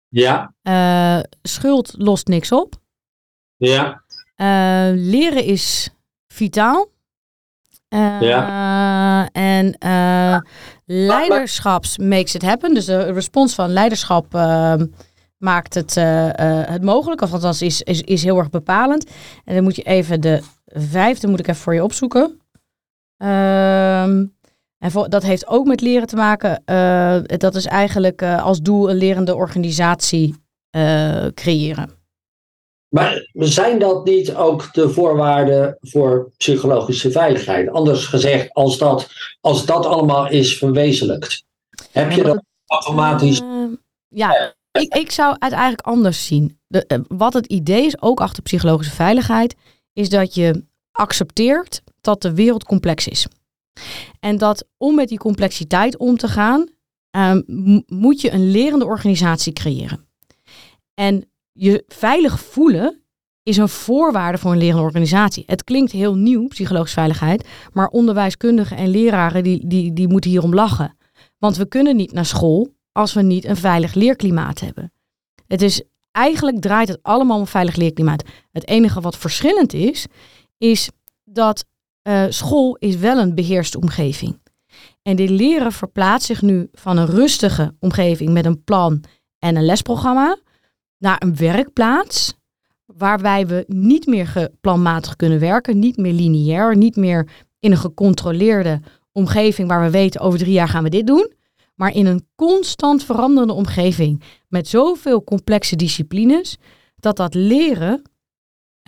Ja. 0.08 0.54
schuld 1.42 1.94
lost 1.98 2.26
niks 2.26 2.52
op. 2.52 2.74
Ja. 3.56 4.02
leren 4.94 5.44
is 5.44 5.90
vitaal. 6.28 6.90
Ja. 8.20 9.28
En 9.32 9.78
leiderschaps 10.84 11.98
makes 11.98 12.34
it 12.34 12.42
happen. 12.42 12.74
Dus 12.74 12.84
de 12.84 13.12
respons 13.12 13.54
van 13.54 13.70
leiderschap 13.70 14.34
uh, 14.34 14.74
maakt 15.38 15.74
het, 15.74 15.96
uh, 15.96 16.28
het 16.68 16.82
mogelijk. 16.82 17.20
Of 17.20 17.32
althans 17.32 17.62
is, 17.62 17.82
is, 17.82 18.00
is 18.00 18.24
heel 18.24 18.38
erg 18.38 18.50
bepalend. 18.50 19.10
En 19.44 19.54
dan 19.54 19.64
moet 19.64 19.76
je 19.76 19.82
even 19.82 20.20
de 20.20 20.42
vijfde 20.66 21.28
moet 21.28 21.38
ik 21.38 21.48
even 21.48 21.60
voor 21.60 21.74
je 21.74 21.84
opzoeken. 21.84 22.40
Ehm, 23.16 24.26
en 24.78 24.90
voor, 24.90 25.08
dat 25.08 25.22
heeft 25.22 25.46
ook 25.46 25.66
met 25.66 25.80
leren 25.80 26.06
te 26.06 26.16
maken. 26.16 26.62
dat 27.38 27.54
is 27.54 27.66
eigenlijk 27.66 28.22
als 28.22 28.60
doel 28.60 28.90
een 28.90 28.96
lerende 28.96 29.34
organisatie 29.34 30.34
creëren. 31.34 31.98
Maar 32.88 33.28
zijn 33.32 33.78
dat 33.78 34.04
niet 34.04 34.34
ook 34.34 34.72
de 34.72 34.88
voorwaarden 34.88 35.76
voor 35.80 36.30
psychologische 36.36 37.10
veiligheid? 37.10 37.68
Anders 37.68 38.06
gezegd, 38.06 38.52
als 38.52 38.78
dat, 38.78 39.08
als 39.40 39.66
dat 39.66 39.86
allemaal 39.86 40.28
is 40.28 40.58
verwezenlijkt, 40.58 41.44
heb 41.92 42.10
je 42.10 42.22
dat 42.22 42.42
automatisch. 42.66 43.42
Ja, 44.08 44.54
ik, 44.80 45.10
zou 45.10 45.36
het 45.38 45.52
eigenlijk 45.52 45.80
anders 45.80 46.26
zien. 46.26 46.58
De, 46.66 46.84
uh, 46.92 46.98
wat 47.08 47.32
het 47.32 47.46
idee 47.46 47.86
is, 47.86 48.02
ook 48.02 48.20
achter 48.20 48.42
psychologische 48.42 48.94
veiligheid, 48.94 49.54
is 49.92 50.08
dat 50.08 50.34
je 50.34 50.64
accepteert 50.92 51.82
dat 52.00 52.22
de 52.22 52.34
wereld 52.34 52.64
complex 52.64 53.08
is. 53.08 53.26
En 54.20 54.38
dat 54.38 54.64
om 54.76 54.94
met 54.94 55.08
die 55.08 55.18
complexiteit 55.18 55.96
om 55.96 56.16
te 56.16 56.28
gaan, 56.28 56.68
uh, 57.16 57.36
moet 57.86 58.20
je 58.20 58.30
een 58.30 58.50
lerende 58.50 58.84
organisatie 58.84 59.52
creëren. 59.52 60.06
En 60.94 61.30
je 61.52 61.84
veilig 61.86 62.40
voelen 62.40 63.02
is 63.42 63.56
een 63.56 63.68
voorwaarde 63.68 64.38
voor 64.38 64.52
een 64.52 64.58
lerende 64.58 64.82
organisatie. 64.82 65.42
Het 65.46 65.64
klinkt 65.64 65.92
heel 65.92 66.14
nieuw, 66.14 66.48
psychologische 66.48 66.98
veiligheid, 66.98 67.48
maar 67.72 67.88
onderwijskundigen 67.88 68.76
en 68.76 68.88
leraren 68.88 69.42
die, 69.42 69.66
die, 69.66 69.92
die 69.92 70.08
moeten 70.08 70.30
hierom 70.30 70.54
lachen. 70.54 70.96
Want 71.38 71.56
we 71.56 71.68
kunnen 71.68 71.96
niet 71.96 72.12
naar 72.12 72.26
school 72.26 72.76
als 72.98 73.12
we 73.12 73.22
niet 73.22 73.44
een 73.44 73.56
veilig 73.56 73.94
leerklimaat 73.94 74.60
hebben. 74.60 74.92
Het 75.46 75.62
is, 75.62 75.82
eigenlijk 76.10 76.60
draait 76.60 76.88
het 76.88 76.98
allemaal 77.02 77.38
om 77.38 77.46
veilig 77.46 77.76
leerklimaat. 77.76 78.24
Het 78.52 78.68
enige 78.68 79.00
wat 79.00 79.16
verschillend 79.16 79.72
is, 79.72 80.06
is 80.56 80.90
dat 81.24 81.64
uh, 82.02 82.24
school 82.28 82.76
is 82.76 82.96
wel 82.96 83.18
een 83.18 83.34
beheerste 83.34 83.80
omgeving. 83.80 84.40
En 85.02 85.16
de 85.16 85.28
leren 85.28 85.72
verplaatst 85.72 86.26
zich 86.26 86.42
nu 86.42 86.68
van 86.72 86.96
een 86.96 87.06
rustige 87.06 87.74
omgeving 87.78 88.30
met 88.30 88.44
een 88.44 88.64
plan 88.64 89.04
en 89.38 89.56
een 89.56 89.64
lesprogramma 89.64 90.38
naar 90.98 91.22
een 91.22 91.36
werkplaats 91.36 92.34
waarbij 92.84 93.46
we 93.46 93.64
niet 93.66 94.06
meer 94.06 94.26
geplanmatig 94.26 95.16
kunnen 95.16 95.40
werken, 95.40 95.78
niet 95.78 95.96
meer 95.96 96.12
lineair, 96.12 96.76
niet 96.76 96.96
meer 96.96 97.28
in 97.58 97.70
een 97.70 97.78
gecontroleerde 97.78 98.80
omgeving 99.12 99.68
waar 99.68 99.82
we 99.82 99.90
weten 99.90 100.20
over 100.20 100.38
drie 100.38 100.52
jaar 100.52 100.68
gaan 100.68 100.82
we 100.82 100.90
dit 100.90 101.06
doen, 101.06 101.36
maar 101.78 101.94
in 101.94 102.06
een 102.06 102.26
constant 102.34 103.04
veranderende 103.04 103.52
omgeving 103.52 104.22
met 104.48 104.68
zoveel 104.68 105.24
complexe 105.24 105.76
disciplines, 105.76 106.56
dat 106.96 107.16
dat 107.16 107.34
leren 107.34 108.02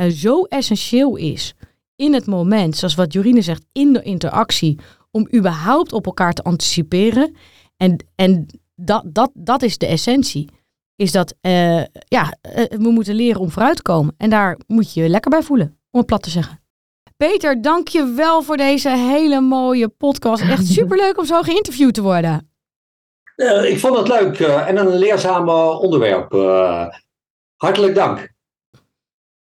uh, 0.01 0.11
zo 0.11 0.43
essentieel 0.43 1.17
is 1.17 1.55
in 1.97 2.15
het 2.15 2.27
moment, 2.27 2.77
zoals 2.77 2.95
wat 2.95 3.13
Jorine 3.13 3.43
zegt, 3.43 3.65
in 3.73 3.93
de 3.93 4.03
interactie, 4.03 4.79
om 5.11 5.29
überhaupt 5.35 5.93
op 5.93 6.07
elkaar 6.07 6.33
te 6.33 6.43
anticiperen. 6.43 7.37
En, 7.77 8.05
en 8.15 8.47
dat, 8.75 9.03
dat, 9.07 9.31
dat 9.35 9.63
is 9.63 9.79
de 9.79 9.87
essentie 9.87 10.49
is 10.97 11.13
dat 11.13 11.35
uh, 11.43 11.85
ja, 12.05 12.37
uh, 12.57 12.65
we 12.69 12.91
moeten 12.91 13.15
leren 13.15 13.41
om 13.41 13.51
vooruit 13.51 13.77
te 13.77 13.83
komen. 13.83 14.15
En 14.17 14.31
daar 14.31 14.59
moet 14.67 14.93
je 14.93 15.03
je 15.03 15.09
lekker 15.09 15.31
bij 15.31 15.43
voelen, 15.43 15.79
om 15.91 15.99
het 15.99 16.07
plat 16.07 16.23
te 16.23 16.31
zeggen. 16.31 16.61
Peter, 17.17 17.63
dank 17.63 17.89
je 17.89 18.05
wel 18.05 18.43
voor 18.43 18.57
deze 18.57 18.89
hele 18.89 19.41
mooie 19.41 19.89
podcast. 19.89 20.43
Echt 20.43 20.67
superleuk 20.67 21.19
om 21.19 21.25
zo 21.25 21.43
geïnterviewd 21.43 21.95
te 21.95 22.03
worden. 22.03 22.50
Uh, 23.41 23.71
ik 23.71 23.79
vond 23.79 23.97
het 23.97 24.09
leuk 24.09 24.39
en 24.41 24.77
een 24.77 24.97
leerzaam 24.97 25.49
onderwerp. 25.49 26.33
hartelijk 27.57 27.95
dank. 27.95 28.29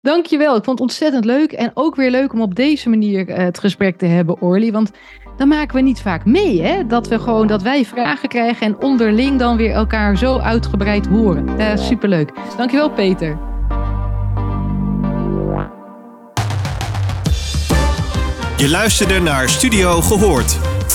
Dankjewel, 0.02 0.56
ik 0.56 0.64
vond 0.64 0.80
het 0.80 0.88
ontzettend 0.90 1.26
leuk. 1.26 1.52
En 1.52 1.72
ook 1.74 1.96
weer 1.96 2.12
leuk 2.12 2.34
om 2.34 2.42
op 2.42 2.56
deze 2.56 2.90
manier 2.90 3.28
het 3.28 3.60
gesprek 3.60 3.98
te 3.98 4.06
hebben, 4.06 4.42
Orly. 4.42 4.72
Want 4.72 4.92
dan 5.38 5.48
maken 5.48 5.76
we 5.76 5.82
niet 5.82 6.02
vaak 6.02 6.26
mee, 6.26 6.62
hè? 6.62 6.88
Dat 6.88 7.08
we 7.08 7.20
gewoon 7.20 7.48
dat 7.48 7.62
wij 7.62 7.86
vragen 7.86 8.30
krijgen 8.30 8.68
en 8.68 8.82
onderling 8.82 9.40
dan 9.40 9.58
weer 9.58 9.72
elkaar 9.72 10.18
zo 10.18 10.38
uitgebreid 10.38 11.08
horen. 11.08 11.60
Uh, 11.60 11.76
superleuk. 11.76 12.32
Dankjewel, 12.58 12.90
Peter. 12.90 13.38
Je 18.58 18.70
luisterde 18.70 19.20
naar 19.20 19.50
Studio 19.50 20.02
Gehoord. 20.02 20.77